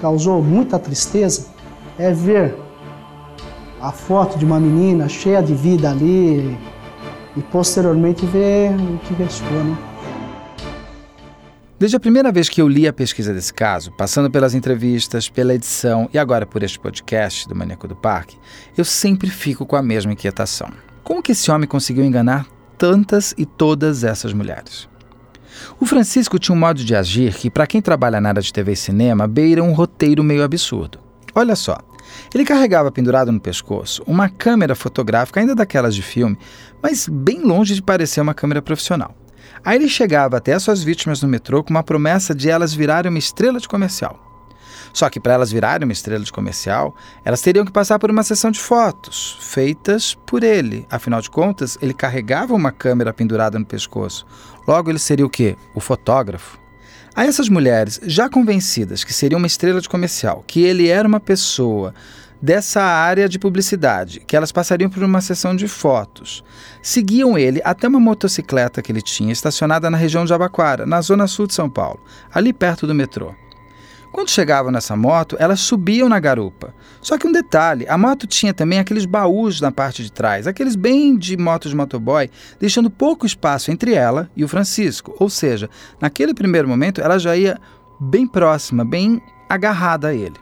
causou 0.00 0.42
muita 0.42 0.78
tristeza 0.78 1.46
é 1.98 2.12
ver 2.12 2.54
a 3.80 3.92
foto 3.92 4.38
de 4.38 4.44
uma 4.44 4.58
menina 4.58 5.08
cheia 5.08 5.42
de 5.42 5.54
vida 5.54 5.90
ali 5.90 6.56
e 7.36 7.42
posteriormente 7.50 8.24
ver 8.26 8.70
o 8.70 8.98
que 8.98 9.14
restou, 9.14 9.64
né? 9.64 9.76
Desde 11.78 11.96
a 11.96 12.00
primeira 12.00 12.30
vez 12.30 12.48
que 12.48 12.62
eu 12.62 12.68
li 12.68 12.86
a 12.86 12.92
pesquisa 12.92 13.34
desse 13.34 13.52
caso, 13.52 13.92
passando 13.92 14.30
pelas 14.30 14.54
entrevistas, 14.54 15.28
pela 15.28 15.54
edição 15.54 16.08
e 16.14 16.18
agora 16.18 16.46
por 16.46 16.62
este 16.62 16.78
podcast 16.78 17.48
do 17.48 17.54
Maníaco 17.54 17.88
do 17.88 17.96
Parque, 17.96 18.38
eu 18.76 18.84
sempre 18.84 19.28
fico 19.28 19.66
com 19.66 19.76
a 19.76 19.82
mesma 19.82 20.12
inquietação. 20.12 20.70
Como 21.02 21.22
que 21.22 21.32
esse 21.32 21.50
homem 21.50 21.68
conseguiu 21.68 22.04
enganar 22.04 22.46
tantas 22.78 23.34
e 23.36 23.44
todas 23.44 24.04
essas 24.04 24.32
mulheres? 24.32 24.88
O 25.80 25.86
Francisco 25.86 26.38
tinha 26.38 26.54
um 26.54 26.58
modo 26.58 26.84
de 26.84 26.94
agir 26.94 27.34
que, 27.34 27.50
para 27.50 27.66
quem 27.66 27.82
trabalha 27.82 28.20
na 28.20 28.30
área 28.30 28.42
de 28.42 28.52
TV 28.52 28.72
e 28.72 28.76
cinema, 28.76 29.26
beira 29.26 29.62
um 29.62 29.72
roteiro 29.72 30.22
meio 30.22 30.42
absurdo. 30.42 30.98
Olha 31.34 31.56
só, 31.56 31.78
ele 32.34 32.44
carregava 32.44 32.92
pendurado 32.92 33.32
no 33.32 33.40
pescoço 33.40 34.02
uma 34.06 34.28
câmera 34.28 34.74
fotográfica, 34.74 35.40
ainda 35.40 35.54
daquelas 35.54 35.94
de 35.94 36.02
filme, 36.02 36.38
mas 36.82 37.08
bem 37.08 37.42
longe 37.42 37.74
de 37.74 37.82
parecer 37.82 38.20
uma 38.20 38.34
câmera 38.34 38.62
profissional. 38.62 39.14
Aí 39.64 39.76
ele 39.76 39.88
chegava 39.88 40.36
até 40.36 40.52
as 40.52 40.62
suas 40.62 40.82
vítimas 40.82 41.22
no 41.22 41.28
metrô 41.28 41.62
com 41.64 41.70
uma 41.70 41.82
promessa 41.82 42.34
de 42.34 42.50
elas 42.50 42.74
virarem 42.74 43.10
uma 43.10 43.18
estrela 43.18 43.58
de 43.58 43.68
comercial. 43.68 44.33
Só 44.94 45.10
que 45.10 45.18
para 45.18 45.34
elas 45.34 45.50
virarem 45.50 45.84
uma 45.84 45.92
estrela 45.92 46.24
de 46.24 46.32
comercial, 46.32 46.94
elas 47.24 47.42
teriam 47.42 47.64
que 47.64 47.72
passar 47.72 47.98
por 47.98 48.12
uma 48.12 48.22
sessão 48.22 48.52
de 48.52 48.60
fotos, 48.60 49.36
feitas 49.40 50.14
por 50.24 50.44
ele. 50.44 50.86
Afinal 50.88 51.20
de 51.20 51.28
contas, 51.28 51.76
ele 51.82 51.92
carregava 51.92 52.54
uma 52.54 52.70
câmera 52.70 53.12
pendurada 53.12 53.58
no 53.58 53.66
pescoço. 53.66 54.24
Logo, 54.68 54.88
ele 54.88 55.00
seria 55.00 55.26
o 55.26 55.30
quê? 55.30 55.56
O 55.74 55.80
fotógrafo. 55.80 56.60
A 57.12 57.24
essas 57.24 57.48
mulheres, 57.48 58.00
já 58.04 58.28
convencidas 58.28 59.02
que 59.02 59.12
seria 59.12 59.36
uma 59.36 59.48
estrela 59.48 59.80
de 59.80 59.88
comercial, 59.88 60.44
que 60.46 60.62
ele 60.62 60.88
era 60.88 61.06
uma 61.06 61.20
pessoa 61.20 61.92
dessa 62.40 62.82
área 62.82 63.28
de 63.28 63.38
publicidade, 63.38 64.20
que 64.20 64.36
elas 64.36 64.52
passariam 64.52 64.90
por 64.90 65.02
uma 65.02 65.20
sessão 65.20 65.56
de 65.56 65.66
fotos. 65.66 66.44
Seguiam 66.82 67.36
ele 67.36 67.60
até 67.64 67.88
uma 67.88 67.98
motocicleta 67.98 68.82
que 68.82 68.92
ele 68.92 69.02
tinha 69.02 69.32
estacionada 69.32 69.90
na 69.90 69.96
região 69.96 70.24
de 70.24 70.32
Abaquara, 70.32 70.86
na 70.86 71.00
zona 71.00 71.26
sul 71.26 71.48
de 71.48 71.54
São 71.54 71.68
Paulo, 71.68 72.00
ali 72.32 72.52
perto 72.52 72.86
do 72.86 72.94
metrô. 72.94 73.34
Quando 74.14 74.30
chegavam 74.30 74.70
nessa 74.70 74.94
moto, 74.94 75.36
elas 75.40 75.58
subiam 75.58 76.08
na 76.08 76.20
garupa. 76.20 76.72
Só 77.02 77.18
que 77.18 77.26
um 77.26 77.32
detalhe, 77.32 77.84
a 77.88 77.98
moto 77.98 78.28
tinha 78.28 78.54
também 78.54 78.78
aqueles 78.78 79.06
baús 79.06 79.60
na 79.60 79.72
parte 79.72 80.04
de 80.04 80.12
trás, 80.12 80.46
aqueles 80.46 80.76
bem 80.76 81.18
de 81.18 81.36
moto 81.36 81.68
de 81.68 81.74
motoboy, 81.74 82.30
deixando 82.60 82.88
pouco 82.88 83.26
espaço 83.26 83.72
entre 83.72 83.92
ela 83.92 84.30
e 84.36 84.44
o 84.44 84.48
Francisco. 84.48 85.12
Ou 85.18 85.28
seja, 85.28 85.68
naquele 86.00 86.32
primeiro 86.32 86.68
momento 86.68 87.00
ela 87.00 87.18
já 87.18 87.36
ia 87.36 87.60
bem 87.98 88.24
próxima, 88.24 88.84
bem 88.84 89.20
agarrada 89.48 90.06
a 90.06 90.14
ele. 90.14 90.36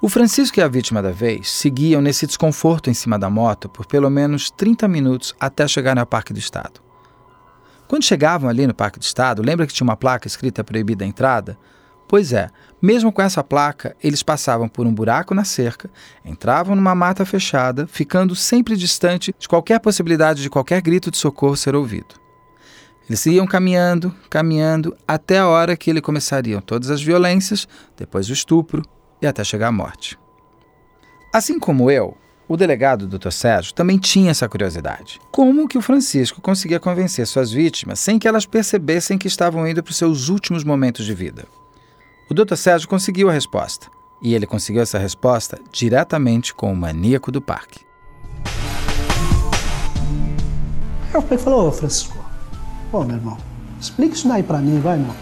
O 0.00 0.08
Francisco 0.08 0.58
e 0.58 0.62
a 0.62 0.68
vítima 0.68 1.02
da 1.02 1.10
vez 1.10 1.50
seguiam 1.50 2.00
nesse 2.00 2.26
desconforto 2.26 2.88
em 2.88 2.94
cima 2.94 3.18
da 3.18 3.28
moto 3.28 3.68
por 3.68 3.84
pelo 3.84 4.08
menos 4.08 4.50
30 4.50 4.88
minutos 4.88 5.34
até 5.38 5.68
chegar 5.68 5.98
ao 5.98 6.06
Parque 6.06 6.32
do 6.32 6.38
Estado. 6.38 6.80
Quando 7.86 8.02
chegavam 8.02 8.48
ali 8.48 8.66
no 8.66 8.72
Parque 8.72 8.98
do 8.98 9.02
Estado, 9.02 9.42
lembra 9.42 9.66
que 9.66 9.74
tinha 9.74 9.84
uma 9.84 9.94
placa 9.94 10.26
escrita 10.26 10.64
proibida 10.64 11.04
a 11.04 11.06
entrada? 11.06 11.58
Pois 12.10 12.32
é, 12.32 12.50
mesmo 12.82 13.12
com 13.12 13.22
essa 13.22 13.44
placa, 13.44 13.94
eles 14.02 14.20
passavam 14.20 14.68
por 14.68 14.84
um 14.84 14.92
buraco 14.92 15.32
na 15.32 15.44
cerca, 15.44 15.88
entravam 16.24 16.74
numa 16.74 16.92
mata 16.92 17.24
fechada, 17.24 17.86
ficando 17.86 18.34
sempre 18.34 18.76
distante 18.76 19.32
de 19.38 19.48
qualquer 19.48 19.78
possibilidade 19.78 20.42
de 20.42 20.50
qualquer 20.50 20.82
grito 20.82 21.08
de 21.08 21.16
socorro 21.16 21.56
ser 21.56 21.76
ouvido. 21.76 22.16
Eles 23.08 23.24
iam 23.26 23.46
caminhando, 23.46 24.12
caminhando, 24.28 24.96
até 25.06 25.38
a 25.38 25.46
hora 25.46 25.76
que 25.76 25.88
ele 25.88 26.00
começariam 26.00 26.60
todas 26.60 26.90
as 26.90 27.00
violências, 27.00 27.68
depois 27.96 28.28
o 28.28 28.32
estupro, 28.32 28.82
e 29.22 29.26
até 29.28 29.44
chegar 29.44 29.68
à 29.68 29.72
morte. 29.72 30.18
Assim 31.32 31.60
como 31.60 31.92
eu, 31.92 32.18
o 32.48 32.56
delegado 32.56 33.06
Dr. 33.06 33.30
Sérgio 33.30 33.72
também 33.72 33.98
tinha 33.98 34.32
essa 34.32 34.48
curiosidade. 34.48 35.20
Como 35.30 35.68
que 35.68 35.78
o 35.78 35.82
Francisco 35.82 36.40
conseguia 36.40 36.80
convencer 36.80 37.24
suas 37.28 37.52
vítimas 37.52 38.00
sem 38.00 38.18
que 38.18 38.26
elas 38.26 38.46
percebessem 38.46 39.16
que 39.16 39.28
estavam 39.28 39.64
indo 39.64 39.80
para 39.80 39.92
os 39.92 39.96
seus 39.96 40.28
últimos 40.28 40.64
momentos 40.64 41.06
de 41.06 41.14
vida? 41.14 41.46
O 42.30 42.34
Dr. 42.34 42.54
Sérgio 42.54 42.88
conseguiu 42.88 43.28
a 43.28 43.32
resposta. 43.32 43.88
E 44.22 44.34
ele 44.34 44.46
conseguiu 44.46 44.80
essa 44.80 44.98
resposta 44.98 45.58
diretamente 45.72 46.54
com 46.54 46.72
o 46.72 46.76
maníaco 46.76 47.32
do 47.32 47.42
parque. 47.42 47.80
Eu 51.12 51.22
falou, 51.38 51.66
ô 51.66 51.72
Francisco, 51.72 52.16
pô, 52.88 53.02
meu 53.02 53.16
irmão, 53.16 53.36
explica 53.80 54.14
isso 54.14 54.28
daí 54.28 54.44
pra 54.44 54.58
mim, 54.58 54.78
vai, 54.78 54.96
meu. 54.96 55.12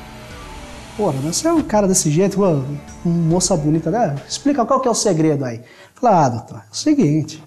Porra, 0.99 1.19
você 1.21 1.49
é 1.49 1.53
um 1.53 1.63
cara 1.63 1.89
desse 1.89 2.11
jeito, 2.11 2.43
uma 2.43 2.63
moça 3.07 3.57
bonita, 3.57 3.91
né? 3.91 4.15
Explica 4.29 4.67
qual 4.67 4.79
que 4.79 4.89
é 4.89 4.91
o 4.91 4.95
segredo 4.95 5.47
aí. 5.47 5.63
Fala, 5.95 6.27
ah, 6.27 6.29
doutor, 6.29 6.59
é 6.59 6.71
o 6.71 6.77
seguinte, 6.77 7.43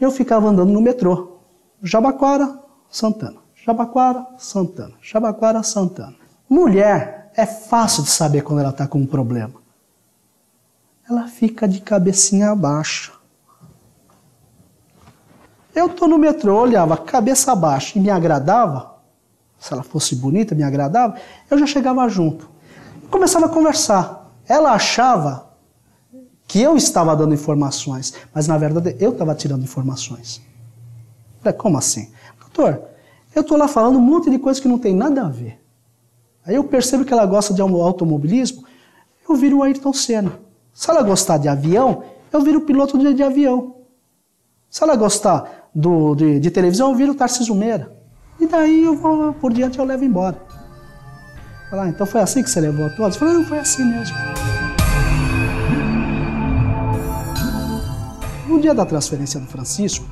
eu 0.00 0.10
ficava 0.10 0.48
andando 0.48 0.72
no 0.72 0.80
metrô, 0.80 1.40
Jabaquara, 1.82 2.58
Santana, 2.88 3.36
Jabaquara, 3.66 4.26
Santana, 4.38 4.94
Jabaquara, 5.02 5.62
Santana. 5.62 6.16
Mulher 6.48 7.25
é 7.36 7.44
fácil 7.44 8.02
de 8.02 8.08
saber 8.08 8.42
quando 8.42 8.60
ela 8.60 8.70
está 8.70 8.86
com 8.86 8.98
um 8.98 9.06
problema. 9.06 9.54
Ela 11.08 11.28
fica 11.28 11.68
de 11.68 11.80
cabecinha 11.80 12.54
baixa. 12.54 13.12
Eu 15.74 15.90
tô 15.90 16.08
no 16.08 16.18
metrô, 16.18 16.58
olhava 16.58 16.96
cabeça 16.96 17.54
baixa 17.54 17.98
e 17.98 18.02
me 18.02 18.08
agradava, 18.08 18.96
se 19.58 19.72
ela 19.72 19.82
fosse 19.82 20.16
bonita, 20.16 20.54
me 20.54 20.62
agradava, 20.62 21.16
eu 21.50 21.58
já 21.58 21.66
chegava 21.66 22.08
junto. 22.08 22.48
Começava 23.10 23.46
a 23.46 23.48
conversar. 23.50 24.32
Ela 24.48 24.72
achava 24.72 25.50
que 26.48 26.60
eu 26.60 26.76
estava 26.76 27.14
dando 27.14 27.34
informações, 27.34 28.14
mas 28.32 28.48
na 28.48 28.56
verdade 28.56 28.96
eu 28.98 29.12
estava 29.12 29.34
tirando 29.34 29.62
informações. 29.62 30.40
Falei, 31.40 31.58
como 31.58 31.76
assim? 31.76 32.10
Doutor, 32.40 32.82
eu 33.34 33.42
estou 33.42 33.58
lá 33.58 33.68
falando 33.68 33.98
um 33.98 34.02
monte 34.02 34.30
de 34.30 34.38
coisa 34.38 34.60
que 34.60 34.68
não 34.68 34.78
tem 34.78 34.94
nada 34.94 35.26
a 35.26 35.28
ver. 35.28 35.65
Aí 36.46 36.54
eu 36.54 36.64
percebo 36.64 37.04
que 37.04 37.12
ela 37.12 37.26
gosta 37.26 37.52
de 37.52 37.60
automobilismo, 37.60 38.64
eu 39.28 39.34
viro 39.34 39.58
o 39.58 39.62
Ayrton 39.62 39.92
Senna. 39.92 40.38
Se 40.72 40.88
ela 40.88 41.02
gostar 41.02 41.38
de 41.38 41.48
avião, 41.48 42.04
eu 42.32 42.40
viro 42.40 42.58
o 42.58 42.62
piloto 42.62 42.96
de, 42.96 43.12
de 43.14 43.22
avião. 43.22 43.76
Se 44.70 44.84
ela 44.84 44.94
gostar 44.94 45.68
do, 45.74 46.14
de, 46.14 46.38
de 46.38 46.50
televisão, 46.50 46.90
eu 46.90 46.96
viro 46.96 47.12
o 47.12 47.14
Tarcísio 47.14 47.54
Meira. 47.54 47.96
E 48.38 48.46
daí 48.46 48.84
eu 48.84 48.94
vou, 48.94 49.32
por 49.32 49.52
diante 49.52 49.78
eu 49.78 49.84
levo 49.84 50.04
embora. 50.04 50.40
Falar, 51.70 51.88
então 51.88 52.06
foi 52.06 52.20
assim 52.20 52.42
que 52.42 52.50
você 52.50 52.60
levou 52.60 52.86
a 52.86 52.90
todos? 52.90 53.16
Falei, 53.16 53.34
não, 53.34 53.44
foi 53.44 53.58
assim 53.58 53.84
mesmo. 53.84 54.16
No 58.46 58.60
dia 58.60 58.72
da 58.72 58.86
transferência 58.86 59.40
do 59.40 59.46
Francisco, 59.46 60.06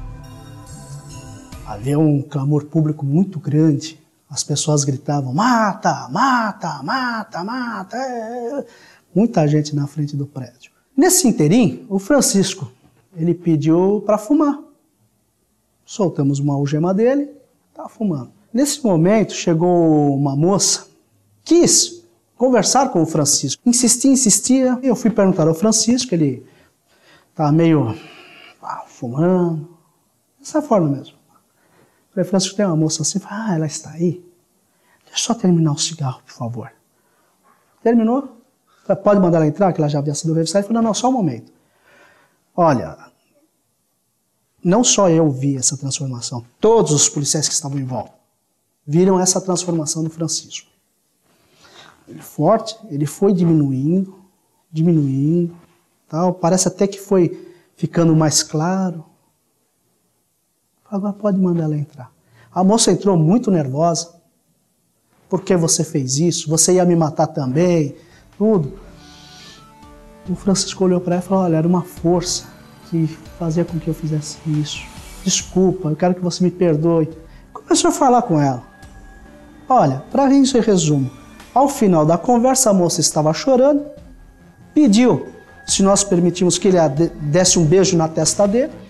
havia 1.65 1.99
um 1.99 2.21
clamor 2.23 2.65
público 2.65 3.07
muito 3.07 3.39
grande. 3.39 4.04
As 4.29 4.43
pessoas 4.43 4.85
gritavam: 4.85 5.33
mata, 5.33 6.09
mata, 6.11 6.83
mata, 6.83 7.45
mata. 7.45 7.97
É, 7.97 8.01
é, 8.01 8.59
é. 8.61 8.67
Muita 9.15 9.47
gente 9.47 9.75
na 9.75 9.87
frente 9.87 10.17
do 10.17 10.27
prédio. 10.27 10.73
Nesse 10.97 11.27
interim, 11.29 11.87
o 11.89 11.99
Francisco, 11.99 12.71
ele 13.17 13.35
pediu 13.35 14.03
para 14.05 14.19
fumar. 14.19 14.59
Soltamos 15.85 16.39
uma 16.39 16.55
algema 16.55 16.95
dele, 16.95 17.31
tá 17.75 17.89
fumando. 17.89 18.33
Nesse 18.53 18.83
momento, 18.85 19.33
chegou 19.33 20.17
uma 20.17 20.37
moça, 20.37 20.87
quis 21.45 22.05
conversar 22.37 22.91
com 22.91 23.03
o 23.03 23.07
Francisco. 23.07 23.63
Insistia, 23.67 24.13
insistia. 24.13 24.79
Eu 24.83 24.97
fui 24.97 25.11
perguntar 25.11 25.47
ao 25.49 25.55
Francisco, 25.55 26.15
ele 26.15 26.47
estava 27.31 27.53
meio 27.53 27.97
ah, 28.63 28.85
fumando, 28.87 29.69
dessa 30.39 30.63
forma 30.63 30.89
mesmo. 30.89 31.17
Falei, 32.15 32.29
Francisco, 32.29 32.57
tem 32.57 32.65
uma 32.65 32.77
moça 32.77 33.03
assim, 33.03 33.21
ah, 33.29 33.57
ela 33.57 33.67
está 33.67 33.91
aí. 33.91 34.25
Deixa 35.05 35.15
eu 35.15 35.19
só 35.19 35.35
terminar 35.35 35.73
o 35.73 35.79
cigarro, 35.79 36.23
por 36.25 36.33
favor. 36.33 36.73
Terminou? 37.83 38.41
Falei, 38.85 39.03
Pode 39.03 39.21
mandar 39.21 39.39
ela 39.39 39.47
entrar, 39.49 39.73
que 39.73 39.81
ela 39.81 39.89
já 39.89 39.99
havia 39.99 40.15
sido 40.15 40.33
revistada. 40.33 40.65
Falou, 40.65 40.81
não, 40.81 40.89
não, 40.89 40.95
só 40.95 41.09
um 41.09 41.13
momento. 41.13 41.53
Olha, 42.57 42.97
não 44.63 44.85
só 44.85 45.11
eu 45.11 45.29
vi 45.29 45.57
essa 45.57 45.77
transformação, 45.77 46.45
todos 46.61 46.93
os 46.93 47.09
policiais 47.09 47.49
que 47.49 47.55
estavam 47.55 47.79
em 47.79 47.85
volta 47.85 48.15
viram 48.87 49.19
essa 49.19 49.41
transformação 49.41 50.05
do 50.05 50.11
Francisco. 50.11 50.71
Ele 52.07 52.21
forte, 52.21 52.77
ele 52.91 53.07
foi 53.07 53.33
diminuindo, 53.33 54.23
diminuindo, 54.71 55.57
tal. 56.09 56.35
Parece 56.35 56.69
até 56.69 56.87
que 56.87 57.01
foi 57.01 57.53
ficando 57.77 58.15
mais 58.15 58.43
claro. 58.43 59.05
Agora 60.95 61.13
pode 61.13 61.41
mandar 61.41 61.65
ela 61.65 61.77
entrar. 61.77 62.09
A 62.55 62.63
moça 62.63 62.93
entrou 62.93 63.17
muito 63.17 63.51
nervosa. 63.51 64.15
Por 65.29 65.43
que 65.43 65.57
você 65.57 65.83
fez 65.83 66.19
isso? 66.19 66.49
Você 66.49 66.75
ia 66.75 66.85
me 66.85 66.95
matar 66.95 67.27
também? 67.27 67.97
Tudo. 68.39 68.75
O 70.31 70.37
Francisco 70.37 70.85
olhou 70.85 71.01
para 71.01 71.17
ela 71.17 71.25
e 71.25 71.27
falou: 71.27 71.43
Olha, 71.43 71.57
era 71.57 71.67
uma 71.67 71.83
força 71.83 72.45
que 72.89 73.09
fazia 73.41 73.65
com 73.65 73.77
que 73.81 73.89
eu 73.89 73.95
fizesse 73.95 74.39
isso. 74.47 74.83
Desculpa, 75.25 75.89
eu 75.89 75.97
quero 75.97 76.15
que 76.15 76.21
você 76.21 76.45
me 76.45 76.51
perdoe. 76.53 77.09
Começou 77.53 77.89
a 77.89 77.93
falar 77.93 78.23
com 78.23 78.41
ela. 78.41 78.63
Olha, 79.69 80.05
para 80.13 80.33
isso 80.33 80.57
em 80.57 80.61
resumo, 80.61 81.11
ao 81.53 81.69
final 81.69 82.07
da 82.07 82.17
conversa 82.17 82.71
a 82.71 82.73
moça 82.73 83.01
estava 83.01 83.35
chorando, 83.35 83.85
pediu 84.73 85.27
se 85.67 85.83
nós 85.83 86.05
permitimos 86.05 86.57
que 86.57 86.69
ele 86.69 86.79
desse 87.21 87.59
um 87.59 87.65
beijo 87.65 87.97
na 87.97 88.07
testa 88.07 88.47
dele. 88.47 88.84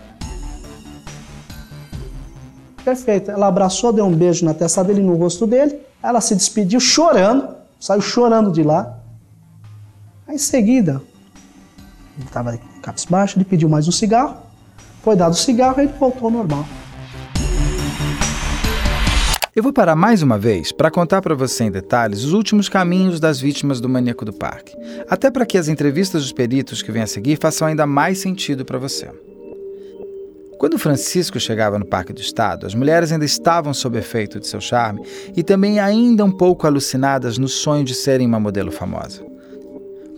Perfeito. 2.85 3.31
Ela 3.31 3.47
abraçou, 3.47 3.93
deu 3.93 4.05
um 4.05 4.15
beijo 4.15 4.45
na 4.45 4.53
testa 4.53 4.85
dele, 4.85 5.01
no 5.01 5.17
rosto 5.17 5.47
dele. 5.47 5.79
Ela 6.03 6.21
se 6.21 6.37
despediu 6.37 6.79
chorando, 6.79 7.49
saiu 7.81 8.03
chorando 8.03 8.53
de 8.53 8.63
lá. 8.63 8.99
Aí, 10.29 10.35
em 10.35 10.39
seguida, 10.39 11.01
ele 12.17 12.27
estava 12.27 12.53
com 12.53 12.93
baixo, 13.11 13.39
ele 13.39 13.45
pediu 13.45 13.69
mais 13.69 13.89
um 13.89 13.93
cigarro. 13.93 14.37
Foi 15.03 15.17
dado 15.17 15.33
o 15.33 15.37
cigarro 15.37 15.81
e 15.81 15.85
ele 15.85 15.93
voltou 15.99 16.27
ao 16.27 16.31
normal. 16.31 16.65
Eu 19.57 19.63
vou 19.63 19.73
parar 19.73 19.95
mais 19.95 20.21
uma 20.21 20.37
vez 20.37 20.73
para 20.73 20.91
contar 20.91 21.23
para 21.23 21.35
você 21.35 21.65
em 21.65 21.71
detalhes 21.71 22.25
os 22.25 22.33
últimos 22.33 22.69
caminhos 22.69 23.21
das 23.21 23.39
vítimas 23.39 23.81
do 23.81 23.89
maníaco 23.89 24.25
do 24.25 24.33
parque, 24.33 24.75
até 25.09 25.31
para 25.31 25.47
que 25.47 25.57
as 25.57 25.69
entrevistas 25.69 26.23
dos 26.23 26.33
peritos 26.33 26.83
que 26.83 26.91
vêm 26.91 27.03
a 27.03 27.07
seguir 27.07 27.39
façam 27.41 27.69
ainda 27.69 27.87
mais 27.87 28.19
sentido 28.19 28.65
para 28.65 28.79
você. 28.79 29.09
Quando 30.59 30.79
Francisco 30.79 31.39
chegava 31.39 31.79
no 31.79 31.85
Parque 31.85 32.13
do 32.13 32.21
Estado, 32.21 32.67
as 32.67 32.75
mulheres 32.75 33.13
ainda 33.13 33.25
estavam 33.25 33.75
sob 33.75 33.99
efeito 33.99 34.41
de 34.41 34.47
seu 34.47 34.61
charme 34.61 35.03
e 35.37 35.43
também 35.43 35.79
ainda 35.79 36.25
um 36.25 36.31
pouco 36.31 36.67
alucinadas 36.67 37.39
no 37.39 37.49
sonho 37.49 37.85
de 37.85 37.95
serem 37.95 38.27
uma 38.27 38.41
modelo 38.41 38.71
famosa. 38.71 39.25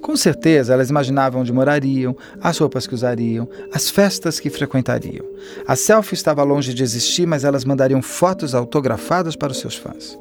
Com 0.03 0.17
certeza, 0.17 0.73
elas 0.73 0.89
imaginavam 0.89 1.41
onde 1.41 1.53
morariam, 1.53 2.17
as 2.41 2.59
roupas 2.59 2.87
que 2.87 2.95
usariam, 2.95 3.49
as 3.73 3.91
festas 3.91 4.39
que 4.39 4.49
frequentariam. 4.49 5.25
A 5.67 5.75
selfie 5.75 6.15
estava 6.15 6.45
longe 6.45 6.73
de 6.73 6.83
existir, 6.83 7.27
mas 7.27 7.43
elas 7.43 7.65
mandariam 7.65 8.01
fotos 8.01 8.55
autografadas 8.55 9.35
para 9.35 9.51
os 9.51 9.59
seus 9.59 9.75
fãs. 9.75 10.17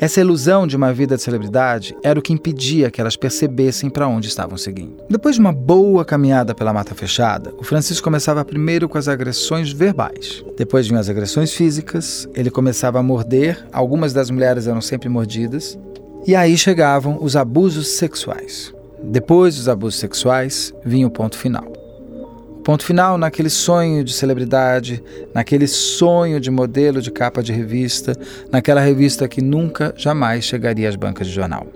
Essa 0.00 0.20
ilusão 0.20 0.66
de 0.66 0.76
uma 0.76 0.92
vida 0.92 1.16
de 1.16 1.22
celebridade 1.22 1.96
era 2.02 2.18
o 2.18 2.22
que 2.22 2.32
impedia 2.32 2.90
que 2.90 3.00
elas 3.00 3.16
percebessem 3.16 3.90
para 3.90 4.06
onde 4.06 4.28
estavam 4.28 4.56
seguindo. 4.56 4.96
Depois 5.08 5.34
de 5.34 5.40
uma 5.40 5.52
boa 5.52 6.04
caminhada 6.04 6.54
pela 6.54 6.72
mata 6.72 6.94
fechada, 6.94 7.52
o 7.58 7.64
Francisco 7.64 8.04
começava 8.04 8.44
primeiro 8.44 8.88
com 8.88 8.98
as 8.98 9.08
agressões 9.08 9.72
verbais. 9.72 10.44
Depois 10.56 10.86
vinham 10.86 11.00
as 11.00 11.08
agressões 11.08 11.52
físicas, 11.52 12.28
ele 12.34 12.50
começava 12.50 12.98
a 12.98 13.02
morder, 13.02 13.66
algumas 13.72 14.12
das 14.12 14.30
mulheres 14.30 14.66
eram 14.66 14.80
sempre 14.80 15.08
mordidas, 15.08 15.78
e 16.26 16.34
aí 16.34 16.56
chegavam 16.56 17.18
os 17.20 17.36
abusos 17.36 17.88
sexuais. 17.88 18.72
Depois 19.02 19.56
dos 19.56 19.68
abusos 19.68 19.98
sexuais, 19.98 20.74
vinha 20.84 21.06
o 21.06 21.10
ponto 21.10 21.36
final. 21.36 21.77
Ponto 22.68 22.84
final 22.84 23.16
naquele 23.16 23.48
sonho 23.48 24.04
de 24.04 24.12
celebridade, 24.12 25.02
naquele 25.32 25.66
sonho 25.66 26.38
de 26.38 26.50
modelo 26.50 27.00
de 27.00 27.10
capa 27.10 27.42
de 27.42 27.50
revista, 27.50 28.12
naquela 28.52 28.82
revista 28.82 29.26
que 29.26 29.40
nunca, 29.40 29.94
jamais 29.96 30.44
chegaria 30.44 30.86
às 30.86 30.94
bancas 30.94 31.26
de 31.26 31.32
jornal. 31.32 31.66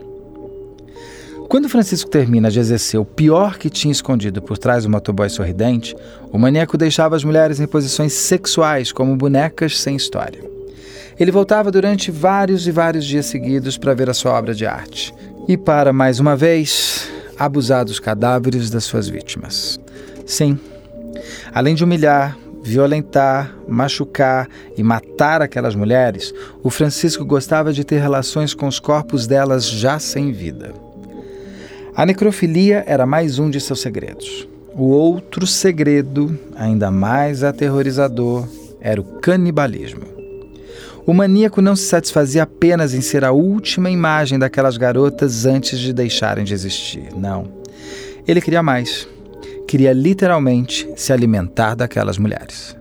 Quando 1.48 1.66
Francisco 1.70 2.10
termina 2.10 2.50
de 2.50 2.60
exercer 2.60 3.00
o 3.00 3.06
pior 3.06 3.56
que 3.56 3.70
tinha 3.70 3.90
escondido 3.90 4.42
por 4.42 4.58
trás 4.58 4.84
do 4.84 4.90
motoboy 4.90 5.30
sorridente, 5.30 5.96
o 6.30 6.36
maníaco 6.36 6.76
deixava 6.76 7.16
as 7.16 7.24
mulheres 7.24 7.58
em 7.58 7.66
posições 7.66 8.12
sexuais 8.12 8.92
como 8.92 9.16
bonecas 9.16 9.80
sem 9.80 9.96
história. 9.96 10.44
Ele 11.18 11.30
voltava 11.30 11.70
durante 11.70 12.10
vários 12.10 12.66
e 12.66 12.70
vários 12.70 13.06
dias 13.06 13.24
seguidos 13.24 13.78
para 13.78 13.94
ver 13.94 14.10
a 14.10 14.14
sua 14.14 14.38
obra 14.38 14.54
de 14.54 14.66
arte. 14.66 15.14
E 15.48 15.56
para, 15.56 15.90
mais 15.90 16.20
uma 16.20 16.36
vez, 16.36 17.08
abusar 17.38 17.82
dos 17.82 17.98
cadáveres 17.98 18.68
das 18.68 18.84
suas 18.84 19.08
vítimas. 19.08 19.80
Sim, 20.26 20.58
além 21.52 21.74
de 21.74 21.84
humilhar, 21.84 22.36
violentar, 22.62 23.54
machucar 23.68 24.48
e 24.76 24.82
matar 24.82 25.42
aquelas 25.42 25.74
mulheres, 25.74 26.32
o 26.62 26.70
Francisco 26.70 27.24
gostava 27.24 27.72
de 27.72 27.84
ter 27.84 27.98
relações 27.98 28.54
com 28.54 28.68
os 28.68 28.78
corpos 28.78 29.26
delas 29.26 29.68
já 29.68 29.98
sem 29.98 30.32
vida. 30.32 30.72
A 31.94 32.06
necrofilia 32.06 32.84
era 32.86 33.04
mais 33.04 33.38
um 33.38 33.50
de 33.50 33.60
seus 33.60 33.80
segredos. 33.80 34.48
O 34.74 34.84
outro 34.84 35.46
segredo, 35.46 36.38
ainda 36.56 36.90
mais 36.90 37.44
aterrorizador, 37.44 38.48
era 38.80 39.00
o 39.00 39.04
canibalismo. 39.04 40.06
O 41.04 41.12
maníaco 41.12 41.60
não 41.60 41.74
se 41.74 41.84
satisfazia 41.84 42.44
apenas 42.44 42.94
em 42.94 43.00
ser 43.00 43.24
a 43.24 43.32
última 43.32 43.90
imagem 43.90 44.38
daquelas 44.38 44.76
garotas 44.76 45.44
antes 45.44 45.78
de 45.78 45.92
deixarem 45.92 46.44
de 46.44 46.54
existir. 46.54 47.08
Não. 47.14 47.48
Ele 48.26 48.40
queria 48.40 48.62
mais. 48.62 49.08
Queria 49.72 49.94
literalmente 49.94 50.86
se 50.96 51.14
alimentar 51.14 51.74
daquelas 51.74 52.18
mulheres. 52.18 52.76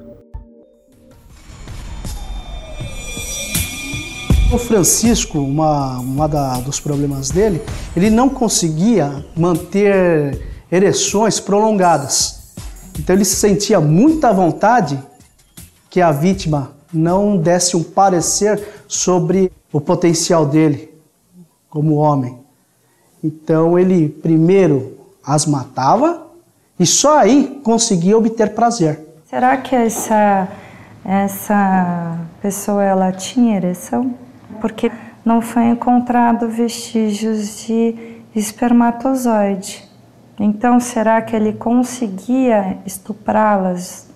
O 4.54 4.58
Francisco, 4.58 5.39
uma, 5.39 6.00
uma 6.00 6.28
dos 6.60 6.82
problemas 6.82 7.30
dele, 7.32 7.62
ele 7.96 8.10
não 8.10 8.28
conseguia 8.28 9.26
manter 9.38 10.46
ereções 10.70 11.39
prolongadas. 11.39 12.52
Então 13.00 13.16
ele 13.16 13.24
sentia 13.24 13.80
muita 13.80 14.34
vontade 14.34 15.02
que 15.89 16.02
a 16.02 16.12
vítima 16.12 16.74
não 16.94 17.38
desse 17.38 17.78
um 17.78 17.84
parecer 17.84 18.68
sobre 18.86 19.50
o 19.72 19.80
potencial 19.80 20.46
dele 20.46 20.94
como 21.70 21.96
homem. 21.96 22.38
Então 23.24 23.80
ele 23.80 24.10
primeiro 24.10 24.98
as 25.24 25.46
matava 25.46 26.30
e 26.82 26.86
só 26.88 27.19
aí 27.19 27.61
conseguia 27.63 28.17
obter 28.17 28.55
prazer. 28.55 28.99
Será 29.29 29.55
que 29.55 29.75
essa 29.75 30.47
essa 31.05 32.17
pessoa 32.41 32.84
ela 32.84 33.11
tinha 33.11 33.55
ereção? 33.55 34.15
Porque 34.59 34.91
não 35.23 35.41
foi 35.41 35.65
encontrado 35.65 36.49
vestígios 36.49 37.63
de 37.63 37.95
espermatozoide. 38.36 39.84
Então, 40.39 40.79
será 40.79 41.21
que 41.21 41.36
ele 41.36 41.53
conseguia 41.53 42.79
estuprá-las 42.84 44.07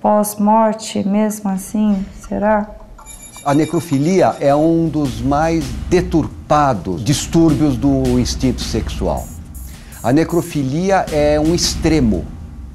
pós-morte, 0.00 1.06
mesmo 1.06 1.50
assim? 1.50 2.02
Será? 2.26 2.70
A 3.44 3.52
necrofilia 3.52 4.36
é 4.40 4.54
um 4.54 4.88
dos 4.88 5.20
mais 5.20 5.66
deturpados 5.90 7.04
distúrbios 7.04 7.76
do 7.76 8.18
instinto 8.18 8.62
sexual. 8.62 9.35
A 10.06 10.12
necrofilia 10.12 11.04
é 11.10 11.40
um 11.40 11.52
extremo 11.52 12.24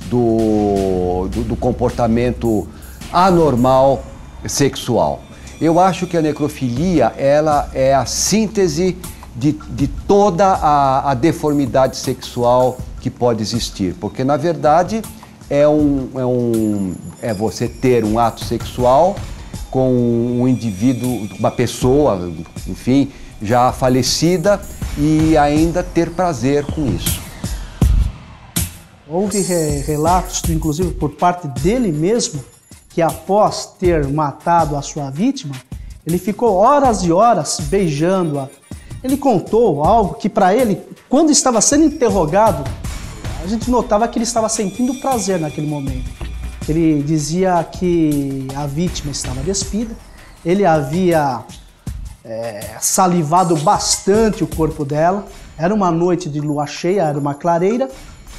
do, 0.09 1.29
do, 1.31 1.43
do 1.45 1.55
comportamento 1.55 2.67
anormal 3.09 4.03
sexual. 4.45 5.21
Eu 5.61 5.79
acho 5.79 6.07
que 6.07 6.17
a 6.17 6.21
necrofilia 6.21 7.13
ela 7.15 7.69
é 7.73 7.95
a 7.95 8.05
síntese 8.05 8.97
de, 9.33 9.53
de 9.53 9.87
toda 9.87 10.45
a, 10.45 11.11
a 11.11 11.13
deformidade 11.13 11.95
sexual 11.95 12.77
que 12.99 13.09
pode 13.09 13.41
existir, 13.41 13.95
porque 13.97 14.25
na 14.25 14.35
verdade 14.35 15.01
é, 15.49 15.65
um, 15.65 16.09
é, 16.13 16.25
um, 16.25 16.93
é 17.21 17.33
você 17.33 17.65
ter 17.65 18.03
um 18.03 18.19
ato 18.19 18.43
sexual 18.43 19.15
com 19.69 19.89
um 19.89 20.45
indivíduo, 20.49 21.29
uma 21.39 21.49
pessoa, 21.49 22.29
enfim, 22.67 23.09
já 23.41 23.71
falecida 23.71 24.59
e 24.97 25.37
ainda 25.37 25.81
ter 25.81 26.09
prazer 26.09 26.65
com 26.65 26.85
isso. 26.87 27.20
Houve 29.13 29.41
relatos, 29.41 30.41
inclusive 30.47 30.93
por 30.93 31.09
parte 31.09 31.45
dele 31.45 31.91
mesmo, 31.91 32.41
que 32.91 33.01
após 33.01 33.65
ter 33.77 34.07
matado 34.07 34.77
a 34.77 34.81
sua 34.81 35.09
vítima, 35.09 35.53
ele 36.07 36.17
ficou 36.17 36.55
horas 36.55 37.03
e 37.03 37.11
horas 37.11 37.59
beijando-a. 37.59 38.47
Ele 39.03 39.17
contou 39.17 39.83
algo 39.83 40.13
que 40.13 40.29
para 40.29 40.55
ele, 40.55 40.81
quando 41.09 41.29
estava 41.29 41.59
sendo 41.59 41.83
interrogado, 41.83 42.63
a 43.43 43.47
gente 43.47 43.69
notava 43.69 44.07
que 44.07 44.17
ele 44.17 44.23
estava 44.23 44.47
sentindo 44.47 44.97
prazer 45.01 45.41
naquele 45.41 45.67
momento. 45.67 46.09
Ele 46.69 47.03
dizia 47.03 47.61
que 47.65 48.47
a 48.55 48.65
vítima 48.65 49.11
estava 49.11 49.41
despida, 49.41 49.93
ele 50.45 50.65
havia 50.65 51.43
é, 52.23 52.77
salivado 52.79 53.57
bastante 53.57 54.41
o 54.41 54.47
corpo 54.47 54.85
dela. 54.85 55.25
Era 55.57 55.73
uma 55.73 55.91
noite 55.91 56.29
de 56.29 56.39
lua 56.39 56.65
cheia, 56.65 57.03
era 57.03 57.19
uma 57.19 57.33
clareira. 57.35 57.89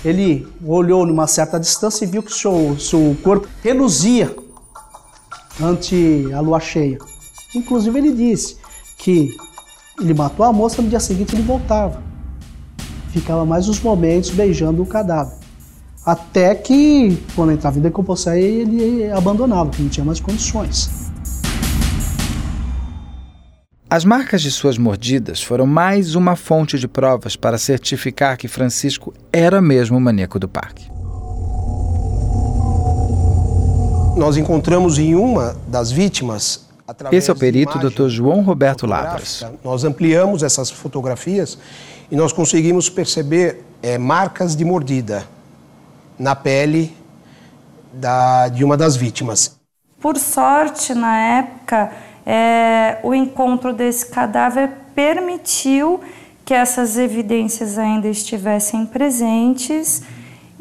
Ele 0.04 0.46
olhou 0.64 1.06
numa 1.06 1.26
certa 1.26 1.60
distância 1.60 2.04
e 2.04 2.08
viu 2.08 2.22
que 2.22 2.32
seu, 2.32 2.76
seu 2.78 3.16
corpo 3.22 3.48
reluzia 3.62 4.34
ante 5.60 6.28
a 6.34 6.40
lua 6.40 6.58
cheia. 6.58 6.98
Inclusive, 7.54 7.98
ele 7.98 8.12
disse 8.12 8.56
que 8.98 9.36
ele 10.00 10.14
matou 10.14 10.44
a 10.44 10.52
moça, 10.52 10.82
no 10.82 10.88
dia 10.88 11.00
seguinte 11.00 11.34
ele 11.34 11.42
voltava. 11.42 12.02
Ficava 13.10 13.44
mais 13.44 13.68
uns 13.68 13.80
momentos 13.80 14.30
beijando 14.30 14.82
o 14.82 14.86
cadáver. 14.86 15.36
Até 16.04 16.54
que, 16.54 17.16
quando 17.36 17.52
entrava 17.52 17.78
em 17.78 17.82
decomposição, 17.82 18.34
ele 18.34 19.08
abandonava, 19.10 19.66
porque 19.66 19.82
não 19.82 19.90
tinha 19.90 20.04
mais 20.04 20.18
condições. 20.18 21.11
As 23.92 24.06
marcas 24.06 24.40
de 24.40 24.50
suas 24.50 24.78
mordidas 24.78 25.42
foram 25.42 25.66
mais 25.66 26.14
uma 26.14 26.34
fonte 26.34 26.78
de 26.78 26.88
provas 26.88 27.36
para 27.36 27.58
certificar 27.58 28.38
que 28.38 28.48
Francisco 28.48 29.12
era 29.30 29.60
mesmo 29.60 29.98
o 29.98 30.00
maníaco 30.00 30.38
do 30.38 30.48
parque. 30.48 30.90
Nós 34.16 34.38
encontramos 34.38 34.98
em 34.98 35.14
uma 35.14 35.54
das 35.68 35.92
vítimas. 35.92 36.70
Esse 37.12 37.28
é 37.28 37.34
o 37.34 37.36
perito 37.36 37.78
Dr. 37.78 38.08
João 38.08 38.40
Roberto 38.40 38.86
Lavras. 38.86 39.44
Nós 39.62 39.84
ampliamos 39.84 40.42
essas 40.42 40.70
fotografias 40.70 41.58
e 42.10 42.16
nós 42.16 42.32
conseguimos 42.32 42.88
perceber 42.88 43.62
é, 43.82 43.98
marcas 43.98 44.56
de 44.56 44.64
mordida 44.64 45.28
na 46.18 46.34
pele 46.34 46.96
da, 47.92 48.48
de 48.48 48.64
uma 48.64 48.74
das 48.74 48.96
vítimas. 48.96 49.60
Por 50.00 50.16
sorte, 50.16 50.94
na 50.94 51.14
época, 51.18 51.92
é, 52.24 52.98
o 53.02 53.14
encontro 53.14 53.72
desse 53.72 54.06
cadáver 54.06 54.70
permitiu 54.94 56.00
que 56.44 56.54
essas 56.54 56.96
evidências 56.98 57.78
ainda 57.78 58.08
estivessem 58.08 58.84
presentes 58.86 60.02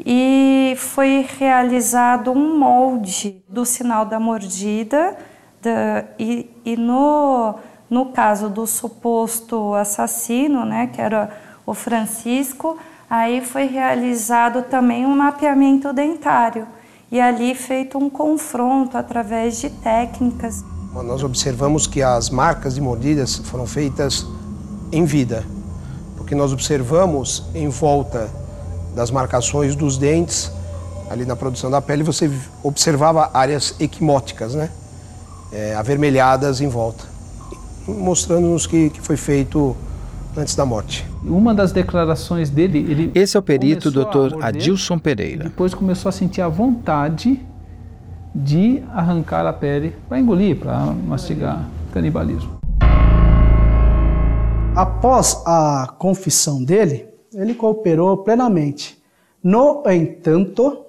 e 0.04 0.74
foi 0.78 1.26
realizado 1.38 2.32
um 2.32 2.58
molde 2.58 3.42
do 3.48 3.64
sinal 3.64 4.04
da 4.04 4.18
mordida 4.18 5.16
da, 5.60 6.04
e, 6.18 6.50
e 6.64 6.76
no, 6.76 7.54
no 7.88 8.06
caso 8.06 8.48
do 8.48 8.66
suposto 8.66 9.74
assassino, 9.74 10.64
né, 10.64 10.88
que 10.92 11.00
era 11.00 11.30
o 11.64 11.74
Francisco, 11.74 12.76
aí 13.08 13.40
foi 13.40 13.66
realizado 13.66 14.62
também 14.62 15.06
um 15.06 15.16
mapeamento 15.16 15.92
dentário 15.92 16.66
e 17.10 17.20
ali 17.20 17.54
feito 17.54 17.98
um 17.98 18.08
confronto 18.08 18.96
através 18.96 19.60
de 19.60 19.70
técnicas 19.70 20.64
nós 21.00 21.22
observamos 21.22 21.86
que 21.86 22.02
as 22.02 22.28
marcas 22.28 22.74
de 22.74 22.80
mordidas 22.80 23.36
foram 23.36 23.66
feitas 23.66 24.26
em 24.90 25.04
vida, 25.04 25.44
porque 26.16 26.34
nós 26.34 26.52
observamos 26.52 27.44
em 27.54 27.68
volta 27.68 28.28
das 28.94 29.10
marcações 29.10 29.74
dos 29.74 29.96
dentes, 29.96 30.52
ali 31.08 31.24
na 31.24 31.34
produção 31.34 31.70
da 31.70 31.80
pele, 31.80 32.02
você 32.02 32.30
observava 32.62 33.30
áreas 33.32 33.74
equimóticas, 33.80 34.54
né? 34.54 34.68
É, 35.50 35.74
avermelhadas 35.74 36.60
em 36.60 36.68
volta, 36.68 37.04
mostrando-nos 37.86 38.66
que, 38.66 38.90
que 38.90 39.00
foi 39.00 39.16
feito 39.16 39.76
antes 40.36 40.54
da 40.54 40.64
morte. 40.64 41.06
Uma 41.22 41.54
das 41.54 41.72
declarações 41.72 42.48
dele, 42.48 42.78
ele 42.78 43.12
esse 43.14 43.36
é 43.36 43.40
o 43.40 43.42
perito 43.42 43.90
Dr. 43.90 44.42
Adilson 44.42 44.98
Pereira. 44.98 45.44
Depois 45.44 45.74
começou 45.74 46.08
a 46.08 46.12
sentir 46.12 46.40
a 46.40 46.48
vontade 46.48 47.40
de 48.34 48.82
arrancar 48.92 49.46
a 49.46 49.52
pele 49.52 49.94
para 50.08 50.18
engolir, 50.18 50.58
para 50.58 50.86
mastigar, 50.86 51.68
canibalismo. 51.92 52.58
Após 54.74 55.42
a 55.44 55.94
confissão 55.98 56.64
dele, 56.64 57.08
ele 57.34 57.54
cooperou 57.54 58.18
plenamente. 58.18 59.02
No 59.42 59.82
entanto, 59.86 60.86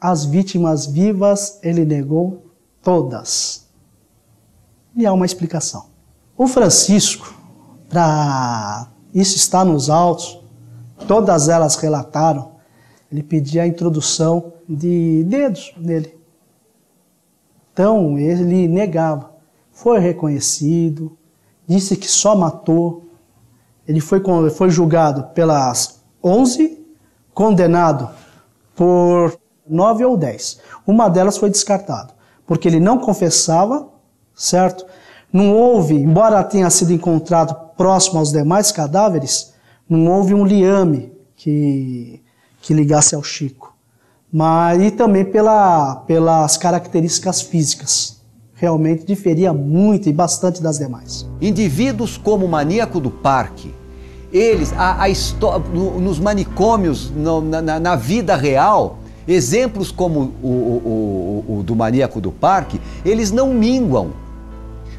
as 0.00 0.24
vítimas 0.24 0.86
vivas 0.86 1.60
ele 1.62 1.84
negou 1.84 2.46
todas. 2.82 3.68
E 4.96 5.06
há 5.06 5.12
uma 5.12 5.24
explicação. 5.24 5.86
O 6.36 6.48
Francisco, 6.48 7.32
para 7.88 8.88
isso 9.14 9.36
está 9.36 9.64
nos 9.64 9.88
autos, 9.88 10.40
todas 11.06 11.48
elas 11.48 11.76
relataram 11.76 12.51
ele 13.12 13.22
pedia 13.22 13.62
a 13.62 13.66
introdução 13.66 14.54
de 14.66 15.22
dedos 15.24 15.74
nele. 15.76 16.18
Então 17.72 18.18
ele 18.18 18.66
negava. 18.66 19.32
Foi 19.70 19.98
reconhecido, 19.98 21.16
disse 21.66 21.94
que 21.96 22.08
só 22.08 22.34
matou. 22.34 23.04
Ele 23.86 24.00
foi, 24.00 24.22
foi 24.50 24.70
julgado 24.70 25.24
pelas 25.34 26.02
11, 26.24 26.82
condenado 27.34 28.08
por 28.74 29.38
9 29.68 30.04
ou 30.04 30.16
10. 30.16 30.60
Uma 30.86 31.08
delas 31.08 31.36
foi 31.36 31.50
descartada, 31.50 32.14
porque 32.46 32.66
ele 32.66 32.80
não 32.80 32.98
confessava, 32.98 33.88
certo? 34.34 34.86
Não 35.30 35.54
houve, 35.54 35.94
embora 35.94 36.42
tenha 36.44 36.70
sido 36.70 36.92
encontrado 36.92 37.54
próximo 37.76 38.18
aos 38.18 38.32
demais 38.32 38.70
cadáveres, 38.72 39.52
não 39.88 40.06
houve 40.06 40.32
um 40.32 40.44
liame 40.44 41.12
que 41.34 42.22
que 42.62 42.72
ligasse 42.72 43.14
ao 43.14 43.22
Chico. 43.22 43.74
Mas 44.32 44.80
e 44.80 44.90
também 44.90 45.26
pela, 45.26 45.96
pelas 46.06 46.56
características 46.56 47.42
físicas. 47.42 48.22
Realmente 48.54 49.04
diferia 49.04 49.52
muito 49.52 50.08
e 50.08 50.12
bastante 50.12 50.62
das 50.62 50.78
demais. 50.78 51.28
Indivíduos 51.40 52.16
como 52.16 52.46
o 52.46 52.48
maníaco 52.48 53.00
do 53.00 53.10
parque, 53.10 53.74
eles, 54.32 54.72
a, 54.72 55.04
a 55.04 55.08
no, 55.74 56.00
nos 56.00 56.18
manicômios, 56.18 57.10
no, 57.10 57.42
na, 57.42 57.60
na, 57.78 57.96
vida 57.96 58.34
real, 58.36 59.00
exemplos 59.28 59.92
como 59.92 60.32
o, 60.42 60.48
o, 60.48 61.44
o, 61.48 61.58
o 61.58 61.62
do 61.62 61.76
maníaco 61.76 62.20
do 62.20 62.30
parque, 62.30 62.80
eles 63.04 63.30
não 63.30 63.52
minguam 63.52 64.22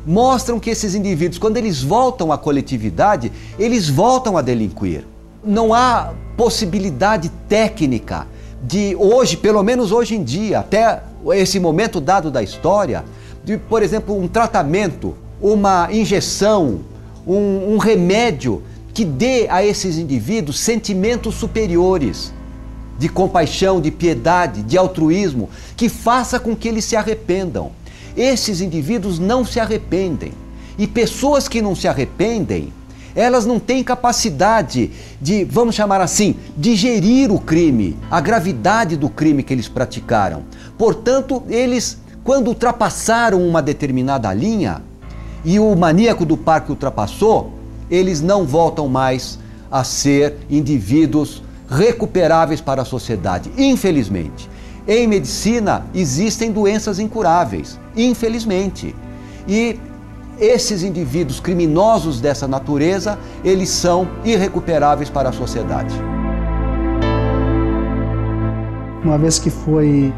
mostram 0.05 0.59
que 0.59 0.70
esses 0.70 0.95
indivíduos, 0.95 1.39
quando 1.39 1.55
eles 1.55 1.82
voltam 1.82 2.32
à 2.32 2.38
coletividade, 2.38 3.32
eles 3.57 3.89
voltam 3.89 4.38
a 4.38 4.41
delinquir. 4.41 5.05
Não 5.44 5.74
há 5.74 6.14
possibilidade 6.38 7.30
técnica 7.50 8.28
de 8.64 8.96
hoje, 8.98 9.36
pelo 9.36 9.62
menos 9.62 9.91
hoje 9.91 10.16
em 10.16 10.24
dia, 10.24 10.60
até 10.60 11.04
esse 11.34 11.60
momento 11.60 12.00
dado 12.00 12.32
da 12.32 12.41
história, 12.41 13.04
de, 13.44 13.58
por 13.58 13.84
exemplo, 13.84 14.18
um 14.18 14.28
tratamento, 14.28 15.16
uma 15.41 15.89
injeção, 15.91 16.80
um, 17.28 17.74
um 17.74 17.78
remédio 17.78 18.64
que 18.94 19.04
dê 19.04 19.48
a 19.50 19.66
esses 19.66 19.98
indivíduos 19.98 20.60
sentimentos 20.60 21.36
superiores 21.36 22.32
de 22.98 23.10
compaixão, 23.10 23.82
de 23.82 23.91
piedade, 23.91 24.62
de 24.64 24.78
altruísmo, 24.78 25.50
que 25.76 25.89
faça 25.89 26.39
com 26.39 26.56
que 26.56 26.70
eles 26.70 26.86
se 26.86 26.96
arrependam. 26.96 27.72
Esses 28.16 28.62
indivíduos 28.62 29.20
não 29.20 29.44
se 29.44 29.60
arrependem. 29.60 30.32
E 30.78 30.88
pessoas 30.88 31.48
que 31.48 31.62
não 31.62 31.76
se 31.76 31.88
arrependem, 31.88 32.72
elas 33.16 33.45
não 33.45 33.59
têm 33.59 33.84
capacidade 33.84 34.91
de, 35.22 35.43
vamos 35.45 35.76
chamar 35.76 36.01
assim, 36.01 36.36
digerir 36.57 37.32
o 37.32 37.39
crime, 37.39 37.97
a 38.09 38.20
gravidade 38.20 38.97
do 38.97 39.09
crime 39.09 39.43
que 39.43 39.53
eles 39.53 39.68
praticaram. 39.68 40.43
Portanto, 40.78 41.43
eles, 41.47 41.99
quando 42.24 42.47
ultrapassaram 42.47 43.41
uma 43.47 43.61
determinada 43.61 44.34
linha, 44.34 44.82
e 45.45 45.59
o 45.59 45.76
maníaco 45.76 46.26
do 46.26 46.38
parque 46.38 46.72
ultrapassou, 46.72 47.53
eles 47.89 48.22
não 48.22 48.45
voltam 48.45 48.88
mais 48.88 49.38
a 49.70 49.84
ser 49.84 50.38
indivíduos 50.49 51.43
recuperáveis 51.70 52.61
para 52.61 52.84
a 52.84 52.86
sociedade, 52.86 53.51
infelizmente. 53.57 54.49
Em 54.88 55.07
medicina 55.07 55.86
existem 55.93 56.51
doenças 56.51 56.99
incuráveis, 56.99 57.80
infelizmente. 57.95 58.95
E 59.47 59.80
esses 60.40 60.84
indivíduos 60.84 61.40
criminosos 61.40 62.20
dessa 62.20 62.48
natureza, 62.48 63.18
eles 63.44 63.70
são 63.70 64.08
irrecuperáveis 64.24 65.10
para 65.10 65.30
a 65.30 65.32
sociedade. 65.32 65.94
Uma 69.04 69.18
vez 69.18 69.38
que 69.38 69.50
foi 69.50 70.14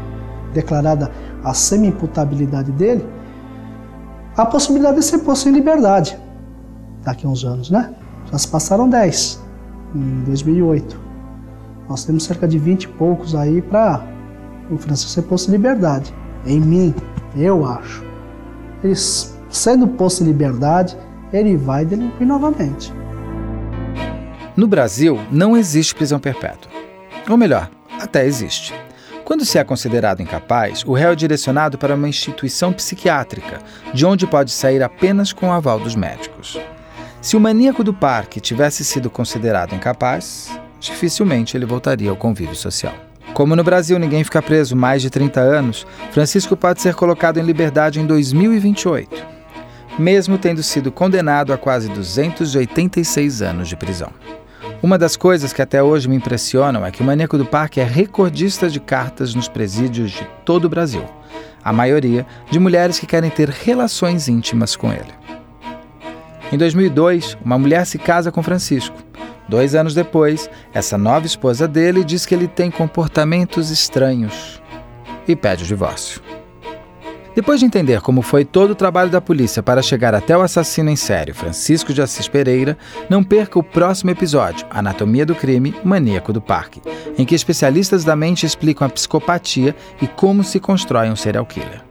declarada 0.52 1.10
a 1.44 1.52
semi-imputabilidade 1.52 2.72
dele, 2.72 3.06
a 4.36 4.46
possibilidade 4.46 4.96
de 4.96 5.04
ser 5.04 5.18
posto 5.18 5.48
em 5.48 5.52
liberdade 5.52 6.18
daqui 7.02 7.26
a 7.26 7.28
uns 7.28 7.44
anos, 7.44 7.70
né? 7.70 7.94
Já 8.30 8.38
se 8.38 8.48
passaram 8.48 8.88
10, 8.88 9.42
em 9.94 10.24
2008. 10.24 11.00
Nós 11.88 12.04
temos 12.04 12.24
cerca 12.24 12.48
de 12.48 12.58
20 12.58 12.84
e 12.84 12.88
poucos 12.88 13.34
aí 13.34 13.62
para 13.62 14.02
o 14.70 14.76
Francisco 14.76 15.10
ser 15.10 15.22
posto 15.22 15.48
em 15.48 15.52
liberdade. 15.52 16.12
Em 16.44 16.60
mim, 16.60 16.94
eu 17.36 17.64
acho. 17.64 18.04
Ele, 19.46 19.54
sendo 19.54 19.88
posto 19.88 20.22
em 20.22 20.26
liberdade, 20.26 20.96
ele 21.32 21.56
vai 21.56 21.84
delinquir 21.84 22.26
novamente. 22.26 22.92
No 24.56 24.66
Brasil, 24.66 25.20
não 25.30 25.56
existe 25.56 25.94
prisão 25.94 26.18
perpétua. 26.18 26.70
Ou 27.28 27.36
melhor, 27.36 27.70
até 28.00 28.24
existe. 28.24 28.74
Quando 29.24 29.44
se 29.44 29.58
é 29.58 29.64
considerado 29.64 30.22
incapaz, 30.22 30.84
o 30.86 30.92
réu 30.92 31.10
é 31.10 31.16
direcionado 31.16 31.76
para 31.76 31.94
uma 31.94 32.08
instituição 32.08 32.72
psiquiátrica, 32.72 33.58
de 33.92 34.06
onde 34.06 34.26
pode 34.26 34.52
sair 34.52 34.82
apenas 34.82 35.32
com 35.32 35.48
o 35.48 35.52
aval 35.52 35.80
dos 35.80 35.96
médicos. 35.96 36.58
Se 37.20 37.36
o 37.36 37.40
maníaco 37.40 37.82
do 37.82 37.92
parque 37.92 38.40
tivesse 38.40 38.84
sido 38.84 39.10
considerado 39.10 39.74
incapaz, 39.74 40.48
dificilmente 40.78 41.56
ele 41.56 41.66
voltaria 41.66 42.08
ao 42.08 42.16
convívio 42.16 42.54
social. 42.54 42.94
Como 43.34 43.56
no 43.56 43.64
Brasil 43.64 43.98
ninguém 43.98 44.22
fica 44.22 44.40
preso 44.40 44.76
mais 44.76 45.02
de 45.02 45.10
30 45.10 45.40
anos, 45.40 45.84
Francisco 46.12 46.56
pode 46.56 46.80
ser 46.80 46.94
colocado 46.94 47.38
em 47.38 47.42
liberdade 47.42 48.00
em 48.00 48.06
2028, 48.06 49.35
mesmo 49.98 50.38
tendo 50.38 50.62
sido 50.62 50.92
condenado 50.92 51.52
a 51.52 51.58
quase 51.58 51.88
286 51.88 53.42
anos 53.42 53.68
de 53.68 53.76
prisão. 53.76 54.12
Uma 54.82 54.98
das 54.98 55.16
coisas 55.16 55.52
que 55.52 55.62
até 55.62 55.82
hoje 55.82 56.08
me 56.08 56.16
impressionam 56.16 56.84
é 56.84 56.90
que 56.90 57.00
o 57.00 57.04
Maníaco 57.04 57.38
do 57.38 57.46
Parque 57.46 57.80
é 57.80 57.84
recordista 57.84 58.68
de 58.68 58.78
cartas 58.78 59.34
nos 59.34 59.48
presídios 59.48 60.10
de 60.10 60.26
todo 60.44 60.66
o 60.66 60.68
Brasil. 60.68 61.04
A 61.64 61.72
maioria 61.72 62.26
de 62.50 62.58
mulheres 62.58 62.98
que 62.98 63.06
querem 63.06 63.30
ter 63.30 63.48
relações 63.48 64.28
íntimas 64.28 64.76
com 64.76 64.92
ele. 64.92 65.12
Em 66.52 66.58
2002, 66.58 67.36
uma 67.44 67.58
mulher 67.58 67.86
se 67.86 67.98
casa 67.98 68.30
com 68.30 68.42
Francisco. 68.42 68.96
Dois 69.48 69.74
anos 69.74 69.94
depois, 69.94 70.48
essa 70.74 70.98
nova 70.98 71.26
esposa 71.26 71.66
dele 71.66 72.04
diz 72.04 72.26
que 72.26 72.34
ele 72.34 72.46
tem 72.46 72.70
comportamentos 72.70 73.70
estranhos 73.70 74.62
e 75.26 75.34
pede 75.34 75.64
o 75.64 75.66
divórcio. 75.66 76.20
Depois 77.36 77.60
de 77.60 77.66
entender 77.66 78.00
como 78.00 78.22
foi 78.22 78.46
todo 78.46 78.70
o 78.70 78.74
trabalho 78.74 79.10
da 79.10 79.20
polícia 79.20 79.62
para 79.62 79.82
chegar 79.82 80.14
até 80.14 80.34
o 80.34 80.40
assassino 80.40 80.88
em 80.88 80.96
série 80.96 81.34
Francisco 81.34 81.92
de 81.92 82.00
Assis 82.00 82.26
Pereira, 82.26 82.78
não 83.10 83.22
perca 83.22 83.58
o 83.58 83.62
próximo 83.62 84.10
episódio, 84.10 84.66
Anatomia 84.70 85.26
do 85.26 85.34
Crime, 85.34 85.74
Maníaco 85.84 86.32
do 86.32 86.40
Parque, 86.40 86.80
em 87.18 87.26
que 87.26 87.34
especialistas 87.34 88.04
da 88.04 88.16
mente 88.16 88.46
explicam 88.46 88.86
a 88.86 88.90
psicopatia 88.90 89.76
e 90.00 90.06
como 90.06 90.42
se 90.42 90.58
constrói 90.58 91.10
um 91.10 91.16
serial 91.16 91.44
killer. 91.44 91.84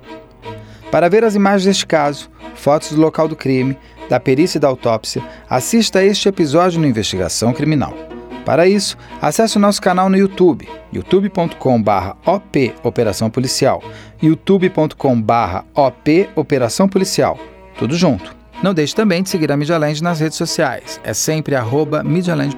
Para 0.89 1.07
ver 1.09 1.23
as 1.23 1.35
imagens 1.35 1.65
deste 1.65 1.85
caso, 1.85 2.27
fotos 2.55 2.93
do 2.93 2.99
local 2.99 3.27
do 3.27 3.35
crime, 3.35 3.77
da 4.09 4.19
perícia 4.19 4.57
e 4.57 4.61
da 4.61 4.67
autópsia, 4.67 5.21
assista 5.47 5.99
a 5.99 6.03
este 6.03 6.27
episódio 6.27 6.81
no 6.81 6.87
Investigação 6.87 7.53
Criminal. 7.53 8.14
Para 8.45 8.67
isso, 8.67 8.95
acesse 9.19 9.57
o 9.57 9.59
nosso 9.59 9.81
canal 9.81 10.07
no 10.07 10.15
YouTube, 10.15 10.69
youtube.com/op 10.93 12.75
Operação 12.83 13.29
Policial, 13.29 13.83
youtube.com/op 14.21 16.29
Operação 16.35 16.87
Policial, 16.87 17.39
tudo 17.77 17.95
junto. 17.95 18.35
Não 18.61 18.73
deixe 18.73 18.95
também 18.95 19.23
de 19.23 19.29
seguir 19.29 19.51
a 19.51 19.57
Media 19.57 19.77
Land 19.77 20.03
nas 20.03 20.19
redes 20.19 20.37
sociais, 20.37 21.01
é 21.03 21.13
sempre 21.13 21.55
arroba 21.55 22.03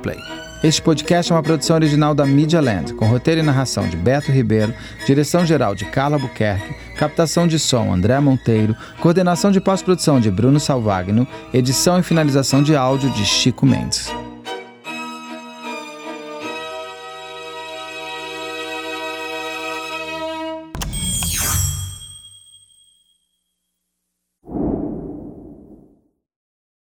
Play. 0.04 0.20
Este 0.64 0.82
podcast 0.82 1.32
é 1.32 1.36
uma 1.36 1.44
produção 1.44 1.76
original 1.76 2.14
da 2.14 2.26
Media 2.26 2.60
Land, 2.60 2.96
com 2.96 3.06
roteiro 3.06 3.42
e 3.42 3.44
narração 3.44 3.88
de 3.88 3.96
Beto 3.96 4.32
Ribeiro, 4.32 4.74
direção-geral 5.06 5.76
de 5.76 5.86
Carla 5.86 6.18
Buquerque, 6.18 6.74
captação 6.98 7.48
de 7.48 7.60
som 7.60 7.94
André 7.94 8.20
Monteiro, 8.20 8.76
coordenação 9.00 9.52
de 9.52 9.62
pós-produção 9.62 10.20
de 10.20 10.32
Bruno 10.32 10.60
Salvagno, 10.60 11.28
edição 11.54 12.00
e 12.00 12.04
finalização 12.04 12.62
de 12.62 12.76
áudio 12.76 13.10
de 13.12 13.24
Chico 13.24 13.66
Mendes. 13.66 14.12